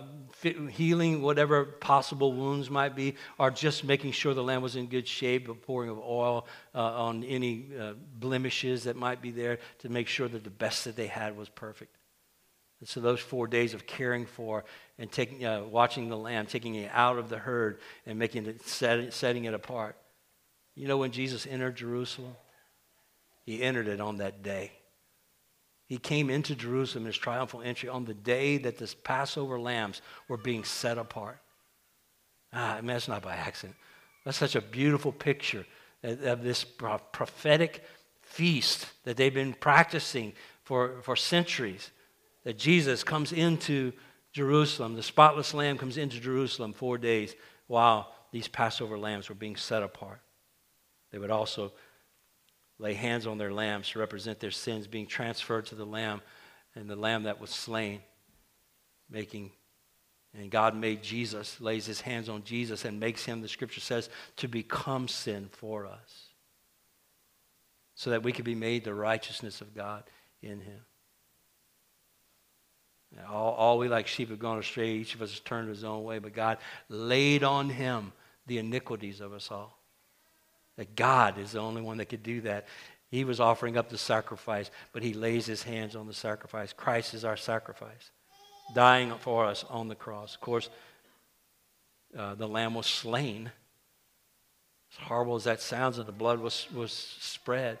healing 0.71 1.21
whatever 1.21 1.65
possible 1.65 2.31
wounds 2.31 2.69
might 2.69 2.95
be, 2.95 3.15
or 3.37 3.51
just 3.51 3.83
making 3.83 4.13
sure 4.13 4.33
the 4.33 4.41
lamb 4.41 4.61
was 4.61 4.77
in 4.77 4.85
good 4.85 5.05
shape, 5.05 5.49
a 5.49 5.53
pouring 5.53 5.89
of 5.89 5.99
oil 5.99 6.47
uh, 6.73 6.79
on 6.79 7.25
any 7.25 7.65
uh, 7.77 7.95
blemishes 8.17 8.85
that 8.85 8.95
might 8.95 9.21
be 9.21 9.31
there 9.31 9.59
to 9.79 9.89
make 9.89 10.07
sure 10.07 10.29
that 10.29 10.45
the 10.45 10.49
best 10.49 10.85
that 10.85 10.95
they 10.95 11.07
had 11.07 11.35
was 11.35 11.49
perfect. 11.49 11.98
And 12.79 12.87
so 12.87 13.01
those 13.01 13.19
four 13.19 13.47
days 13.47 13.73
of 13.73 13.85
caring 13.85 14.25
for 14.25 14.63
and 14.97 15.11
taking, 15.11 15.45
uh, 15.45 15.63
watching 15.63 16.09
the 16.09 16.17
lamb, 16.17 16.45
taking 16.45 16.75
it 16.75 16.89
out 16.93 17.17
of 17.17 17.29
the 17.29 17.37
herd 17.37 17.79
and 18.05 18.17
making 18.17 18.45
it, 18.45 18.65
set, 18.65 19.13
setting 19.13 19.45
it 19.45 19.53
apart. 19.53 19.97
You 20.75 20.87
know 20.87 20.97
when 20.97 21.11
Jesus 21.11 21.45
entered 21.45 21.75
Jerusalem? 21.75 22.35
He 23.45 23.61
entered 23.61 23.87
it 23.87 23.99
on 23.99 24.17
that 24.17 24.43
day. 24.43 24.71
He 25.87 25.97
came 25.97 26.29
into 26.29 26.55
Jerusalem, 26.55 27.05
his 27.05 27.17
triumphal 27.17 27.61
entry, 27.61 27.89
on 27.89 28.05
the 28.05 28.13
day 28.13 28.59
that 28.59 28.77
the 28.77 28.93
Passover 29.03 29.59
lambs 29.59 30.01
were 30.27 30.37
being 30.37 30.63
set 30.63 30.99
apart. 30.99 31.39
Ah, 32.53 32.75
I 32.75 32.81
mean, 32.81 32.87
that's 32.87 33.07
not 33.07 33.23
by 33.23 33.35
accident. 33.35 33.75
That's 34.23 34.37
such 34.37 34.55
a 34.55 34.61
beautiful 34.61 35.11
picture 35.11 35.65
of 36.03 36.43
this 36.43 36.63
prophetic 36.63 37.83
feast 38.21 38.85
that 39.03 39.17
they've 39.17 39.33
been 39.33 39.53
practicing 39.53 40.33
for, 40.63 41.01
for 41.01 41.15
centuries. 41.15 41.89
That 42.49 42.57
Jesus 42.57 43.03
comes 43.03 43.31
into 43.31 43.93
Jerusalem, 44.31 44.95
the 44.95 45.03
spotless 45.03 45.53
lamb 45.53 45.77
comes 45.77 45.97
into 45.97 46.19
Jerusalem 46.19 46.73
four 46.73 46.97
days 46.97 47.35
while 47.67 48.11
these 48.31 48.47
Passover 48.47 48.97
lambs 48.97 49.29
were 49.29 49.35
being 49.35 49.55
set 49.55 49.83
apart. 49.83 50.19
They 51.11 51.19
would 51.19 51.29
also 51.29 51.73
lay 52.79 52.95
hands 52.95 53.27
on 53.27 53.37
their 53.37 53.53
lambs 53.53 53.89
to 53.89 53.99
represent 53.99 54.39
their 54.39 54.49
sins 54.49 54.87
being 54.87 55.05
transferred 55.05 55.67
to 55.67 55.75
the 55.75 55.85
lamb 55.85 56.21
and 56.73 56.89
the 56.89 56.95
lamb 56.95 57.21
that 57.21 57.39
was 57.39 57.51
slain, 57.51 58.01
making 59.11 59.51
and 60.33 60.49
God 60.49 60.75
made 60.75 61.03
Jesus, 61.03 61.61
lays 61.61 61.85
his 61.85 62.01
hands 62.01 62.29
on 62.29 62.43
Jesus 62.43 62.83
and 62.83 62.99
makes 62.99 63.25
him, 63.25 63.41
the 63.43 63.47
scripture 63.47 63.79
says, 63.79 64.09
to 64.37 64.47
become 64.47 65.07
sin 65.07 65.49
for 65.51 65.85
us. 65.85 66.29
So 67.93 68.09
that 68.09 68.23
we 68.23 68.31
could 68.31 68.45
be 68.45 68.55
made 68.55 68.85
the 68.85 68.95
righteousness 68.95 69.61
of 69.61 69.75
God 69.75 70.05
in 70.41 70.61
him. 70.61 70.79
All, 73.29 73.53
all 73.53 73.77
we 73.77 73.87
like 73.87 74.07
sheep 74.07 74.29
have 74.29 74.39
gone 74.39 74.59
astray, 74.59 74.91
each 74.91 75.15
of 75.15 75.21
us 75.21 75.31
has 75.31 75.39
turned 75.39 75.69
his 75.69 75.83
own 75.83 76.03
way, 76.03 76.19
but 76.19 76.33
God 76.33 76.57
laid 76.89 77.43
on 77.43 77.69
him 77.69 78.13
the 78.45 78.57
iniquities 78.59 79.21
of 79.21 79.33
us 79.33 79.49
all. 79.51 79.79
That 80.77 80.95
God 80.95 81.37
is 81.37 81.51
the 81.51 81.59
only 81.59 81.81
one 81.81 81.97
that 81.97 82.05
could 82.05 82.23
do 82.23 82.41
that. 82.41 82.67
He 83.09 83.23
was 83.23 83.39
offering 83.39 83.75
up 83.77 83.89
the 83.89 83.97
sacrifice, 83.97 84.69
but 84.93 85.03
he 85.03 85.13
lays 85.13 85.45
his 85.45 85.63
hands 85.63 85.95
on 85.95 86.07
the 86.07 86.13
sacrifice. 86.13 86.71
Christ 86.73 87.13
is 87.13 87.25
our 87.25 87.37
sacrifice. 87.37 88.11
dying 88.73 89.13
for 89.19 89.45
us 89.45 89.65
on 89.69 89.87
the 89.87 89.95
cross. 89.95 90.35
Of 90.35 90.41
course, 90.41 90.69
uh, 92.17 92.35
the 92.35 92.47
lamb 92.47 92.75
was 92.75 92.85
slain. 92.85 93.51
As 94.91 95.05
horrible 95.07 95.35
as 95.35 95.43
that 95.43 95.61
sounds, 95.61 95.97
and 95.97 96.07
the 96.07 96.11
blood 96.11 96.39
was, 96.39 96.67
was 96.73 96.91
spread. 96.91 97.79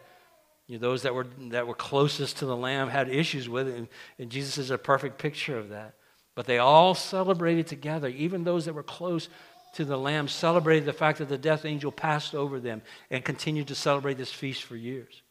You 0.69 0.77
know, 0.77 0.87
those 0.87 1.01
that 1.01 1.15
were, 1.15 1.25
that 1.49 1.65
were 1.65 1.73
closest 1.73 2.37
to 2.37 2.45
the 2.45 2.55
lamb 2.55 2.89
had 2.89 3.09
issues 3.09 3.49
with 3.49 3.67
it, 3.67 3.75
and, 3.75 3.87
and 4.19 4.29
Jesus 4.29 4.59
is 4.59 4.69
a 4.69 4.77
perfect 4.77 5.17
picture 5.17 5.57
of 5.57 5.69
that. 5.69 5.95
But 6.35 6.45
they 6.45 6.59
all 6.59 6.93
celebrated 6.93 7.65
together. 7.65 8.07
Even 8.07 8.43
those 8.43 8.65
that 8.65 8.75
were 8.75 8.83
close 8.83 9.29
to 9.73 9.83
the 9.83 9.97
lamb 9.97 10.27
celebrated 10.27 10.85
the 10.85 10.93
fact 10.93 11.17
that 11.17 11.27
the 11.27 11.39
death 11.39 11.65
angel 11.65 11.91
passed 11.91 12.35
over 12.35 12.59
them 12.59 12.83
and 13.09 13.25
continued 13.25 13.67
to 13.69 13.75
celebrate 13.75 14.17
this 14.19 14.31
feast 14.31 14.63
for 14.63 14.75
years. 14.75 15.23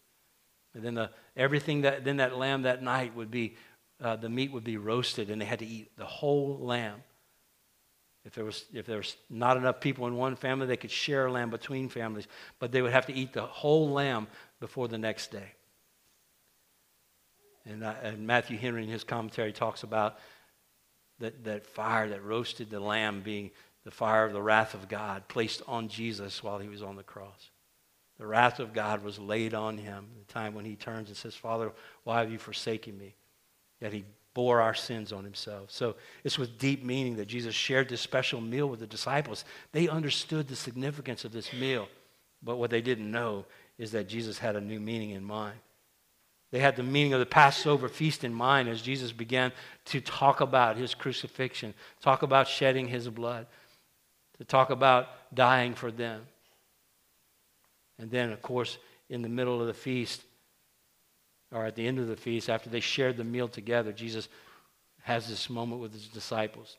And 0.74 0.82
then 0.82 0.94
the, 0.94 1.10
everything 1.36 1.82
that 1.82 2.04
then 2.04 2.16
that 2.16 2.36
lamb 2.36 2.62
that 2.62 2.82
night 2.82 3.14
would 3.14 3.30
be 3.30 3.56
uh, 4.02 4.16
the 4.16 4.28
meat 4.28 4.52
would 4.52 4.64
be 4.64 4.76
roasted, 4.76 5.30
and 5.30 5.40
they 5.40 5.46
had 5.46 5.60
to 5.60 5.66
eat 5.66 5.96
the 5.96 6.04
whole 6.04 6.58
lamb. 6.58 7.02
If 8.24 8.34
there, 8.34 8.44
was, 8.44 8.66
if 8.74 8.84
there 8.84 8.98
was 8.98 9.16
not 9.30 9.56
enough 9.56 9.80
people 9.80 10.06
in 10.06 10.14
one 10.14 10.36
family, 10.36 10.66
they 10.66 10.76
could 10.76 10.90
share 10.90 11.26
a 11.26 11.32
lamb 11.32 11.48
between 11.48 11.88
families, 11.88 12.26
but 12.58 12.72
they 12.72 12.82
would 12.82 12.92
have 12.92 13.06
to 13.06 13.14
eat 13.14 13.32
the 13.32 13.46
whole 13.46 13.90
lamb 13.90 14.26
before 14.60 14.88
the 14.88 14.98
next 14.98 15.30
day. 15.30 15.52
And, 17.64 17.84
uh, 17.84 17.94
and 18.02 18.26
Matthew 18.26 18.56
Henry, 18.56 18.82
in 18.82 18.88
his 18.88 19.04
commentary, 19.04 19.52
talks 19.52 19.82
about 19.82 20.18
that, 21.18 21.44
that 21.44 21.66
fire 21.66 22.08
that 22.08 22.24
roasted 22.24 22.70
the 22.70 22.80
lamb 22.80 23.20
being 23.22 23.50
the 23.84 23.90
fire 23.90 24.24
of 24.24 24.32
the 24.32 24.42
wrath 24.42 24.74
of 24.74 24.88
God 24.88 25.28
placed 25.28 25.62
on 25.66 25.88
Jesus 25.88 26.42
while 26.42 26.58
he 26.58 26.68
was 26.68 26.82
on 26.82 26.96
the 26.96 27.02
cross. 27.02 27.50
The 28.18 28.26
wrath 28.26 28.58
of 28.58 28.72
God 28.72 29.04
was 29.04 29.18
laid 29.18 29.54
on 29.54 29.78
him 29.78 30.06
the 30.18 30.32
time 30.32 30.54
when 30.54 30.64
he 30.64 30.76
turns 30.76 31.08
and 31.08 31.16
says, 31.16 31.34
Father, 31.34 31.72
why 32.04 32.20
have 32.20 32.32
you 32.32 32.38
forsaken 32.38 32.98
me? 32.98 33.14
Yet 33.80 33.92
he 33.92 34.04
bore 34.34 34.60
our 34.60 34.74
sins 34.74 35.12
on 35.12 35.24
himself. 35.24 35.70
So 35.70 35.96
it's 36.24 36.38
with 36.38 36.58
deep 36.58 36.84
meaning 36.84 37.16
that 37.16 37.26
Jesus 37.26 37.54
shared 37.54 37.88
this 37.88 38.00
special 38.00 38.40
meal 38.40 38.68
with 38.68 38.80
the 38.80 38.86
disciples. 38.86 39.44
They 39.72 39.88
understood 39.88 40.48
the 40.48 40.56
significance 40.56 41.24
of 41.24 41.32
this 41.32 41.52
meal, 41.52 41.88
but 42.42 42.56
what 42.56 42.70
they 42.70 42.80
didn't 42.80 43.10
know 43.10 43.46
is 43.78 43.92
that 43.92 44.08
Jesus 44.08 44.38
had 44.38 44.56
a 44.56 44.60
new 44.60 44.80
meaning 44.80 45.10
in 45.10 45.22
mind. 45.22 45.58
They 46.50 46.58
had 46.58 46.76
the 46.76 46.82
meaning 46.82 47.12
of 47.12 47.20
the 47.20 47.26
Passover 47.26 47.88
feast 47.88 48.24
in 48.24 48.32
mind 48.32 48.68
as 48.68 48.80
Jesus 48.80 49.12
began 49.12 49.52
to 49.86 50.00
talk 50.00 50.40
about 50.40 50.76
his 50.76 50.94
crucifixion, 50.94 51.74
talk 52.00 52.22
about 52.22 52.48
shedding 52.48 52.88
his 52.88 53.08
blood, 53.08 53.46
to 54.38 54.44
talk 54.44 54.70
about 54.70 55.34
dying 55.34 55.74
for 55.74 55.90
them. 55.90 56.22
And 57.98 58.10
then, 58.10 58.32
of 58.32 58.40
course, 58.40 58.78
in 59.10 59.22
the 59.22 59.28
middle 59.28 59.60
of 59.60 59.66
the 59.66 59.74
feast, 59.74 60.22
or 61.52 61.66
at 61.66 61.74
the 61.74 61.86
end 61.86 61.98
of 61.98 62.08
the 62.08 62.16
feast, 62.16 62.48
after 62.48 62.70
they 62.70 62.80
shared 62.80 63.16
the 63.16 63.24
meal 63.24 63.48
together, 63.48 63.92
Jesus 63.92 64.28
has 65.02 65.28
this 65.28 65.50
moment 65.50 65.80
with 65.80 65.92
his 65.92 66.08
disciples 66.08 66.76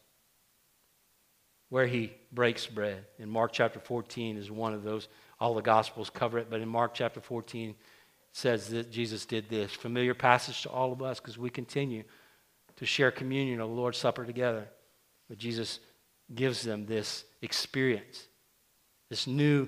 where 1.70 1.88
he 1.88 2.14
breaks 2.32 2.66
bread. 2.66 3.06
In 3.20 3.30
Mark 3.30 3.52
chapter 3.54 3.80
14 3.80 4.38
is 4.38 4.50
one 4.50 4.74
of 4.74 4.84
those. 4.84 5.08
All 5.40 5.54
the 5.54 5.62
Gospels 5.62 6.10
cover 6.10 6.38
it, 6.40 6.48
but 6.50 6.62
in 6.62 6.68
Mark 6.68 6.94
chapter 6.94 7.22
14 7.22 7.76
says 8.32 8.70
that 8.70 8.92
Jesus 8.92 9.26
did 9.26 9.50
this. 9.50 9.72
Familiar 9.72 10.14
passage 10.14 10.62
to 10.64 10.70
all 10.70 10.92
of 10.92 11.02
us 11.02 11.20
because 11.20 11.38
we 11.38 11.50
continue 11.50 12.04
to 12.76 12.86
share 12.86 13.12
communion 13.12 13.60
of 13.60 13.70
the 13.70 13.76
Lord's 13.76 13.98
Supper 13.98 14.26
together. 14.26 14.68
But 15.28 15.38
Jesus 15.38 15.80
gives 16.34 16.62
them 16.62 16.86
this 16.86 17.26
experience, 17.42 18.28
this 19.10 19.28
new 19.28 19.68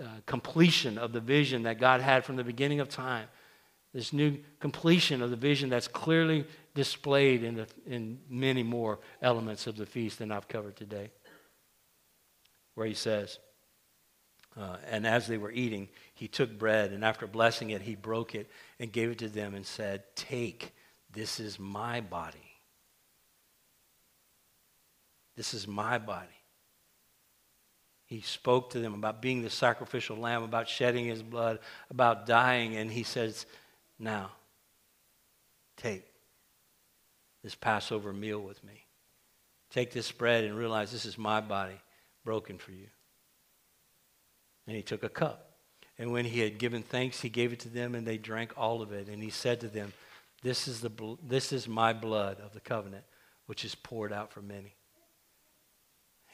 uh, 0.00 0.06
completion 0.26 0.98
of 0.98 1.12
the 1.12 1.20
vision 1.20 1.64
that 1.64 1.80
God 1.80 2.00
had 2.00 2.24
from 2.24 2.36
the 2.36 2.44
beginning 2.44 2.80
of 2.80 2.88
time 2.88 3.26
this 3.92 4.12
new 4.12 4.38
completion 4.60 5.20
of 5.20 5.30
the 5.30 5.36
vision 5.36 5.68
that's 5.68 5.88
clearly 5.88 6.46
displayed 6.74 7.42
in, 7.42 7.56
the, 7.56 7.66
in 7.86 8.20
many 8.28 8.62
more 8.62 9.00
elements 9.20 9.66
of 9.66 9.76
the 9.76 9.86
feast 9.86 10.18
than 10.18 10.30
I've 10.30 10.46
covered 10.46 10.76
today. 10.76 11.10
Where 12.74 12.86
he 12.86 12.94
says, 12.94 13.38
uh, 14.58 14.76
And 14.90 15.06
as 15.06 15.26
they 15.26 15.38
were 15.38 15.50
eating, 15.50 15.88
he 16.14 16.28
took 16.28 16.58
bread, 16.58 16.92
and 16.92 17.04
after 17.04 17.26
blessing 17.26 17.70
it, 17.70 17.82
he 17.82 17.94
broke 17.94 18.34
it 18.34 18.50
and 18.78 18.92
gave 18.92 19.10
it 19.10 19.18
to 19.18 19.28
them 19.28 19.54
and 19.54 19.66
said, 19.66 20.02
Take, 20.16 20.74
this 21.12 21.40
is 21.40 21.58
my 21.58 22.00
body. 22.00 22.38
This 25.36 25.54
is 25.54 25.66
my 25.66 25.98
body. 25.98 26.28
He 28.06 28.20
spoke 28.22 28.70
to 28.70 28.80
them 28.80 28.94
about 28.94 29.22
being 29.22 29.42
the 29.42 29.50
sacrificial 29.50 30.16
lamb, 30.16 30.42
about 30.42 30.68
shedding 30.68 31.06
his 31.06 31.22
blood, 31.22 31.60
about 31.90 32.26
dying, 32.26 32.76
and 32.76 32.90
he 32.90 33.04
says, 33.04 33.46
now, 34.00 34.32
take 35.76 36.04
this 37.44 37.54
Passover 37.54 38.12
meal 38.12 38.40
with 38.40 38.64
me. 38.64 38.84
Take 39.70 39.92
this 39.92 40.10
bread 40.10 40.44
and 40.44 40.56
realize 40.56 40.90
this 40.90 41.04
is 41.04 41.16
my 41.16 41.40
body 41.40 41.80
broken 42.24 42.58
for 42.58 42.72
you. 42.72 42.88
And 44.66 44.76
he 44.76 44.82
took 44.82 45.02
a 45.02 45.08
cup. 45.08 45.50
And 45.98 46.12
when 46.12 46.24
he 46.24 46.40
had 46.40 46.58
given 46.58 46.82
thanks, 46.82 47.20
he 47.20 47.28
gave 47.28 47.52
it 47.52 47.60
to 47.60 47.68
them, 47.68 47.94
and 47.94 48.06
they 48.06 48.16
drank 48.16 48.52
all 48.56 48.80
of 48.80 48.92
it. 48.92 49.08
And 49.08 49.22
he 49.22 49.30
said 49.30 49.60
to 49.60 49.68
them, 49.68 49.92
This 50.42 50.66
is, 50.66 50.80
the, 50.80 50.90
this 51.22 51.52
is 51.52 51.68
my 51.68 51.92
blood 51.92 52.38
of 52.40 52.52
the 52.52 52.60
covenant, 52.60 53.04
which 53.46 53.64
is 53.64 53.74
poured 53.74 54.12
out 54.12 54.32
for 54.32 54.40
many. 54.40 54.76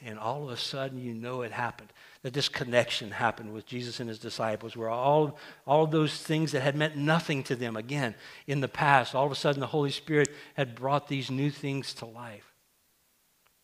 And 0.01 0.19
all 0.19 0.43
of 0.43 0.49
a 0.51 0.57
sudden, 0.57 0.99
you 0.99 1.13
know 1.13 1.41
it 1.41 1.51
happened. 1.51 1.91
That 2.21 2.33
this 2.33 2.49
connection 2.49 3.09
happened 3.09 3.51
with 3.51 3.65
Jesus 3.65 3.99
and 3.99 4.07
his 4.07 4.19
disciples, 4.19 4.77
where 4.77 4.89
all, 4.89 5.37
all 5.65 5.83
of 5.83 5.91
those 5.91 6.15
things 6.15 6.51
that 6.51 6.61
had 6.61 6.75
meant 6.75 6.95
nothing 6.95 7.43
to 7.43 7.55
them, 7.55 7.75
again, 7.75 8.13
in 8.45 8.61
the 8.61 8.67
past, 8.67 9.15
all 9.15 9.25
of 9.25 9.31
a 9.31 9.35
sudden 9.35 9.59
the 9.59 9.67
Holy 9.67 9.91
Spirit 9.91 10.29
had 10.53 10.75
brought 10.75 11.07
these 11.07 11.31
new 11.31 11.49
things 11.49 11.93
to 11.95 12.05
life. 12.05 12.53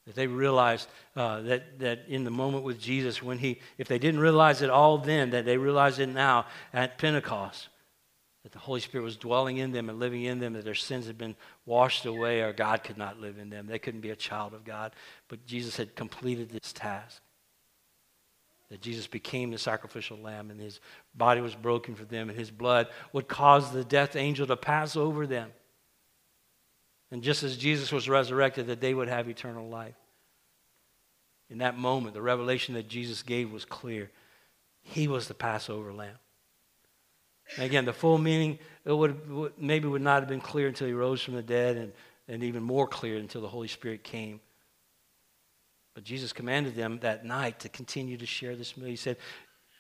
That 0.06 0.16
they 0.16 0.28
realized 0.28 0.90
uh, 1.16 1.42
that, 1.42 1.80
that 1.80 2.06
in 2.08 2.26
the 2.26 2.32
moment 2.32 2.64
with 2.64 2.80
Jesus, 2.80 3.24
when 3.24 3.38
he, 3.38 3.62
if 3.78 3.88
they 3.88 4.00
didn't 4.00 4.20
realize 4.20 4.62
it 4.62 4.70
all 4.70 4.98
then, 4.98 5.30
that 5.30 5.46
they 5.46 5.58
realized 5.58 6.00
it 6.00 6.08
now 6.08 6.46
at 6.74 6.98
Pentecost 6.98 7.70
that 8.44 8.52
the 8.52 8.60
Holy 8.60 8.82
Spirit 8.82 9.06
was 9.06 9.16
dwelling 9.16 9.58
in 9.58 9.72
them 9.72 9.90
and 9.90 10.00
living 10.00 10.24
in 10.24 10.40
them, 10.40 10.54
that 10.54 10.66
their 10.66 10.76
sins 10.76 11.08
had 11.08 11.18
been 11.18 11.36
washed 11.66 12.06
away, 12.06 12.42
or 12.42 12.52
God 12.52 12.84
could 12.84 12.98
not 12.98 13.20
live 13.20 13.38
in 13.38 13.50
them. 13.50 13.68
They 13.68 13.80
couldn't 13.80 14.02
be 14.02 14.10
a 14.10 14.18
child 14.18 14.54
of 14.54 14.66
God. 14.66 14.94
But 15.30 15.46
Jesus 15.46 15.78
had 15.78 15.96
completed 15.96 16.50
this 16.50 16.74
task. 16.74 17.22
That 18.70 18.82
Jesus 18.82 19.08
became 19.08 19.52
the 19.52 19.58
sacrificial 19.58 20.18
lamb, 20.18 20.52
and 20.52 20.60
his 20.60 20.82
body 21.16 21.40
was 21.40 21.56
broken 21.56 21.96
for 21.96 22.04
them, 22.04 22.30
and 22.30 22.38
his 22.38 22.52
blood 22.52 22.88
would 23.14 23.30
cause 23.30 23.72
the 23.72 23.86
death 23.86 24.16
angel 24.16 24.46
to 24.48 24.58
pass 24.58 24.98
over 24.98 25.26
them. 25.26 25.52
And 27.14 27.22
just 27.22 27.44
as 27.44 27.58
Jesus 27.58 27.92
was 27.92 28.10
resurrected, 28.10 28.66
that 28.68 28.82
they 28.82 28.92
would 28.92 29.08
have 29.08 29.30
eternal 29.30 29.70
life. 29.70 29.94
In 31.52 31.60
that 31.60 31.78
moment, 31.78 32.16
the 32.16 32.24
revelation 32.24 32.74
that 32.74 32.88
Jesus 32.88 33.22
gave 33.22 33.52
was 33.52 33.66
clear. 33.66 34.10
He 34.82 35.08
was 35.08 35.28
the 35.28 35.36
Passover 35.36 35.94
lamb. 35.94 36.18
Again, 37.60 37.86
the 37.86 37.94
full 37.94 38.18
meaning 38.18 38.58
it 38.84 38.94
would, 38.94 39.54
maybe 39.60 39.88
would 39.88 40.02
not 40.02 40.24
have 40.24 40.28
been 40.28 40.42
clear 40.42 40.68
until 40.68 40.88
he 40.88 40.94
rose 40.94 41.22
from 41.22 41.36
the 41.36 41.44
dead 41.44 41.78
and, 41.78 41.94
and 42.28 42.44
even 42.44 42.64
more 42.64 42.88
clear 42.88 43.18
until 43.18 43.42
the 43.42 43.48
Holy 43.48 43.68
Spirit 43.68 44.04
came. 44.04 44.40
But 45.94 46.06
Jesus 46.06 46.34
commanded 46.34 46.74
them 46.74 46.98
that 47.04 47.24
night 47.24 47.60
to 47.60 47.70
continue 47.70 48.18
to 48.18 48.26
share 48.26 48.56
this 48.56 48.76
meal. 48.76 48.88
He 48.88 48.96
said, 48.96 49.18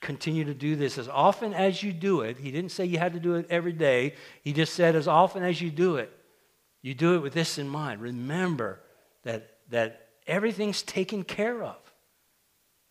continue 0.01 0.43
to 0.43 0.53
do 0.53 0.75
this 0.75 0.99
as 0.99 1.07
often 1.07 1.51
as 1.55 1.81
you 1.81 1.93
do 1.93 2.21
it. 2.21 2.37
He 2.37 2.51
didn't 2.51 2.71
say 2.71 2.85
you 2.85 2.99
had 2.99 3.13
to 3.13 3.19
do 3.19 3.33
it 3.33 3.47
every 3.49 3.73
day. 3.73 4.13
He 4.43 4.53
just 4.53 4.75
said, 4.75 4.95
as 4.95 5.07
often 5.07 5.41
as 5.41 5.59
you 5.59 5.71
do 5.71 5.95
it, 5.95 6.15
you 6.83 6.93
do 6.93 7.15
it 7.15 7.19
with 7.19 7.33
this 7.33 7.57
in 7.57 7.67
mind. 7.67 8.01
Remember 8.01 8.79
that, 9.23 9.49
that 9.71 10.09
everything's 10.27 10.83
taken 10.83 11.23
care 11.23 11.63
of. 11.63 11.77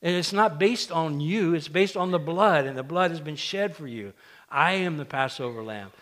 And 0.01 0.17
it's 0.17 0.33
not 0.33 0.59
based 0.59 0.91
on 0.91 1.21
you, 1.21 1.55
it's 1.55 1.69
based 1.69 1.97
on 1.97 2.11
the 2.11 2.19
blood, 2.19 2.67
and 2.67 2.77
the 2.77 2.83
blood 2.83 3.13
has 3.13 3.21
been 3.21 3.37
shed 3.37 3.77
for 3.77 3.87
you. 3.87 4.13
I 4.51 4.73
am 4.73 4.97
the 4.97 5.05
Passover 5.05 5.63
lamb. 5.63 5.93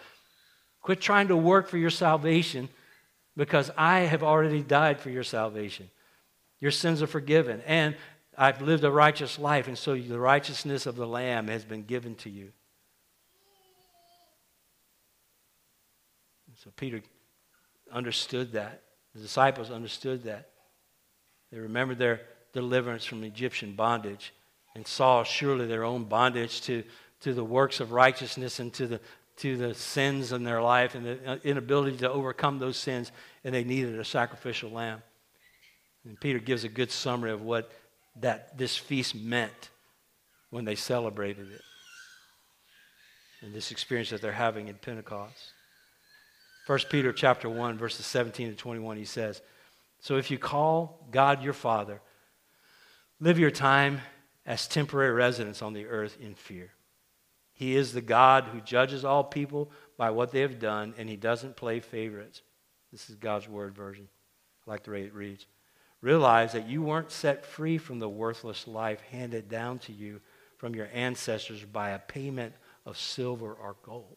Quit 0.81 1.03
trying 1.03 1.29
to 1.29 1.37
work 1.37 1.69
for 1.69 1.77
your 1.77 1.91
salvation 1.91 2.71
because 3.37 3.71
I 3.77 4.01
have 4.01 4.23
already 4.23 4.63
died 4.63 5.01
for 5.01 5.11
your 5.11 5.25
salvation. 5.25 5.91
Your 6.61 6.71
sins 6.71 7.03
are 7.03 7.07
forgiven, 7.07 7.61
and 7.67 7.97
I've 8.39 8.63
lived 8.63 8.85
a 8.85 8.91
righteous 8.91 9.39
life, 9.39 9.69
and 9.69 9.77
so 9.77 9.95
the 9.95 10.19
righteousness 10.19 10.87
of 10.87 10.97
the 10.97 11.07
Lamb 11.07 11.49
has 11.49 11.65
been 11.65 11.83
given 11.83 12.15
to 12.17 12.31
you. 12.31 12.53
So 16.57 16.71
Peter 16.77 17.01
understood 17.93 18.53
that. 18.53 18.83
The 19.15 19.23
disciples 19.23 19.71
understood 19.71 20.25
that. 20.25 20.51
They 21.51 21.59
remembered 21.59 21.99
their 21.99 22.23
deliverance 22.53 23.05
from 23.05 23.25
Egyptian 23.25 23.75
bondage 23.75 24.33
and 24.75 24.87
saw 24.87 25.25
surely 25.25 25.67
their 25.67 25.85
own 25.85 26.05
bondage 26.05 26.61
to 26.63 26.85
to 27.21 27.35
the 27.35 27.45
works 27.45 27.81
of 27.81 27.93
righteousness 27.93 28.61
and 28.61 28.73
to 28.75 28.87
the, 28.87 29.01
to 29.37 29.57
the 29.57 29.75
sins 29.75 30.33
in 30.33 30.45
their 30.45 30.63
life 30.63 30.95
and 30.95 31.07
the 31.07 31.19
uh, 31.31 31.37
inability 31.45 31.99
to 31.99 32.11
overcome 32.11 32.59
those 32.59 32.77
sins, 32.77 33.13
and 33.45 33.55
they 33.55 33.65
needed 33.65 33.99
a 33.99 34.05
sacrificial 34.05 34.71
lamb. 34.71 35.03
And 36.05 36.19
Peter 36.19 36.39
gives 36.39 36.65
a 36.65 36.69
good 36.69 36.91
summary 36.91 37.31
of 37.31 37.43
what 37.43 37.71
that 38.21 38.57
this 38.57 38.77
feast 38.77 39.15
meant 39.15 39.71
when 40.51 40.65
they 40.65 40.75
celebrated 40.75 41.53
it. 41.53 41.61
And 43.43 43.55
this 43.55 43.71
experience 43.71 44.11
that 44.11 44.21
they're 44.21 44.33
having 44.33 44.69
in 44.69 44.75
Pentecost. 44.75 45.53
1 46.67 46.79
Peter 46.91 47.13
chapter 47.13 47.49
1, 47.49 47.79
verses 47.79 48.07
17 48.07 48.51
to 48.51 48.55
21, 48.55 48.97
he 48.97 49.05
says, 49.05 49.43
So 50.01 50.17
if 50.17 50.31
you 50.31 50.39
call 50.39 51.07
God 51.11 51.43
your 51.43 51.53
Father, 51.53 52.01
live 53.19 53.39
your 53.39 53.51
time 53.51 54.01
as 54.47 54.67
temporary 54.67 55.13
residents 55.13 55.63
on 55.63 55.73
the 55.73 55.87
earth 55.87 56.17
in 56.21 56.35
fear. 56.35 56.73
He 57.53 57.77
is 57.77 57.93
the 57.93 58.01
God 58.01 58.45
who 58.45 58.61
judges 58.61 59.05
all 59.05 59.23
people 59.25 59.71
by 59.99 60.11
what 60.11 60.33
they 60.33 60.41
have 60.41 60.59
done, 60.59 60.95
and 60.97 61.09
he 61.09 61.17
doesn't 61.17 61.57
play 61.57 61.81
favorites. 61.81 62.43
This 62.91 63.11
is 63.11 63.17
God's 63.17 63.49
word 63.49 63.75
version. 63.75 64.09
I 64.67 64.71
like 64.71 64.85
the 64.85 64.93
way 64.93 65.03
it 65.03 65.15
reads. 65.15 65.47
Realize 66.01 66.53
that 66.53 66.69
you 66.69 66.83
weren't 66.83 67.11
set 67.11 67.45
free 67.45 67.77
from 67.77 67.99
the 67.99 68.09
worthless 68.09 68.67
life 68.67 69.01
handed 69.11 69.49
down 69.49 69.79
to 69.81 69.93
you 69.93 70.21
from 70.57 70.75
your 70.75 70.89
ancestors 70.93 71.65
by 71.65 71.91
a 71.91 71.99
payment 71.99 72.55
of 72.87 72.97
silver 72.99 73.53
or 73.53 73.77
gold, 73.83 74.17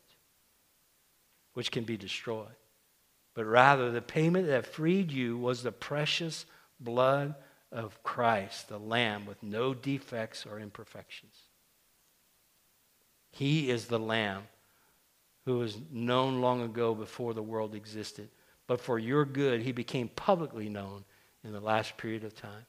which 1.54 1.72
can 1.72 1.84
be 1.84 1.98
destroyed. 1.98 2.56
But 3.34 3.46
rather, 3.46 3.92
the 3.92 4.02
payment 4.02 4.48
that 4.48 4.68
freed 4.68 5.12
you 5.12 5.38
was 5.38 5.64
the 5.64 5.72
precious 5.72 6.46
blood 6.80 7.36
of 7.72 8.02
Christ, 8.04 8.70
the 8.70 8.78
Lamb, 8.78 9.26
with 9.26 9.42
no 9.42 9.74
defects 9.74 10.46
or 10.46 10.60
imperfections. 10.60 11.36
He 13.32 13.72
is 13.72 13.88
the 13.88 14.00
Lamb 14.00 14.44
who 15.46 15.58
was 15.58 15.78
known 15.92 16.42
long 16.42 16.62
ago 16.62 16.94
before 16.94 17.34
the 17.34 17.44
world 17.44 17.76
existed. 17.76 18.30
But 18.68 18.80
for 18.80 18.98
your 18.98 19.26
good, 19.26 19.62
he 19.62 19.72
became 19.72 20.08
publicly 20.10 20.70
known 20.70 21.04
in 21.44 21.52
the 21.52 21.60
last 21.60 21.98
period 21.98 22.24
of 22.24 22.36
time. 22.36 22.66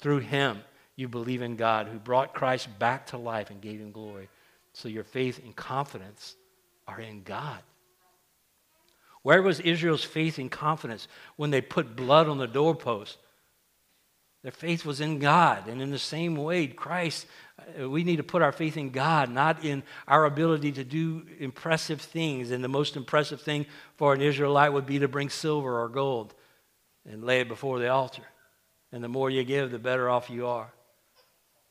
Through 0.00 0.18
him, 0.18 0.60
you 0.96 1.08
believe 1.08 1.42
in 1.42 1.56
God 1.56 1.86
who 1.86 1.98
brought 1.98 2.34
Christ 2.34 2.68
back 2.78 3.06
to 3.06 3.16
life 3.16 3.50
and 3.50 3.60
gave 3.60 3.80
him 3.80 3.90
glory. 3.90 4.28
So 4.74 4.88
your 4.88 5.04
faith 5.04 5.40
and 5.42 5.56
confidence 5.56 6.36
are 6.86 7.00
in 7.00 7.22
God. 7.22 7.62
Where 9.24 9.40
was 9.40 9.58
Israel's 9.58 10.04
faith 10.04 10.38
and 10.38 10.50
confidence 10.50 11.08
when 11.36 11.50
they 11.50 11.62
put 11.62 11.96
blood 11.96 12.28
on 12.28 12.36
the 12.36 12.46
doorpost? 12.46 13.16
Their 14.42 14.52
faith 14.52 14.84
was 14.84 15.00
in 15.00 15.18
God. 15.18 15.66
And 15.66 15.80
in 15.80 15.90
the 15.90 15.98
same 15.98 16.36
way, 16.36 16.66
Christ, 16.66 17.26
uh, 17.80 17.88
we 17.88 18.04
need 18.04 18.16
to 18.16 18.22
put 18.22 18.42
our 18.42 18.52
faith 18.52 18.76
in 18.76 18.90
God, 18.90 19.30
not 19.30 19.64
in 19.64 19.82
our 20.06 20.26
ability 20.26 20.72
to 20.72 20.84
do 20.84 21.24
impressive 21.38 22.02
things. 22.02 22.50
And 22.50 22.62
the 22.62 22.68
most 22.68 22.96
impressive 22.96 23.40
thing 23.40 23.64
for 23.96 24.12
an 24.12 24.20
Israelite 24.20 24.74
would 24.74 24.84
be 24.84 24.98
to 24.98 25.08
bring 25.08 25.30
silver 25.30 25.80
or 25.82 25.88
gold 25.88 26.34
and 27.10 27.24
lay 27.24 27.40
it 27.40 27.48
before 27.48 27.78
the 27.78 27.88
altar. 27.88 28.24
And 28.92 29.02
the 29.02 29.08
more 29.08 29.30
you 29.30 29.42
give, 29.42 29.70
the 29.70 29.78
better 29.78 30.10
off 30.10 30.28
you 30.28 30.46
are. 30.48 30.70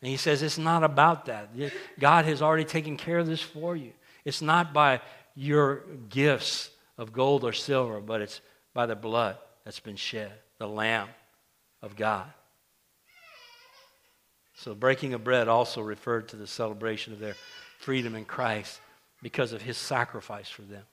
And 0.01 0.10
he 0.10 0.18
says 0.18 0.41
it's 0.41 0.58
not 0.58 0.84
about 0.84 1.28
that. 1.28 1.51
God 1.99 2.26
has 2.26 2.41
already 2.41 2.66
taken 2.66 2.97
care 2.97 3.20
of 3.20 3.28
this 3.28 3.41
for 3.41 3.76
you. 3.76 3.93
It's 4.26 4.41
not 4.41 4.74
by 4.74 5.01
your 5.36 5.84
gifts 6.10 6.72
of 6.97 7.13
gold 7.13 7.43
or 7.43 7.53
silver, 7.53 7.99
but 7.99 8.21
it's 8.21 8.41
by 8.73 8.85
the 8.85 8.95
blood 8.95 9.37
that's 9.63 9.79
been 9.79 9.95
shed, 9.95 10.31
the 10.57 10.67
Lamb 10.67 11.07
of 11.81 11.95
God. 11.95 12.25
So, 14.55 14.69
the 14.69 14.75
breaking 14.75 15.13
of 15.13 15.23
bread 15.23 15.47
also 15.47 15.81
referred 15.81 16.29
to 16.29 16.35
the 16.35 16.47
celebration 16.47 17.11
of 17.13 17.19
their 17.19 17.35
freedom 17.79 18.15
in 18.15 18.25
Christ 18.25 18.79
because 19.21 19.51
of 19.51 19.61
his 19.61 19.77
sacrifice 19.77 20.49
for 20.49 20.61
them. 20.61 20.83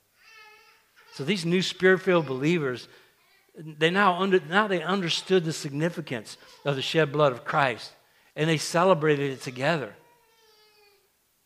So, 1.13 1.23
these 1.23 1.45
new 1.45 1.61
spirit 1.61 2.01
filled 2.01 2.25
believers, 2.25 2.87
they 3.55 3.91
now, 3.91 4.19
under, 4.19 4.39
now 4.39 4.67
they 4.67 4.81
understood 4.81 5.45
the 5.45 5.53
significance 5.53 6.37
of 6.65 6.75
the 6.75 6.81
shed 6.81 7.11
blood 7.11 7.33
of 7.33 7.45
Christ 7.45 7.91
and 8.35 8.49
they 8.49 8.57
celebrated 8.57 9.31
it 9.31 9.41
together. 9.41 9.93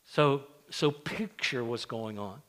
So, 0.04 0.42
so 0.70 0.90
picture 0.90 1.64
what's 1.64 1.84
going 1.84 2.18
on. 2.18 2.40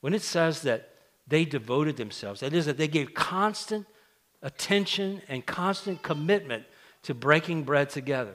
When 0.00 0.14
it 0.14 0.22
says 0.22 0.62
that 0.62 0.94
they 1.30 1.44
devoted 1.44 1.96
themselves, 1.96 2.40
that 2.40 2.52
is, 2.52 2.66
that 2.66 2.76
they 2.76 2.88
gave 2.88 3.14
constant 3.14 3.86
attention 4.42 5.22
and 5.28 5.46
constant 5.46 6.02
commitment 6.02 6.64
to 7.04 7.14
breaking 7.14 7.62
bread 7.62 7.88
together. 7.88 8.34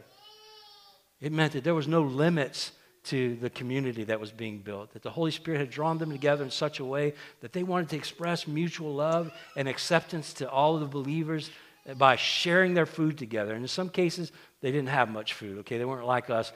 It 1.21 1.31
meant 1.31 1.53
that 1.53 1.63
there 1.63 1.75
was 1.75 1.87
no 1.87 2.01
limits 2.01 2.71
to 3.05 3.35
the 3.35 3.51
community 3.51 4.03
that 4.05 4.19
was 4.19 4.31
being 4.31 4.59
built, 4.59 4.93
that 4.93 5.03
the 5.03 5.11
Holy 5.11 5.29
Spirit 5.29 5.59
had 5.59 5.69
drawn 5.69 5.99
them 5.99 6.11
together 6.11 6.43
in 6.43 6.49
such 6.49 6.79
a 6.79 6.85
way 6.85 7.13
that 7.41 7.53
they 7.53 7.61
wanted 7.61 7.89
to 7.89 7.95
express 7.95 8.47
mutual 8.47 8.95
love 8.95 9.31
and 9.55 9.67
acceptance 9.67 10.33
to 10.33 10.49
all 10.49 10.73
of 10.75 10.81
the 10.81 10.87
believers 10.87 11.51
by 11.97 12.15
sharing 12.15 12.73
their 12.73 12.87
food 12.87 13.17
together. 13.17 13.53
And 13.53 13.61
in 13.61 13.67
some 13.67 13.89
cases, 13.89 14.31
they 14.61 14.71
didn't 14.71 14.89
have 14.89 15.09
much 15.09 15.33
food, 15.33 15.59
okay? 15.59 15.77
They 15.77 15.85
weren't 15.85 16.07
like 16.07 16.31
us 16.31 16.51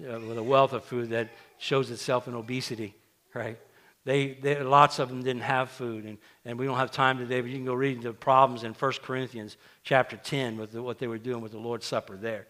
uh, 0.00 0.18
with 0.20 0.38
a 0.38 0.42
wealth 0.42 0.72
of 0.72 0.84
food 0.84 1.10
that 1.10 1.28
shows 1.58 1.90
itself 1.90 2.28
in 2.28 2.34
obesity, 2.34 2.94
right? 3.34 3.58
They, 4.04 4.32
they, 4.34 4.62
lots 4.62 4.98
of 4.98 5.08
them 5.08 5.22
didn't 5.22 5.42
have 5.42 5.70
food, 5.70 6.04
and, 6.04 6.18
and 6.44 6.58
we 6.58 6.64
don't 6.64 6.78
have 6.78 6.90
time 6.90 7.18
today, 7.18 7.40
but 7.40 7.50
you 7.50 7.56
can 7.56 7.66
go 7.66 7.74
read 7.74 8.00
the 8.02 8.12
problems 8.12 8.64
in 8.64 8.72
1 8.72 8.92
Corinthians 9.02 9.56
chapter 9.82 10.16
10 10.16 10.56
with 10.56 10.72
the, 10.72 10.82
what 10.82 10.98
they 10.98 11.06
were 11.06 11.18
doing 11.18 11.42
with 11.42 11.52
the 11.52 11.58
Lord's 11.58 11.86
Supper 11.86 12.16
there. 12.16 12.46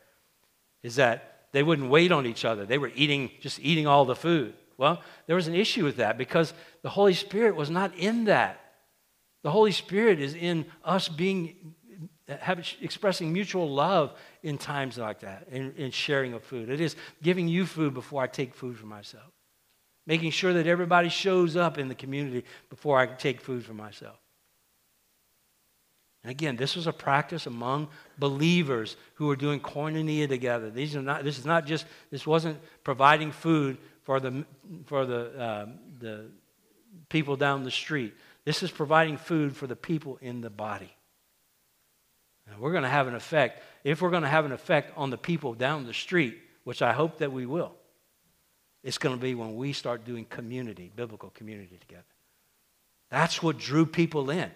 Is 0.82 0.96
that 0.96 1.46
they 1.52 1.62
wouldn't 1.62 1.90
wait 1.90 2.12
on 2.12 2.26
each 2.26 2.44
other. 2.44 2.64
They 2.64 2.78
were 2.78 2.92
eating, 2.94 3.30
just 3.40 3.58
eating 3.60 3.86
all 3.86 4.04
the 4.04 4.14
food. 4.14 4.54
Well, 4.76 5.02
there 5.26 5.36
was 5.36 5.48
an 5.48 5.54
issue 5.54 5.84
with 5.84 5.96
that 5.96 6.16
because 6.16 6.54
the 6.82 6.88
Holy 6.88 7.14
Spirit 7.14 7.56
was 7.56 7.68
not 7.68 7.94
in 7.96 8.24
that. 8.24 8.60
The 9.42 9.50
Holy 9.50 9.72
Spirit 9.72 10.20
is 10.20 10.34
in 10.34 10.66
us 10.84 11.08
being 11.08 11.74
have, 12.38 12.64
expressing 12.80 13.32
mutual 13.32 13.68
love 13.68 14.12
in 14.42 14.58
times 14.58 14.98
like 14.98 15.20
that, 15.20 15.48
in, 15.50 15.72
in 15.76 15.90
sharing 15.90 16.32
of 16.32 16.44
food. 16.44 16.68
It 16.68 16.80
is 16.80 16.96
giving 17.22 17.48
you 17.48 17.66
food 17.66 17.94
before 17.94 18.22
I 18.22 18.26
take 18.26 18.54
food 18.54 18.78
for 18.78 18.86
myself, 18.86 19.30
making 20.10 20.32
sure 20.32 20.52
that 20.52 20.66
everybody 20.66 21.08
shows 21.08 21.54
up 21.54 21.78
in 21.78 21.86
the 21.86 21.94
community 21.94 22.44
before 22.68 22.98
I 22.98 23.06
take 23.06 23.40
food 23.40 23.64
for 23.64 23.74
myself. 23.74 24.18
And 26.24 26.32
again, 26.32 26.56
this 26.56 26.74
was 26.74 26.88
a 26.88 26.92
practice 26.92 27.46
among 27.46 27.86
believers 28.18 28.96
who 29.14 29.28
were 29.28 29.36
doing 29.36 29.60
koinonia 29.60 30.26
together. 30.26 30.68
These 30.68 30.96
are 30.96 31.00
not, 31.00 31.22
this 31.22 31.38
is 31.38 31.46
not 31.46 31.64
just, 31.64 31.86
this 32.10 32.26
wasn't 32.26 32.58
providing 32.82 33.30
food 33.30 33.78
for 34.02 34.18
the, 34.18 34.44
for 34.86 35.06
the, 35.06 35.40
uh, 35.40 35.66
the 36.00 36.24
people 37.08 37.36
down 37.36 37.62
the 37.62 37.70
street. 37.70 38.12
This 38.44 38.64
is 38.64 38.70
providing 38.72 39.16
food 39.16 39.56
for 39.56 39.68
the 39.68 39.76
people 39.76 40.18
in 40.20 40.40
the 40.40 40.50
body. 40.50 40.92
And 42.50 42.58
we're 42.58 42.72
going 42.72 42.82
to 42.82 42.88
have 42.88 43.06
an 43.06 43.14
effect. 43.14 43.62
If 43.84 44.02
we're 44.02 44.10
going 44.10 44.24
to 44.24 44.28
have 44.28 44.44
an 44.44 44.50
effect 44.50 44.92
on 44.96 45.10
the 45.10 45.18
people 45.18 45.54
down 45.54 45.86
the 45.86 45.94
street, 45.94 46.36
which 46.64 46.82
I 46.82 46.94
hope 46.94 47.18
that 47.18 47.32
we 47.32 47.46
will, 47.46 47.76
it's 48.82 48.98
going 48.98 49.14
to 49.14 49.20
be 49.20 49.34
when 49.34 49.56
we 49.56 49.72
start 49.72 50.04
doing 50.04 50.24
community, 50.24 50.90
biblical 50.94 51.30
community 51.30 51.76
together. 51.78 52.04
That's 53.10 53.42
what 53.42 53.58
drew 53.58 53.84
people 53.86 54.30
in 54.30 54.50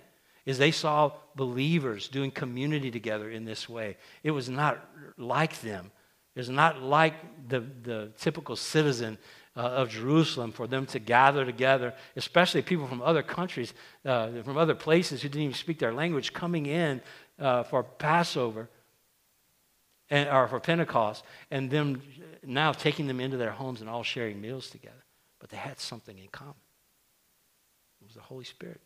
is 0.47 0.59
they 0.59 0.71
saw 0.71 1.11
believers 1.35 2.09
doing 2.09 2.31
community 2.31 2.91
together 2.91 3.31
in 3.31 3.45
this 3.45 3.69
way. 3.69 3.97
It 4.23 4.31
was 4.31 4.49
not 4.49 4.87
like 5.17 5.61
them. 5.63 5.91
It 6.35 6.41
was 6.41 6.51
not 6.51 6.83
like 6.83 7.15
the, 7.49 7.61
the 7.83 8.11
typical 8.19 8.57
citizen 8.57 9.19
uh, 9.57 9.61
of 9.61 9.89
Jerusalem 9.89 10.53
for 10.53 10.67
them 10.67 10.85
to 10.87 10.99
gather 10.99 11.45
together, 11.45 11.95
especially 12.17 12.61
people 12.63 12.87
from 12.87 13.01
other 13.01 13.23
countries, 13.23 13.73
uh, 14.05 14.43
from 14.43 14.59
other 14.59 14.75
places 14.75 15.23
who 15.23 15.29
didn't 15.29 15.45
even 15.45 15.55
speak 15.55 15.79
their 15.79 15.95
language, 15.95 16.33
coming 16.33 16.67
in 16.67 17.01
uh, 17.39 17.63
for 17.63 17.83
Passover 17.83 18.69
and, 20.11 20.29
or 20.29 20.47
for 20.49 20.61
Pentecost, 20.61 21.25
and 21.51 21.71
them 21.71 22.03
now 22.43 22.73
taking 22.73 23.07
them 23.07 23.21
into 23.21 23.37
their 23.37 23.51
homes 23.51 23.81
and 23.81 23.89
all 23.89 24.03
sharing 24.03 24.41
meals 24.41 24.71
together. 24.71 25.05
But 25.39 25.51
they 25.51 25.57
had 25.57 25.79
something 25.79 26.19
in 26.19 26.29
common. 26.29 26.55
It 28.01 28.07
was 28.07 28.15
the 28.15 28.21
Holy 28.21 28.45
Spirit. 28.45 28.81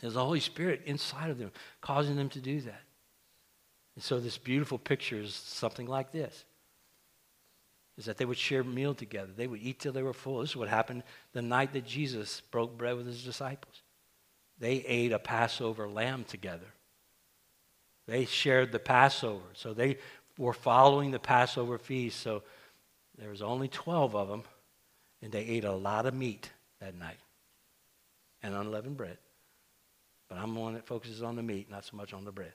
It 0.00 0.04
was 0.04 0.14
the 0.14 0.24
Holy 0.24 0.40
Spirit 0.40 0.82
inside 0.86 1.30
of 1.30 1.38
them, 1.38 1.50
causing 1.80 2.16
them 2.16 2.28
to 2.30 2.40
do 2.40 2.60
that. 2.62 2.82
And 3.96 4.04
so 4.04 4.20
this 4.20 4.38
beautiful 4.38 4.78
picture 4.78 5.20
is 5.20 5.34
something 5.34 5.86
like 5.86 6.12
this. 6.12 6.44
Is 7.96 8.04
that 8.04 8.16
they 8.16 8.24
would 8.24 8.38
share 8.38 8.62
meal 8.62 8.94
together. 8.94 9.30
They 9.36 9.48
would 9.48 9.60
eat 9.60 9.80
till 9.80 9.92
they 9.92 10.04
were 10.04 10.12
full. 10.12 10.40
This 10.40 10.50
is 10.50 10.56
what 10.56 10.68
happened 10.68 11.02
the 11.32 11.42
night 11.42 11.72
that 11.72 11.84
Jesus 11.84 12.42
broke 12.52 12.78
bread 12.78 12.96
with 12.96 13.06
his 13.06 13.24
disciples. 13.24 13.82
They 14.60 14.84
ate 14.86 15.10
a 15.10 15.18
Passover 15.18 15.88
lamb 15.88 16.22
together. 16.22 16.66
They 18.08 18.24
shared 18.24 18.72
the 18.72 18.78
Passover. 18.78 19.44
So 19.52 19.74
they 19.74 19.98
were 20.38 20.54
following 20.54 21.10
the 21.10 21.18
Passover 21.18 21.76
feast. 21.78 22.20
So 22.20 22.42
there 23.18 23.28
was 23.28 23.42
only 23.42 23.68
12 23.68 24.16
of 24.16 24.28
them, 24.28 24.42
and 25.22 25.30
they 25.30 25.42
ate 25.42 25.64
a 25.64 25.72
lot 25.72 26.06
of 26.06 26.14
meat 26.14 26.50
that 26.80 26.94
night 26.96 27.18
and 28.42 28.54
unleavened 28.54 28.96
bread. 28.96 29.18
But 30.28 30.38
I'm 30.38 30.54
the 30.54 30.60
one 30.60 30.74
that 30.74 30.86
focuses 30.86 31.22
on 31.22 31.36
the 31.36 31.42
meat, 31.42 31.70
not 31.70 31.84
so 31.84 31.96
much 31.96 32.14
on 32.14 32.24
the 32.24 32.32
bread. 32.32 32.52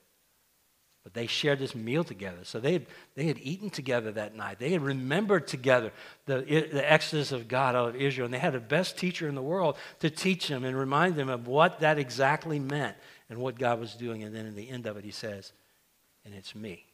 But 1.04 1.14
they 1.14 1.28
shared 1.28 1.60
this 1.60 1.76
meal 1.76 2.04
together. 2.04 2.44
So 2.44 2.60
they 2.60 2.74
had, 2.74 2.86
they 3.16 3.26
had 3.26 3.38
eaten 3.40 3.70
together 3.70 4.12
that 4.14 4.36
night. 4.36 4.58
They 4.58 4.72
had 4.72 4.82
remembered 4.82 5.48
together 5.48 5.92
the, 6.26 6.38
the 6.38 6.92
exodus 6.92 7.32
of 7.32 7.48
God 7.48 7.76
out 7.76 7.90
of 7.90 7.96
Israel. 7.98 8.26
And 8.26 8.34
they 8.34 8.40
had 8.40 8.54
the 8.54 8.60
best 8.60 8.98
teacher 8.98 9.28
in 9.28 9.36
the 9.36 9.42
world 9.42 9.76
to 10.00 10.10
teach 10.10 10.48
them 10.48 10.64
and 10.64 10.78
remind 10.78 11.16
them 11.16 11.30
of 11.30 11.46
what 11.46 11.82
that 11.82 12.00
exactly 12.00 12.58
meant 12.58 12.96
and 13.30 13.40
what 13.40 13.58
God 13.58 13.80
was 13.80 13.94
doing. 13.96 14.24
And 14.24 14.36
then 14.36 14.46
in 14.46 14.56
the 14.56 14.70
end 14.70 14.86
of 14.86 14.98
it, 14.98 15.04
he 15.04 15.12
says, 15.12 15.54
And 16.26 16.34
it's 16.34 16.56
me. 16.56 16.86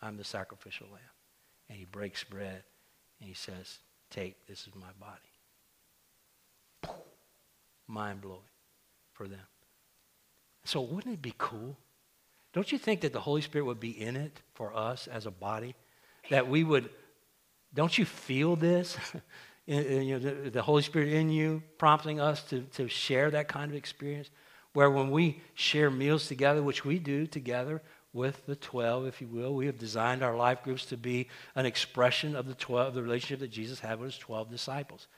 I'm 0.00 0.16
the 0.16 0.24
sacrificial 0.24 0.88
lamb. 0.90 1.00
And 1.68 1.78
he 1.78 1.84
breaks 1.84 2.24
bread 2.24 2.62
and 3.20 3.28
he 3.28 3.34
says, 3.34 3.78
Take, 4.10 4.46
this 4.46 4.66
is 4.66 4.74
my 4.74 4.88
body. 5.00 5.20
Mind 7.86 8.20
blowing. 8.20 8.40
for 9.12 9.28
them. 9.28 9.40
So, 10.64 10.80
wouldn't 10.80 11.14
it 11.14 11.22
be 11.22 11.34
cool? 11.38 11.76
Don't 12.52 12.70
you 12.70 12.78
think 12.78 13.00
that 13.00 13.12
the 13.12 13.20
Holy 13.20 13.40
Spirit 13.40 13.64
would 13.64 13.80
be 13.80 13.90
in 13.90 14.16
it 14.16 14.40
for 14.54 14.76
us 14.76 15.08
as 15.08 15.26
a 15.26 15.30
body? 15.30 15.74
That 16.30 16.48
we 16.48 16.64
would, 16.64 16.90
don't 17.74 17.96
you 17.96 18.04
feel 18.04 18.56
this? 18.56 18.96
you 19.66 20.12
know, 20.12 20.18
the, 20.18 20.50
the, 20.50 20.62
Holy 20.62 20.82
Spirit 20.82 21.08
in 21.08 21.30
you 21.30 21.62
prompting 21.78 22.20
us 22.20 22.42
to, 22.44 22.60
to 22.74 22.88
share 22.88 23.30
that 23.30 23.48
kind 23.48 23.70
of 23.70 23.76
experience? 23.76 24.30
Where 24.72 24.90
when 24.90 25.10
we 25.10 25.40
share 25.54 25.90
meals 25.90 26.28
together, 26.28 26.62
which 26.62 26.84
we 26.84 26.98
do 26.98 27.26
together 27.26 27.82
with 28.12 28.46
the 28.46 28.56
12, 28.56 29.06
if 29.06 29.20
you 29.20 29.26
will, 29.26 29.54
we 29.54 29.66
have 29.66 29.78
designed 29.78 30.22
our 30.22 30.36
life 30.36 30.62
groups 30.62 30.86
to 30.86 30.96
be 30.96 31.28
an 31.54 31.66
expression 31.66 32.36
of 32.36 32.46
the 32.46 32.54
12, 32.54 32.94
the 32.94 33.02
relationship 33.02 33.40
that 33.40 33.50
Jesus 33.50 33.80
had 33.80 33.98
with 33.98 34.12
his 34.12 34.18
12 34.18 34.50
disciples. 34.50 35.08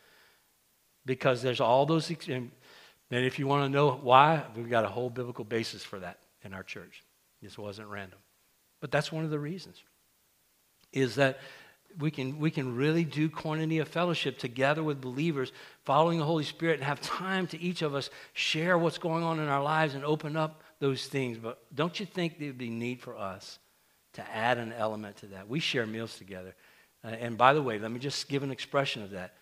Because 1.06 1.42
there's 1.42 1.60
all 1.60 1.86
those, 1.86 2.10
and 2.28 2.50
if 3.10 3.38
you 3.38 3.46
want 3.46 3.64
to 3.64 3.68
know 3.68 3.92
why, 3.92 4.44
we've 4.56 4.70
got 4.70 4.84
a 4.84 4.88
whole 4.88 5.10
biblical 5.10 5.44
basis 5.44 5.84
for 5.84 5.98
that 6.00 6.18
in 6.42 6.54
our 6.54 6.62
church. 6.62 7.04
This 7.42 7.58
wasn't 7.58 7.88
random. 7.88 8.18
But 8.80 8.90
that's 8.90 9.12
one 9.12 9.24
of 9.24 9.30
the 9.30 9.38
reasons. 9.38 9.82
Is 10.92 11.16
that 11.16 11.38
we 11.98 12.10
can, 12.10 12.38
we 12.38 12.50
can 12.50 12.76
really 12.76 13.04
do 13.04 13.28
koinonia 13.28 13.86
fellowship 13.86 14.38
together 14.38 14.82
with 14.82 15.00
believers, 15.00 15.52
following 15.84 16.18
the 16.18 16.24
Holy 16.24 16.44
Spirit, 16.44 16.74
and 16.74 16.84
have 16.84 17.00
time 17.00 17.46
to 17.48 17.60
each 17.60 17.82
of 17.82 17.94
us 17.94 18.10
share 18.32 18.76
what's 18.78 18.98
going 18.98 19.22
on 19.22 19.38
in 19.38 19.48
our 19.48 19.62
lives 19.62 19.94
and 19.94 20.04
open 20.04 20.36
up 20.36 20.62
those 20.80 21.06
things. 21.06 21.38
But 21.38 21.62
don't 21.74 21.98
you 21.98 22.06
think 22.06 22.38
there 22.38 22.48
would 22.48 22.58
be 22.58 22.70
need 22.70 23.00
for 23.00 23.16
us 23.16 23.58
to 24.14 24.34
add 24.34 24.58
an 24.58 24.72
element 24.72 25.16
to 25.18 25.26
that? 25.28 25.48
We 25.48 25.60
share 25.60 25.86
meals 25.86 26.18
together. 26.18 26.54
Uh, 27.04 27.08
and 27.08 27.36
by 27.36 27.52
the 27.52 27.62
way, 27.62 27.78
let 27.78 27.90
me 27.90 27.98
just 27.98 28.28
give 28.28 28.42
an 28.42 28.50
expression 28.50 29.02
of 29.02 29.10
that. 29.10 29.34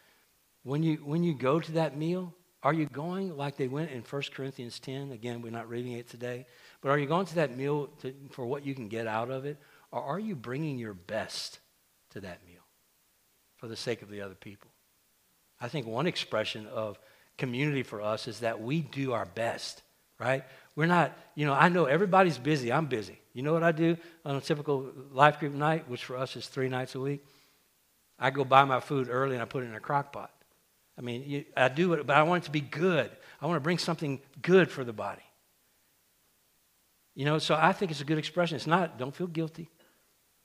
When 0.65 0.83
you, 0.83 0.97
when 0.97 1.23
you 1.23 1.35
go 1.35 1.61
to 1.61 1.73
that 1.73 1.97
meal, 1.97 2.35
are 2.63 2.73
you 2.73 2.87
going 2.87 3.37
like 3.37 3.57
they 3.57 3.69
went 3.69 3.91
in 3.91 4.03
1 4.03 4.23
Corinthians 4.35 4.79
10? 4.79 5.11
Again, 5.11 5.43
we're 5.43 5.51
not 5.51 5.69
reading 5.69 5.93
it 5.93 6.09
today. 6.09 6.47
But 6.81 6.91
are 6.91 6.99
you 6.99 7.07
going 7.07 7.27
to 7.27 7.35
that 7.37 7.57
meal 7.57 7.89
to, 8.03 8.15
for 8.31 8.47
what 8.47 8.65
you 8.65 8.75
can 8.75 8.89
get 8.89 9.07
out 9.07 9.31
of 9.31 9.45
it? 9.45 9.59
Or 9.91 10.03
are 10.03 10.19
you 10.19 10.37
bringing 10.37 10.79
your 10.79 10.95
best 10.95 11.59
to 12.13 12.21
that 12.21 12.39
meal 12.47 12.63
for 13.57 13.69
the 13.69 13.77
sake 13.77 14.03
of 14.03 14.11
the 14.11 14.21
other 14.21 14.35
people? 14.35 14.71
I 15.61 15.69
think 15.69 15.87
one 15.87 16.07
expression 16.07 16.67
of 16.67 16.99
community 17.39 17.83
for 17.83 18.03
us 18.03 18.27
is 18.27 18.41
that 18.41 18.61
we 18.61 18.81
do 18.81 19.13
our 19.13 19.27
best, 19.27 19.83
right? 20.19 20.45
We're 20.75 20.87
not, 20.87 21.17
you 21.35 21.47
know, 21.47 21.55
I 21.55 21.69
know 21.69 21.85
everybody's 21.85 22.39
busy. 22.39 22.73
I'm 22.73 22.87
busy. 22.87 23.19
You 23.33 23.43
know 23.43 23.53
what 23.53 23.63
I 23.63 23.73
do 23.73 23.97
on 24.25 24.37
a 24.37 24.41
typical 24.41 24.91
life 25.13 25.39
group 25.39 25.53
night, 25.55 25.89
which 25.89 26.05
for 26.05 26.17
us 26.17 26.37
is 26.37 26.47
three 26.47 26.69
nights 26.69 26.95
a 26.95 27.01
week? 27.01 27.25
I 28.19 28.31
go 28.31 28.45
buy 28.45 28.65
my 28.65 28.81
food 28.81 29.09
early 29.11 29.35
and 29.35 29.43
I 29.43 29.47
put 29.47 29.65
it 29.65 29.67
in 29.67 29.75
a 29.75 29.81
crock 29.81 30.13
pot. 30.13 30.31
I 30.99 31.01
mean, 31.01 31.25
you, 31.27 31.45
I 31.57 31.69
do 31.69 31.93
it, 31.95 32.07
but 32.07 32.17
I 32.17 32.23
want 32.23 32.45
it 32.45 32.47
to 32.47 32.53
be 32.53 32.61
good. 32.61 33.11
I 33.41 33.47
want 33.47 33.57
to 33.57 33.61
bring 33.61 33.79
something 33.79 34.21
good 34.43 34.71
for 34.71 34.85
the 34.85 34.93
body. 34.93 35.23
You 37.15 37.25
know, 37.25 37.39
so 37.39 37.55
I 37.59 37.73
think 37.73 37.91
it's 37.91 38.01
a 38.01 38.05
good 38.05 38.19
expression. 38.19 38.57
It's 38.57 38.67
not, 38.67 38.99
don't 38.99 39.15
feel 39.15 39.27
guilty. 39.27 39.69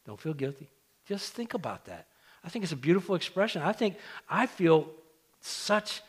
Don't 0.05 0.19
feel 0.19 0.33
guilty. 0.33 0.69
Just 1.07 1.33
think 1.33 1.53
about 1.53 1.85
that. 1.85 2.07
I 2.43 2.49
think 2.49 2.63
it's 2.63 2.73
a 2.73 2.77
beautiful 2.77 3.15
expression. 3.15 3.61
I 3.61 3.71
think 3.71 3.95
I 4.29 4.45
feel 4.45 4.89
such, 5.41 6.01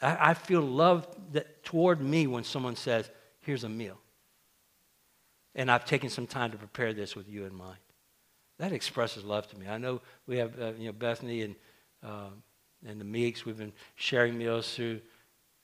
I, 0.00 0.30
I 0.30 0.34
feel 0.34 0.62
love 0.62 1.06
that, 1.32 1.62
toward 1.64 2.00
me 2.00 2.26
when 2.26 2.44
someone 2.44 2.76
says, 2.76 3.10
here's 3.40 3.64
a 3.64 3.68
meal. 3.68 3.98
And 5.54 5.70
I've 5.70 5.84
taken 5.84 6.08
some 6.08 6.26
time 6.26 6.52
to 6.52 6.58
prepare 6.58 6.92
this 6.92 7.16
with 7.16 7.28
you 7.28 7.44
in 7.44 7.54
mind. 7.54 7.78
That 8.58 8.72
expresses 8.72 9.24
love 9.24 9.48
to 9.48 9.58
me. 9.58 9.68
I 9.68 9.78
know 9.78 10.00
we 10.26 10.38
have, 10.38 10.60
uh, 10.60 10.72
you 10.78 10.86
know, 10.86 10.92
Bethany 10.92 11.42
and, 11.42 11.54
um, 12.02 12.42
and 12.86 13.00
the 13.00 13.04
Meeks, 13.04 13.44
we've 13.44 13.58
been 13.58 13.72
sharing 13.96 14.38
meals 14.38 14.74
through 14.74 15.00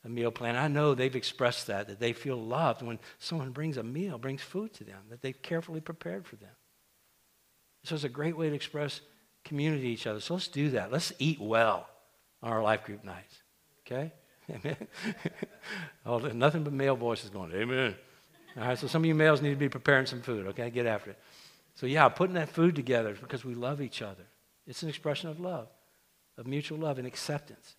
a 0.05 0.09
meal 0.09 0.30
plan. 0.30 0.57
I 0.57 0.68
know 0.68 0.95
they've 0.95 1.14
expressed 1.14 1.66
that, 1.68 1.88
that 1.88 1.99
they 1.99 2.12
feel 2.12 2.36
loved 2.36 2.82
when 2.82 2.99
someone 3.18 3.51
brings 3.51 3.76
a 3.76 3.82
meal, 3.82 4.18
brings 4.18 4.42
food 4.42 4.74
to 4.74 4.84
them, 4.84 5.01
that 5.11 5.22
they've 5.22 5.40
carefully 5.40 5.80
prepared 5.80 6.26
for 6.26 6.36
them. 6.36 6.51
So 7.85 7.95
it's 7.95 8.05
a 8.05 8.09
great 8.09 8.37
way 8.37 8.49
to 8.49 8.55
express 8.55 9.01
community 9.45 9.82
to 9.82 9.89
each 9.89 10.07
other. 10.07 10.20
So 10.20 10.35
let's 10.35 10.49
do 10.49 10.70
that. 10.70 10.91
Let's 10.91 11.12
eat 11.18 11.41
well 11.41 11.87
on 12.43 12.53
our 12.53 12.62
life 12.62 12.85
group 12.85 13.05
nights. 13.05 13.37
Okay? 13.87 14.12
Amen. 14.51 14.76
oh, 16.07 16.18
nothing 16.18 16.64
but 16.64 16.72
male 16.72 16.97
voices 16.97 17.30
going, 17.30 17.53
Amen. 17.53 17.95
All 18.57 18.68
right, 18.68 18.78
so 18.78 18.87
some 18.87 19.03
of 19.03 19.07
you 19.07 19.14
males 19.14 19.43
need 19.43 19.51
to 19.51 19.57
be 19.57 19.68
preparing 19.68 20.07
some 20.07 20.22
food, 20.22 20.47
okay? 20.49 20.70
Get 20.70 20.87
after 20.87 21.11
it. 21.11 21.18
So, 21.74 21.87
yeah, 21.87 22.09
putting 22.09 22.35
that 22.35 22.49
food 22.49 22.76
together 22.76 23.16
because 23.20 23.45
we 23.45 23.55
love 23.55 23.80
each 23.80 24.01
other. 24.01 24.22
It's 24.66 24.82
an 24.82 24.89
expression 24.89 25.28
of 25.28 25.41
love, 25.41 25.66
of 26.39 26.47
mutual 26.47 26.78
love 26.78 26.99
and 26.99 27.07
acceptance. 27.07 27.74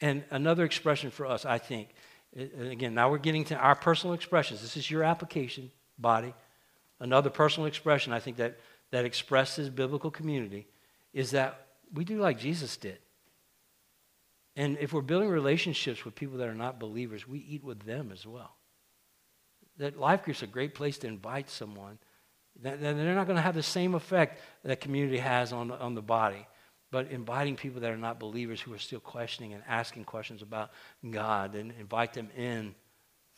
And 0.00 0.22
another 0.30 0.64
expression 0.64 1.10
for 1.10 1.24
us, 1.24 1.46
I 1.46 1.58
think, 1.58 1.88
again, 2.36 2.94
now 2.94 3.10
we're 3.10 3.18
getting 3.18 3.44
to 3.46 3.56
our 3.56 3.74
personal 3.74 4.12
expressions. 4.12 4.60
This 4.60 4.76
is 4.76 4.90
your 4.90 5.02
application, 5.02 5.70
body. 5.98 6.34
Another 7.00 7.30
personal 7.30 7.66
expression, 7.66 8.12
I 8.12 8.20
think, 8.20 8.36
that, 8.36 8.58
that 8.94 9.04
expresses 9.04 9.70
biblical 9.70 10.08
community 10.08 10.68
is 11.12 11.32
that 11.32 11.66
we 11.92 12.04
do 12.04 12.20
like 12.20 12.38
Jesus 12.38 12.76
did. 12.76 12.98
And 14.54 14.78
if 14.78 14.92
we're 14.92 15.00
building 15.02 15.30
relationships 15.30 16.04
with 16.04 16.14
people 16.14 16.38
that 16.38 16.46
are 16.46 16.54
not 16.54 16.78
believers, 16.78 17.26
we 17.26 17.40
eat 17.40 17.64
with 17.64 17.80
them 17.80 18.12
as 18.12 18.24
well. 18.24 18.54
That 19.78 19.98
life 19.98 20.22
group's 20.22 20.44
a 20.44 20.46
great 20.46 20.74
place 20.74 20.96
to 20.98 21.08
invite 21.08 21.50
someone. 21.50 21.98
They're 22.62 22.92
not 23.16 23.26
going 23.26 23.34
to 23.34 23.42
have 23.42 23.56
the 23.56 23.64
same 23.64 23.96
effect 23.96 24.40
that 24.62 24.80
community 24.80 25.18
has 25.18 25.52
on, 25.52 25.72
on 25.72 25.96
the 25.96 26.02
body 26.02 26.46
but 26.92 27.10
inviting 27.10 27.56
people 27.56 27.80
that 27.80 27.90
are 27.90 27.96
not 27.96 28.20
believers 28.20 28.60
who 28.60 28.72
are 28.72 28.78
still 28.78 29.00
questioning 29.00 29.52
and 29.52 29.64
asking 29.66 30.04
questions 30.04 30.42
about 30.42 30.70
God 31.10 31.56
and 31.56 31.72
invite 31.80 32.12
them 32.12 32.28
in 32.36 32.72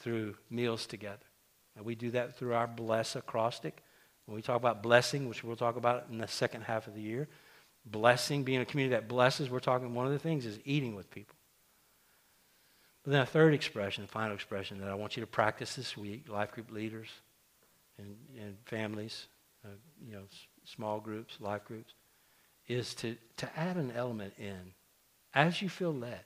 through 0.00 0.34
meals 0.50 0.84
together. 0.84 1.24
And 1.74 1.82
we 1.82 1.94
do 1.94 2.10
that 2.10 2.36
through 2.36 2.52
our 2.52 2.66
bless 2.66 3.16
acrostic. 3.16 3.82
When 4.26 4.34
we 4.34 4.42
talk 4.42 4.56
about 4.56 4.82
blessing, 4.82 5.28
which 5.28 5.42
we'll 5.42 5.56
talk 5.56 5.76
about 5.76 6.06
in 6.10 6.18
the 6.18 6.28
second 6.28 6.62
half 6.62 6.86
of 6.86 6.94
the 6.94 7.00
year, 7.00 7.28
blessing, 7.84 8.42
being 8.42 8.60
a 8.60 8.64
community 8.64 8.94
that 8.96 9.08
blesses, 9.08 9.48
we're 9.48 9.60
talking 9.60 9.94
one 9.94 10.06
of 10.06 10.12
the 10.12 10.18
things 10.18 10.44
is 10.44 10.58
eating 10.64 10.94
with 10.94 11.10
people. 11.10 11.36
But 13.04 13.12
then 13.12 13.20
a 13.20 13.26
third 13.26 13.54
expression, 13.54 14.06
final 14.08 14.34
expression 14.34 14.80
that 14.80 14.88
I 14.88 14.94
want 14.94 15.16
you 15.16 15.20
to 15.20 15.28
practice 15.28 15.76
this 15.76 15.96
week, 15.96 16.28
life 16.28 16.50
group 16.50 16.72
leaders 16.72 17.08
and, 17.98 18.16
and 18.36 18.56
families, 18.64 19.26
uh, 19.64 19.68
you 20.04 20.12
know, 20.12 20.22
s- 20.28 20.46
small 20.64 20.98
groups, 20.98 21.36
life 21.40 21.64
groups, 21.64 21.94
is 22.66 22.94
to, 22.96 23.16
to 23.36 23.48
add 23.56 23.76
an 23.76 23.92
element 23.94 24.34
in 24.38 24.72
as 25.34 25.62
you 25.62 25.68
feel 25.68 25.94
led. 25.94 26.20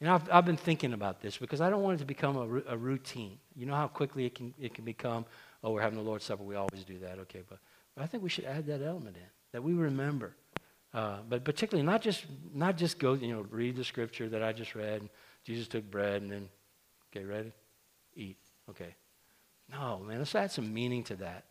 You 0.00 0.06
know, 0.06 0.14
I've, 0.14 0.32
I've 0.32 0.46
been 0.46 0.56
thinking 0.56 0.94
about 0.94 1.20
this 1.20 1.36
because 1.36 1.60
I 1.60 1.68
don't 1.68 1.82
want 1.82 1.96
it 1.96 1.98
to 1.98 2.06
become 2.06 2.36
a, 2.36 2.72
a 2.72 2.76
routine. 2.76 3.38
You 3.54 3.66
know 3.66 3.74
how 3.74 3.88
quickly 3.88 4.24
it 4.24 4.34
can, 4.34 4.54
it 4.58 4.72
can 4.72 4.84
become, 4.84 5.26
oh, 5.64 5.72
we're 5.72 5.80
having 5.80 5.98
the 5.98 6.04
Lord's 6.04 6.24
Supper, 6.24 6.44
we 6.44 6.54
always 6.54 6.84
do 6.84 6.98
that, 6.98 7.18
okay. 7.20 7.40
But, 7.48 7.58
but 7.96 8.04
I 8.04 8.06
think 8.06 8.22
we 8.22 8.28
should 8.28 8.44
add 8.44 8.66
that 8.66 8.82
element 8.82 9.16
in, 9.16 9.22
that 9.52 9.64
we 9.64 9.72
remember. 9.72 10.36
Uh, 10.92 11.16
but 11.28 11.42
particularly 11.44 11.84
not 11.84 12.02
just, 12.02 12.24
not 12.54 12.76
just 12.76 12.98
go, 12.98 13.14
you 13.14 13.34
know, 13.34 13.46
read 13.50 13.74
the 13.74 13.82
scripture 13.82 14.28
that 14.28 14.42
I 14.42 14.52
just 14.52 14.74
read, 14.74 15.08
Jesus 15.42 15.66
took 15.66 15.90
bread 15.90 16.22
and 16.22 16.30
then, 16.30 16.48
okay, 17.10 17.24
ready? 17.24 17.52
Eat. 18.14 18.36
Okay. 18.70 18.94
No, 19.72 19.98
man, 19.98 20.18
let's 20.18 20.34
add 20.34 20.52
some 20.52 20.72
meaning 20.72 21.02
to 21.04 21.16
that. 21.16 21.44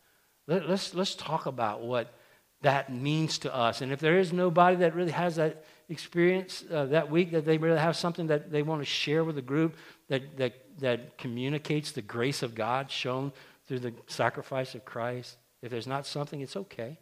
Let, 0.46 0.68
let's, 0.68 0.94
let's 0.94 1.14
talk 1.14 1.46
about 1.46 1.82
what 1.82 2.14
that 2.62 2.90
means 2.92 3.38
to 3.38 3.54
us. 3.54 3.82
And 3.82 3.92
if 3.92 4.00
there 4.00 4.18
is 4.18 4.32
nobody 4.32 4.76
that 4.76 4.94
really 4.94 5.10
has 5.10 5.36
that 5.36 5.64
experience 5.88 6.64
uh, 6.70 6.86
that 6.86 7.10
week, 7.10 7.32
that 7.32 7.44
they 7.44 7.58
really 7.58 7.78
have 7.78 7.96
something 7.96 8.28
that 8.28 8.50
they 8.50 8.62
want 8.62 8.80
to 8.80 8.86
share 8.86 9.24
with 9.24 9.34
the 9.34 9.42
group 9.42 9.76
that, 10.08 10.36
that, 10.38 10.54
that 10.78 11.18
communicates 11.18 11.92
the 11.92 12.02
grace 12.02 12.42
of 12.42 12.54
God 12.54 12.90
shown 12.90 13.32
through 13.66 13.80
the 13.80 13.94
sacrifice 14.06 14.74
of 14.74 14.84
Christ, 14.84 15.36
if 15.62 15.70
there's 15.70 15.86
not 15.86 16.06
something, 16.06 16.40
it's 16.40 16.56
okay. 16.56 16.98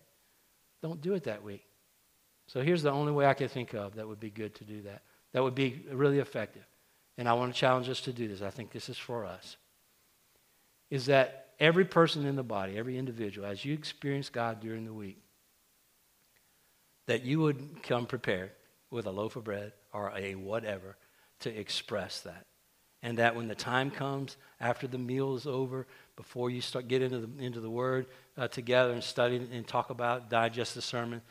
Don't 0.83 1.01
do 1.01 1.15
it 1.15 1.25
that 1.25 1.43
week. 1.43 1.65
So 2.47 2.61
here's 2.61 2.83
the 2.83 2.91
only 2.91 3.13
way 3.13 3.27
I 3.27 3.35
can 3.35 3.49
think 3.49 3.75
of 3.75 3.95
that 3.97 4.07
would 4.07 4.21
be 4.21 4.31
good 4.31 4.55
to 4.57 4.65
do 4.65 4.83
that. 4.83 5.03
That 5.33 5.43
would 5.43 5.55
be 5.55 5.85
really 5.91 6.19
effective. 6.19 6.65
And 7.19 7.29
I 7.29 7.33
want 7.35 7.55
to 7.55 7.59
challenge 7.59 7.89
us 7.89 8.01
to 8.03 8.13
do 8.13 8.29
this. 8.29 8.43
I 8.43 8.51
think 8.51 8.71
this 8.71 8.89
is 8.89 8.99
for 8.99 9.25
us. 9.25 9.57
Is 10.91 11.07
that 11.07 11.49
every 11.59 11.85
person 11.85 12.27
in 12.27 12.37
the 12.37 12.43
body, 12.43 12.77
every 12.77 12.99
individual, 12.99 13.47
as 13.47 13.65
you 13.65 13.75
experience 13.75 14.29
God 14.29 14.61
during 14.61 14.85
the 14.85 14.93
week, 14.93 15.23
that 17.07 17.23
you 17.23 17.41
would 17.41 17.83
come 17.83 18.07
prepared 18.07 18.51
with 18.91 19.07
a 19.07 19.11
loaf 19.11 19.37
of 19.37 19.45
bread 19.45 19.73
or 19.93 20.13
a 20.17 20.35
whatever 20.35 20.97
to 21.41 21.51
express 21.51 22.21
that. 22.21 22.47
And 23.03 23.19
that 23.19 23.35
when 23.35 23.49
the 23.49 23.55
time 23.55 23.91
comes 23.91 24.37
after 24.61 24.87
the 24.87 24.99
meal 24.99 25.35
is 25.35 25.47
over, 25.47 25.87
before 26.17 26.51
you 26.51 26.61
start 26.61 26.89
get 26.89 27.03
into 27.03 27.19
the, 27.19 27.45
into 27.45 27.61
the 27.61 27.71
Word 27.71 28.07
uh, 28.37 28.49
together 28.49 28.93
and 28.93 29.03
study 29.03 29.37
and 29.37 29.67
talk 29.67 29.91
about, 29.91 30.31
digest 30.31 30.75
the 30.75 30.83
sermon, 30.83 31.23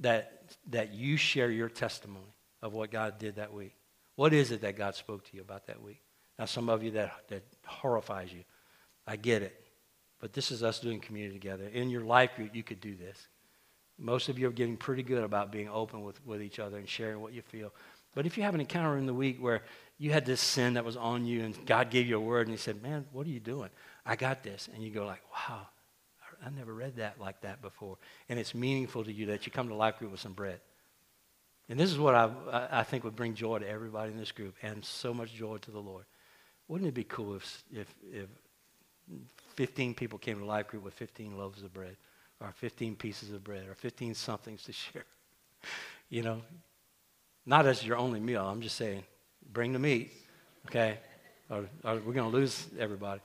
that, 0.00 0.54
that 0.70 0.92
you 0.92 1.16
share 1.16 1.50
your 1.50 1.68
testimony 1.68 2.34
of 2.62 2.72
what 2.72 2.90
God 2.90 3.18
did 3.18 3.36
that 3.36 3.52
week. 3.52 3.74
What 4.16 4.32
is 4.32 4.50
it 4.50 4.60
that 4.62 4.76
God 4.76 4.94
spoke 4.94 5.24
to 5.30 5.36
you 5.36 5.42
about 5.42 5.66
that 5.66 5.82
week? 5.82 6.02
Now, 6.38 6.44
some 6.44 6.68
of 6.68 6.82
you 6.82 6.92
that, 6.92 7.12
that 7.28 7.42
horrifies 7.66 8.32
you, 8.32 8.44
I 9.06 9.16
get 9.16 9.42
it. 9.42 9.58
But 10.20 10.34
this 10.34 10.50
is 10.50 10.62
us 10.62 10.78
doing 10.78 11.00
community 11.00 11.34
together. 11.34 11.64
In 11.64 11.88
your 11.88 12.02
life 12.02 12.36
group, 12.36 12.54
you 12.54 12.62
could 12.62 12.80
do 12.80 12.94
this. 12.94 13.28
Most 13.98 14.28
of 14.28 14.38
you 14.38 14.48
are 14.48 14.52
getting 14.52 14.76
pretty 14.76 15.02
good 15.02 15.22
about 15.22 15.50
being 15.52 15.68
open 15.68 16.02
with, 16.02 16.24
with 16.26 16.42
each 16.42 16.58
other 16.58 16.78
and 16.78 16.88
sharing 16.88 17.20
what 17.20 17.32
you 17.32 17.42
feel. 17.42 17.72
But 18.14 18.26
if 18.26 18.36
you 18.36 18.42
have 18.42 18.54
an 18.54 18.60
encounter 18.60 18.96
in 18.96 19.06
the 19.06 19.14
week 19.14 19.38
where 19.38 19.62
you 19.98 20.10
had 20.12 20.26
this 20.26 20.40
sin 20.40 20.74
that 20.74 20.84
was 20.84 20.96
on 20.96 21.26
you 21.26 21.44
and 21.44 21.66
God 21.66 21.90
gave 21.90 22.06
you 22.06 22.16
a 22.16 22.20
word 22.20 22.46
and 22.46 22.56
he 22.56 22.60
said, 22.60 22.82
man, 22.82 23.06
what 23.12 23.26
are 23.26 23.30
you 23.30 23.40
doing? 23.40 23.70
I 24.04 24.16
got 24.16 24.42
this. 24.42 24.68
And 24.72 24.82
you 24.82 24.90
go 24.90 25.04
like, 25.06 25.22
wow, 25.32 25.66
I 26.44 26.50
never 26.50 26.72
read 26.72 26.96
that 26.96 27.20
like 27.20 27.40
that 27.42 27.62
before. 27.62 27.98
And 28.28 28.38
it's 28.38 28.54
meaningful 28.54 29.04
to 29.04 29.12
you 29.12 29.26
that 29.26 29.46
you 29.46 29.52
come 29.52 29.68
to 29.68 29.74
life 29.74 29.98
group 29.98 30.10
with 30.10 30.20
some 30.20 30.32
bread. 30.32 30.60
And 31.68 31.78
this 31.78 31.90
is 31.90 31.98
what 31.98 32.14
I, 32.14 32.30
I 32.70 32.82
think 32.82 33.04
would 33.04 33.14
bring 33.14 33.34
joy 33.34 33.60
to 33.60 33.68
everybody 33.68 34.10
in 34.10 34.18
this 34.18 34.32
group 34.32 34.56
and 34.62 34.84
so 34.84 35.14
much 35.14 35.32
joy 35.32 35.58
to 35.58 35.70
the 35.70 35.78
Lord. 35.78 36.04
Wouldn't 36.66 36.88
it 36.88 36.94
be 36.94 37.04
cool 37.04 37.36
if, 37.36 37.64
if, 37.72 37.86
if 38.12 38.26
15 39.54 39.94
people 39.94 40.18
came 40.18 40.38
to 40.38 40.44
life 40.44 40.68
group 40.68 40.82
with 40.82 40.94
15 40.94 41.36
loaves 41.36 41.62
of 41.62 41.72
bread 41.72 41.96
or 42.40 42.52
15 42.52 42.96
pieces 42.96 43.32
of 43.32 43.44
bread 43.44 43.68
or 43.68 43.74
15 43.74 44.14
somethings 44.14 44.64
to 44.64 44.72
share? 44.72 45.04
you 46.08 46.22
know, 46.22 46.42
not 47.46 47.66
as 47.66 47.84
your 47.86 47.96
only 47.96 48.20
meal. 48.20 48.44
I'm 48.46 48.60
just 48.60 48.76
saying, 48.76 49.04
bring 49.52 49.72
the 49.72 49.78
meat, 49.78 50.12
okay? 50.66 50.98
Or, 51.48 51.64
or 51.84 51.94
we're 51.96 52.12
going 52.12 52.30
to 52.30 52.36
lose 52.36 52.66
everybody. 52.78 53.20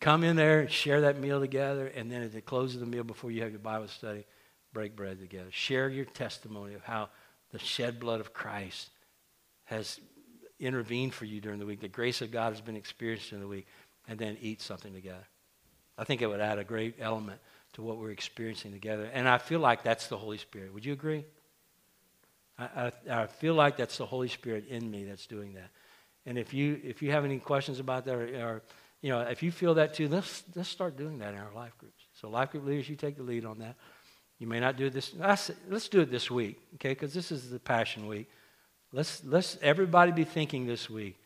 Come 0.00 0.24
in 0.24 0.36
there, 0.36 0.66
share 0.68 1.02
that 1.02 1.18
meal 1.18 1.40
together, 1.40 1.86
and 1.86 2.10
then 2.10 2.22
at 2.22 2.32
the 2.32 2.40
close 2.40 2.74
of 2.74 2.80
the 2.80 2.86
meal 2.86 3.04
before 3.04 3.30
you 3.30 3.42
have 3.42 3.50
your 3.50 3.60
Bible 3.60 3.88
study, 3.88 4.24
break 4.72 4.96
bread 4.96 5.20
together. 5.20 5.50
Share 5.50 5.90
your 5.90 6.06
testimony 6.06 6.74
of 6.74 6.82
how 6.82 7.10
the 7.52 7.58
shed 7.58 8.00
blood 8.00 8.20
of 8.20 8.32
Christ 8.32 8.90
has 9.64 10.00
intervened 10.58 11.12
for 11.12 11.26
you 11.26 11.40
during 11.40 11.58
the 11.58 11.66
week. 11.66 11.80
The 11.80 11.88
grace 11.88 12.22
of 12.22 12.30
God 12.30 12.52
has 12.52 12.62
been 12.62 12.76
experienced 12.76 13.32
in 13.32 13.40
the 13.40 13.46
week, 13.46 13.66
and 14.08 14.18
then 14.18 14.38
eat 14.40 14.62
something 14.62 14.94
together. 14.94 15.26
I 15.98 16.04
think 16.04 16.22
it 16.22 16.26
would 16.26 16.40
add 16.40 16.58
a 16.58 16.64
great 16.64 16.96
element 16.98 17.40
to 17.74 17.82
what 17.82 17.98
we're 17.98 18.10
experiencing 18.10 18.72
together. 18.72 19.08
And 19.12 19.28
I 19.28 19.38
feel 19.38 19.60
like 19.60 19.82
that's 19.82 20.06
the 20.06 20.16
Holy 20.16 20.38
Spirit. 20.38 20.72
Would 20.72 20.84
you 20.84 20.92
agree? 20.92 21.24
I, 22.58 22.64
I, 22.64 22.92
I 23.22 23.26
feel 23.26 23.54
like 23.54 23.76
that's 23.76 23.98
the 23.98 24.06
Holy 24.06 24.28
Spirit 24.28 24.66
in 24.68 24.90
me 24.90 25.04
that's 25.04 25.26
doing 25.26 25.54
that. 25.54 25.70
And 26.26 26.38
if 26.38 26.54
you 26.54 26.80
if 26.82 27.02
you 27.02 27.10
have 27.10 27.24
any 27.24 27.38
questions 27.38 27.80
about 27.80 28.06
that, 28.06 28.14
or, 28.14 28.22
or 28.22 28.62
you 29.04 29.10
know, 29.10 29.20
if 29.20 29.42
you 29.42 29.52
feel 29.52 29.74
that 29.74 29.92
too, 29.92 30.08
let's 30.08 30.44
let's 30.54 30.70
start 30.70 30.96
doing 30.96 31.18
that 31.18 31.34
in 31.34 31.38
our 31.38 31.52
life 31.54 31.76
groups. 31.76 32.04
So 32.14 32.30
life 32.30 32.52
group 32.52 32.64
leaders, 32.64 32.88
you 32.88 32.96
take 32.96 33.18
the 33.18 33.22
lead 33.22 33.44
on 33.44 33.58
that. 33.58 33.76
You 34.38 34.46
may 34.46 34.60
not 34.60 34.78
do 34.78 34.88
this. 34.88 35.12
Let's 35.18 35.88
do 35.90 36.00
it 36.00 36.10
this 36.10 36.30
week, 36.30 36.58
okay? 36.76 36.88
Because 36.88 37.12
this 37.12 37.30
is 37.30 37.50
the 37.50 37.58
Passion 37.58 38.06
Week. 38.06 38.30
Let's 38.92 39.22
let's 39.22 39.58
everybody 39.60 40.10
be 40.10 40.24
thinking 40.24 40.66
this 40.66 40.88
week 40.88 41.18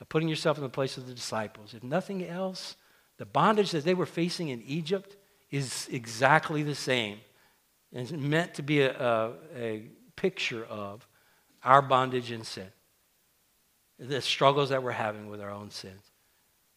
of 0.00 0.08
putting 0.08 0.28
yourself 0.28 0.56
in 0.56 0.64
the 0.64 0.68
place 0.68 0.96
of 0.96 1.06
the 1.06 1.14
disciples. 1.14 1.74
If 1.74 1.84
nothing 1.84 2.26
else, 2.26 2.74
the 3.18 3.24
bondage 3.24 3.70
that 3.70 3.84
they 3.84 3.94
were 3.94 4.04
facing 4.04 4.48
in 4.48 4.60
Egypt 4.62 5.14
is 5.52 5.88
exactly 5.92 6.64
the 6.64 6.74
same. 6.74 7.20
And 7.92 8.02
it's 8.02 8.10
meant 8.10 8.54
to 8.54 8.64
be 8.64 8.80
a, 8.80 9.00
a, 9.00 9.32
a 9.56 9.82
picture 10.16 10.64
of 10.64 11.06
our 11.62 11.82
bondage 11.82 12.32
and 12.32 12.44
sin, 12.44 12.72
the 13.96 14.20
struggles 14.20 14.70
that 14.70 14.82
we're 14.82 14.90
having 14.90 15.28
with 15.28 15.40
our 15.40 15.50
own 15.50 15.70
sins. 15.70 16.09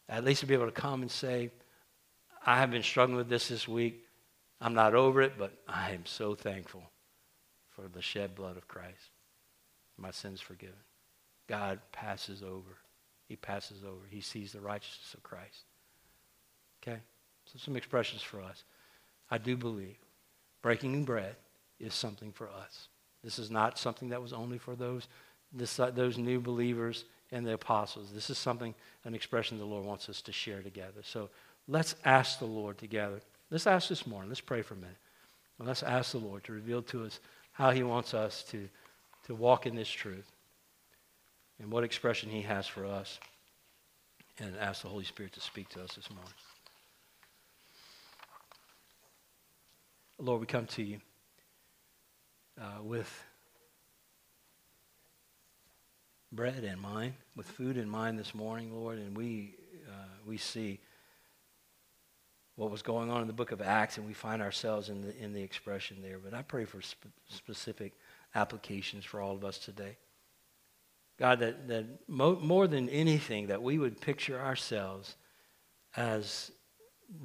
At 0.08 0.24
least 0.24 0.40
to 0.40 0.46
be 0.46 0.54
able 0.54 0.66
to 0.66 0.72
come 0.72 1.02
and 1.02 1.10
say, 1.10 1.50
I 2.44 2.58
have 2.58 2.70
been 2.70 2.82
struggling 2.82 3.16
with 3.16 3.28
this 3.28 3.48
this 3.48 3.66
week. 3.66 4.04
I'm 4.60 4.74
not 4.74 4.94
over 4.94 5.22
it, 5.22 5.34
but 5.38 5.52
I 5.66 5.92
am 5.92 6.06
so 6.06 6.34
thankful 6.34 6.82
for 7.70 7.88
the 7.88 8.02
shed 8.02 8.34
blood 8.34 8.56
of 8.56 8.68
Christ. 8.68 9.10
My 9.96 10.10
sins 10.10 10.40
forgiven. 10.40 10.74
God 11.48 11.80
passes 11.92 12.42
over. 12.42 12.78
He 13.28 13.36
passes 13.36 13.82
over. 13.84 14.06
He 14.08 14.20
sees 14.20 14.52
the 14.52 14.60
righteousness 14.60 15.14
of 15.14 15.22
Christ. 15.22 15.64
Okay? 16.82 16.98
So 17.46 17.58
some 17.58 17.76
expressions 17.76 18.22
for 18.22 18.40
us. 18.40 18.64
I 19.30 19.38
do 19.38 19.56
believe 19.56 19.96
breaking 20.62 21.04
bread 21.04 21.36
is 21.78 21.94
something 21.94 22.32
for 22.32 22.48
us. 22.48 22.88
This 23.22 23.38
is 23.38 23.50
not 23.50 23.78
something 23.78 24.10
that 24.10 24.22
was 24.22 24.32
only 24.32 24.58
for 24.58 24.74
those, 24.74 25.08
this, 25.52 25.78
uh, 25.78 25.90
those 25.90 26.18
new 26.18 26.40
believers 26.40 27.04
and 27.34 27.44
the 27.44 27.52
apostles. 27.52 28.12
This 28.14 28.30
is 28.30 28.38
something, 28.38 28.74
an 29.04 29.12
expression 29.12 29.58
the 29.58 29.64
Lord 29.64 29.84
wants 29.84 30.08
us 30.08 30.22
to 30.22 30.32
share 30.32 30.62
together. 30.62 31.02
So 31.02 31.30
let's 31.66 31.96
ask 32.04 32.38
the 32.38 32.44
Lord 32.44 32.78
together. 32.78 33.20
Let's 33.50 33.66
ask 33.66 33.88
this 33.88 34.06
morning. 34.06 34.28
Let's 34.28 34.40
pray 34.40 34.62
for 34.62 34.74
a 34.74 34.76
minute. 34.76 34.96
And 35.58 35.66
let's 35.66 35.82
ask 35.82 36.12
the 36.12 36.18
Lord 36.18 36.44
to 36.44 36.52
reveal 36.52 36.80
to 36.82 37.04
us 37.04 37.18
how 37.50 37.72
he 37.72 37.82
wants 37.82 38.14
us 38.14 38.44
to, 38.50 38.68
to 39.26 39.34
walk 39.34 39.66
in 39.66 39.74
this 39.74 39.90
truth 39.90 40.30
and 41.58 41.72
what 41.72 41.82
expression 41.82 42.30
he 42.30 42.42
has 42.42 42.68
for 42.68 42.86
us. 42.86 43.18
And 44.38 44.56
ask 44.56 44.82
the 44.82 44.88
Holy 44.88 45.04
Spirit 45.04 45.32
to 45.32 45.40
speak 45.40 45.68
to 45.70 45.82
us 45.82 45.94
this 45.94 46.10
morning. 46.10 46.32
Lord, 50.18 50.40
we 50.40 50.46
come 50.46 50.66
to 50.66 50.82
you 50.84 50.98
uh, 52.60 52.80
with 52.80 53.24
bread 56.34 56.64
in 56.64 56.80
mind, 56.80 57.14
with 57.36 57.46
food 57.46 57.76
in 57.76 57.88
mind 57.88 58.18
this 58.18 58.34
morning, 58.34 58.74
Lord, 58.74 58.98
and 58.98 59.16
we, 59.16 59.54
uh, 59.88 60.08
we 60.26 60.36
see 60.36 60.80
what 62.56 62.70
was 62.70 62.82
going 62.82 63.10
on 63.10 63.20
in 63.20 63.26
the 63.26 63.32
book 63.32 63.52
of 63.52 63.60
Acts, 63.60 63.98
and 63.98 64.06
we 64.06 64.12
find 64.12 64.40
ourselves 64.40 64.88
in 64.88 65.00
the, 65.00 65.16
in 65.16 65.32
the 65.32 65.42
expression 65.42 66.02
there. 66.02 66.18
But 66.18 66.34
I 66.34 66.42
pray 66.42 66.64
for 66.64 66.80
sp- 66.82 67.10
specific 67.28 67.92
applications 68.34 69.04
for 69.04 69.20
all 69.20 69.34
of 69.34 69.44
us 69.44 69.58
today. 69.58 69.96
God, 71.18 71.40
that, 71.40 71.68
that 71.68 71.86
mo- 72.08 72.40
more 72.40 72.66
than 72.66 72.88
anything, 72.88 73.48
that 73.48 73.62
we 73.62 73.78
would 73.78 74.00
picture 74.00 74.40
ourselves 74.40 75.16
as 75.96 76.50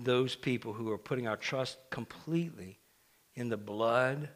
those 0.04 0.36
people 0.36 0.74
who 0.74 0.92
are 0.92 0.98
putting 0.98 1.28
our 1.28 1.38
trust 1.38 1.78
completely 1.90 2.80
in 3.36 3.50
the 3.50 3.58
blood 3.58 4.30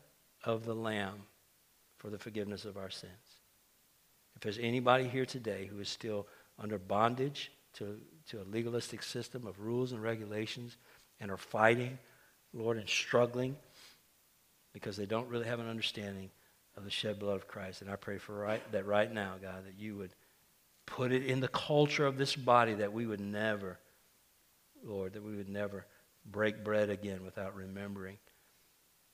of 0.43 0.65
the 0.65 0.73
Lamb 0.73 1.23
for 1.97 2.09
the 2.09 2.17
forgiveness 2.17 2.65
of 2.65 2.77
our 2.77 2.89
sins. 2.89 3.32
If 4.35 4.41
there's 4.41 4.59
anybody 4.59 5.07
here 5.07 5.25
today 5.25 5.67
who 5.71 5.79
is 5.79 5.89
still 5.89 6.27
under 6.59 6.77
bondage 6.77 7.51
to, 7.75 7.99
to 8.29 8.41
a 8.41 8.43
legalistic 8.43 9.03
system 9.03 9.47
of 9.47 9.59
rules 9.59 9.91
and 9.91 10.01
regulations 10.01 10.77
and 11.19 11.31
are 11.31 11.37
fighting, 11.37 11.97
Lord, 12.53 12.77
and 12.77 12.87
struggling 12.87 13.55
because 14.73 14.97
they 14.97 15.05
don't 15.05 15.29
really 15.29 15.45
have 15.45 15.59
an 15.59 15.69
understanding 15.69 16.29
of 16.75 16.83
the 16.83 16.89
shed 16.89 17.19
blood 17.19 17.35
of 17.35 17.47
Christ. 17.47 17.81
And 17.81 17.89
I 17.89 17.95
pray 17.95 18.17
for 18.17 18.33
right, 18.33 18.71
that 18.71 18.85
right 18.85 19.11
now, 19.11 19.35
God, 19.41 19.65
that 19.65 19.79
you 19.79 19.95
would 19.97 20.13
put 20.85 21.11
it 21.11 21.25
in 21.25 21.39
the 21.39 21.47
culture 21.47 22.05
of 22.05 22.17
this 22.17 22.35
body 22.35 22.73
that 22.75 22.91
we 22.91 23.05
would 23.05 23.19
never, 23.19 23.77
Lord, 24.83 25.13
that 25.13 25.23
we 25.23 25.35
would 25.35 25.49
never 25.49 25.85
break 26.25 26.63
bread 26.63 26.89
again 26.89 27.23
without 27.23 27.55
remembering 27.55 28.17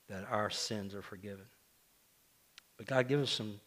that 0.08 0.26
our 0.30 0.50
sins 0.50 0.94
are 0.94 1.02
forgiven. 1.02 1.44
But 2.76 2.86
God, 2.86 3.08
give 3.08 3.20
us 3.20 3.30
some, 3.30 3.60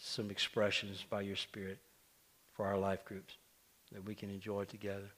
some 0.00 0.30
expressions 0.30 1.04
by 1.08 1.20
your 1.20 1.36
Spirit 1.36 1.78
for 2.54 2.66
our 2.66 2.78
life 2.78 3.04
groups 3.04 3.34
that 3.92 4.04
we 4.04 4.14
can 4.14 4.30
enjoy 4.30 4.64
together. 4.64 5.10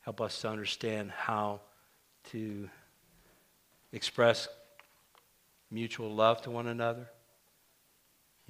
Help 0.00 0.20
us 0.20 0.40
to 0.40 0.48
understand 0.48 1.10
how 1.10 1.60
to 2.30 2.68
express 3.92 4.48
mutual 5.70 6.14
love 6.14 6.40
to 6.42 6.50
one 6.50 6.66
another, 6.66 7.06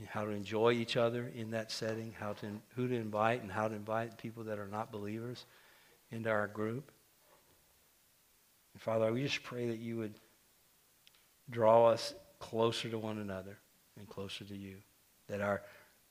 how 0.09 0.25
to 0.25 0.31
enjoy 0.31 0.73
each 0.73 0.97
other 0.97 1.33
in 1.35 1.51
that 1.51 1.73
setting, 1.73 2.14
how 2.19 2.35
to, 2.35 2.47
who 2.77 2.87
to 2.87 2.95
invite 2.95 3.43
and 3.43 3.51
how 3.51 3.67
to 3.67 3.75
invite 3.75 4.19
people 4.19 4.45
that 4.45 4.59
are 4.59 4.69
not 4.69 4.93
believers 4.93 5.47
into 6.12 6.31
our 6.31 6.47
group. 6.47 6.93
And 8.75 8.83
Father, 8.83 9.11
we 9.12 9.23
just 9.23 9.43
pray 9.43 9.69
that 9.69 9.79
you 9.79 9.97
would 9.97 10.14
draw 11.51 11.87
us 11.87 12.14
closer 12.39 12.89
to 12.91 12.99
one 12.99 13.19
another 13.19 13.57
and 13.99 14.07
closer 14.09 14.45
to 14.45 14.55
you. 14.55 14.77
That 15.29 15.41
our 15.41 15.62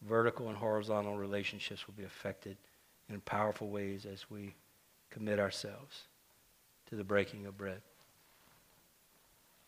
vertical 0.01 0.49
and 0.49 0.57
horizontal 0.57 1.15
relationships 1.15 1.87
will 1.87 1.93
be 1.95 2.03
affected 2.03 2.57
in 3.09 3.21
powerful 3.21 3.69
ways 3.69 4.05
as 4.05 4.29
we 4.29 4.55
commit 5.09 5.39
ourselves 5.39 6.03
to 6.89 6.95
the 6.95 7.03
breaking 7.03 7.45
of 7.45 7.57
bread. 7.57 7.81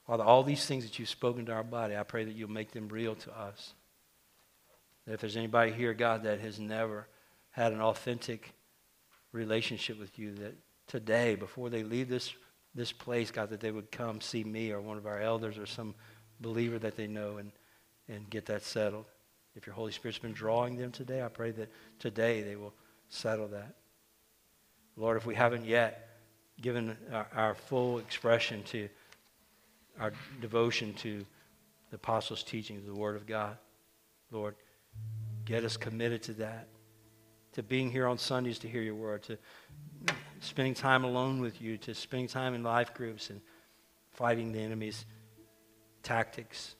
Father, 0.05 0.23
all 0.23 0.43
these 0.43 0.65
things 0.65 0.83
that 0.83 0.99
you've 0.99 1.09
spoken 1.09 1.45
to 1.45 1.51
our 1.51 1.63
body, 1.63 1.95
I 1.95 2.03
pray 2.03 2.23
that 2.23 2.35
you'll 2.35 2.49
make 2.49 2.71
them 2.71 2.87
real 2.87 3.15
to 3.15 3.37
us. 3.37 3.73
That 5.05 5.13
if 5.13 5.21
there's 5.21 5.37
anybody 5.37 5.71
here, 5.71 5.93
God, 5.93 6.23
that 6.23 6.39
has 6.39 6.59
never 6.59 7.07
had 7.51 7.73
an 7.73 7.81
authentic 7.81 8.53
relationship 9.31 9.99
with 9.99 10.17
you, 10.17 10.33
that 10.35 10.55
today, 10.87 11.35
before 11.35 11.69
they 11.69 11.83
leave 11.83 12.09
this 12.09 12.33
this 12.77 12.91
place, 12.91 13.31
God, 13.31 13.49
that 13.49 13.59
they 13.59 13.71
would 13.71 13.91
come 13.91 14.21
see 14.21 14.43
me 14.43 14.71
or 14.71 14.79
one 14.79 14.97
of 14.97 15.07
our 15.07 15.19
elders 15.19 15.57
or 15.57 15.65
some 15.65 15.95
believer 16.39 16.77
that 16.77 16.95
they 16.95 17.07
know 17.07 17.37
and, 17.37 17.51
and 18.07 18.29
get 18.29 18.45
that 18.45 18.61
settled. 18.61 19.05
If 19.57 19.65
your 19.65 19.73
Holy 19.73 19.91
Spirit's 19.91 20.19
been 20.19 20.33
drawing 20.33 20.77
them 20.77 20.91
today, 20.91 21.23
I 21.23 21.29
pray 21.29 21.49
that 21.51 21.69
today 21.97 22.43
they 22.43 22.55
will 22.55 22.75
settle 23.09 23.47
that. 23.47 23.73
Lord, 24.95 25.17
if 25.17 25.25
we 25.25 25.33
haven't 25.33 25.65
yet 25.65 26.09
given 26.61 26.95
our, 27.11 27.27
our 27.35 27.55
full 27.55 27.97
expression 27.97 28.61
to 28.65 28.87
our 29.99 30.13
devotion 30.41 30.93
to 30.95 31.25
the 31.89 31.95
apostles' 31.95 32.43
teaching, 32.43 32.83
the 32.85 32.93
Word 32.93 33.15
of 33.15 33.25
God, 33.25 33.57
Lord, 34.31 34.53
get 35.43 35.63
us 35.63 35.75
committed 35.75 36.21
to 36.23 36.33
that, 36.33 36.67
to 37.53 37.63
being 37.63 37.89
here 37.89 38.07
on 38.07 38.19
Sundays 38.19 38.59
to 38.59 38.67
hear 38.67 38.81
your 38.83 38.95
word, 38.95 39.23
to 39.23 39.37
spending 40.39 40.75
time 40.75 41.03
alone 41.03 41.41
with 41.41 41.59
you, 41.61 41.77
to 41.79 41.95
spending 41.95 42.27
time 42.27 42.53
in 42.53 42.61
life 42.61 42.93
groups 42.93 43.31
and 43.31 43.41
fighting 44.11 44.51
the 44.51 44.59
enemy's 44.59 45.05
tactics 46.03 46.75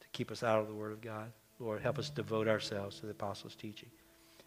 to 0.00 0.06
keep 0.12 0.32
us 0.32 0.42
out 0.42 0.58
of 0.58 0.66
the 0.66 0.74
Word 0.74 0.90
of 0.90 1.00
God. 1.00 1.30
Lord, 1.62 1.80
help 1.80 1.98
us 1.98 2.10
devote 2.10 2.48
ourselves 2.48 2.98
to 2.98 3.06
the 3.06 3.12
apostles' 3.12 3.54
teaching. 3.54 3.88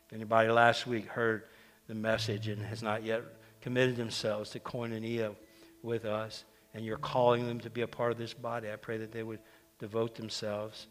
If 0.08 0.14
anybody 0.14 0.50
last 0.50 0.86
week 0.86 1.08
heard 1.08 1.44
the 1.88 1.96
message 1.96 2.50
and 2.50 2.62
has 2.62 2.84
not 2.84 3.04
yet 3.04 3.24
committed 3.62 3.96
themselves 3.96 4.50
to 4.50 4.60
koinonia 4.60 5.34
with 5.82 6.04
us, 6.04 6.44
and 6.74 6.84
you're 6.84 6.98
calling 6.98 7.48
them 7.48 7.62
to 7.62 7.70
be 7.70 7.82
a 7.82 7.88
part 7.88 8.12
of 8.12 8.18
this 8.18 8.34
body, 8.34 8.70
I 8.70 8.76
pray 8.76 8.98
that 8.98 9.14
they 9.14 9.24
would 9.24 9.40
devote 9.80 10.16
themselves 10.16 10.88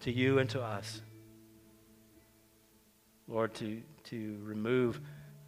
to 0.00 0.12
you 0.12 0.38
and 0.38 0.48
to 0.50 0.62
us. 0.62 1.02
Lord, 3.26 3.52
to, 3.54 3.82
to 4.04 4.38
remove 4.44 5.00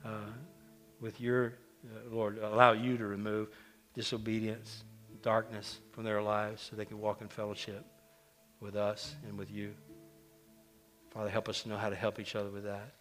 uh, 0.04 0.32
with 1.00 1.20
your, 1.20 1.54
uh, 1.86 2.14
Lord, 2.14 2.38
allow 2.38 2.72
you 2.72 2.96
to 2.96 3.06
remove 3.06 3.50
disobedience, 3.94 4.82
darkness 5.22 5.78
from 5.92 6.02
their 6.02 6.20
lives 6.20 6.68
so 6.68 6.74
they 6.74 6.84
can 6.84 6.98
walk 6.98 7.20
in 7.20 7.28
fellowship 7.28 7.86
with 8.60 8.74
us 8.74 9.14
and 9.28 9.38
with 9.38 9.50
you. 9.50 9.74
Father, 11.12 11.28
help 11.28 11.48
us 11.48 11.62
to 11.62 11.68
know 11.68 11.76
how 11.76 11.90
to 11.90 11.96
help 11.96 12.18
each 12.18 12.34
other 12.34 12.48
with 12.50 12.64
that. 12.64 12.94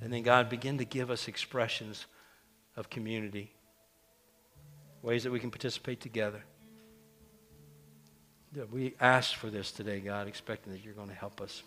And 0.00 0.12
then, 0.12 0.22
God, 0.22 0.48
begin 0.48 0.78
to 0.78 0.84
give 0.84 1.10
us 1.10 1.28
expressions 1.28 2.06
of 2.76 2.90
community, 2.90 3.52
ways 5.02 5.24
that 5.24 5.30
we 5.30 5.40
can 5.40 5.50
participate 5.50 6.00
together. 6.00 6.42
We 8.70 8.94
ask 9.00 9.34
for 9.34 9.50
this 9.50 9.70
today, 9.70 10.00
God, 10.00 10.26
expecting 10.26 10.72
that 10.72 10.84
you're 10.84 10.94
going 10.94 11.08
to 11.08 11.14
help 11.14 11.40
us. 11.40 11.62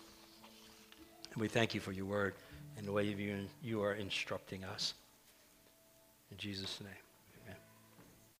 And 1.32 1.40
we 1.40 1.48
thank 1.48 1.74
you 1.74 1.80
for 1.80 1.92
your 1.92 2.06
word 2.06 2.34
and 2.76 2.86
the 2.86 2.92
way 2.92 3.04
you, 3.04 3.46
you 3.62 3.82
are 3.82 3.94
instructing 3.94 4.64
us. 4.64 4.94
In 6.30 6.36
Jesus' 6.36 6.80
name. 6.80 7.11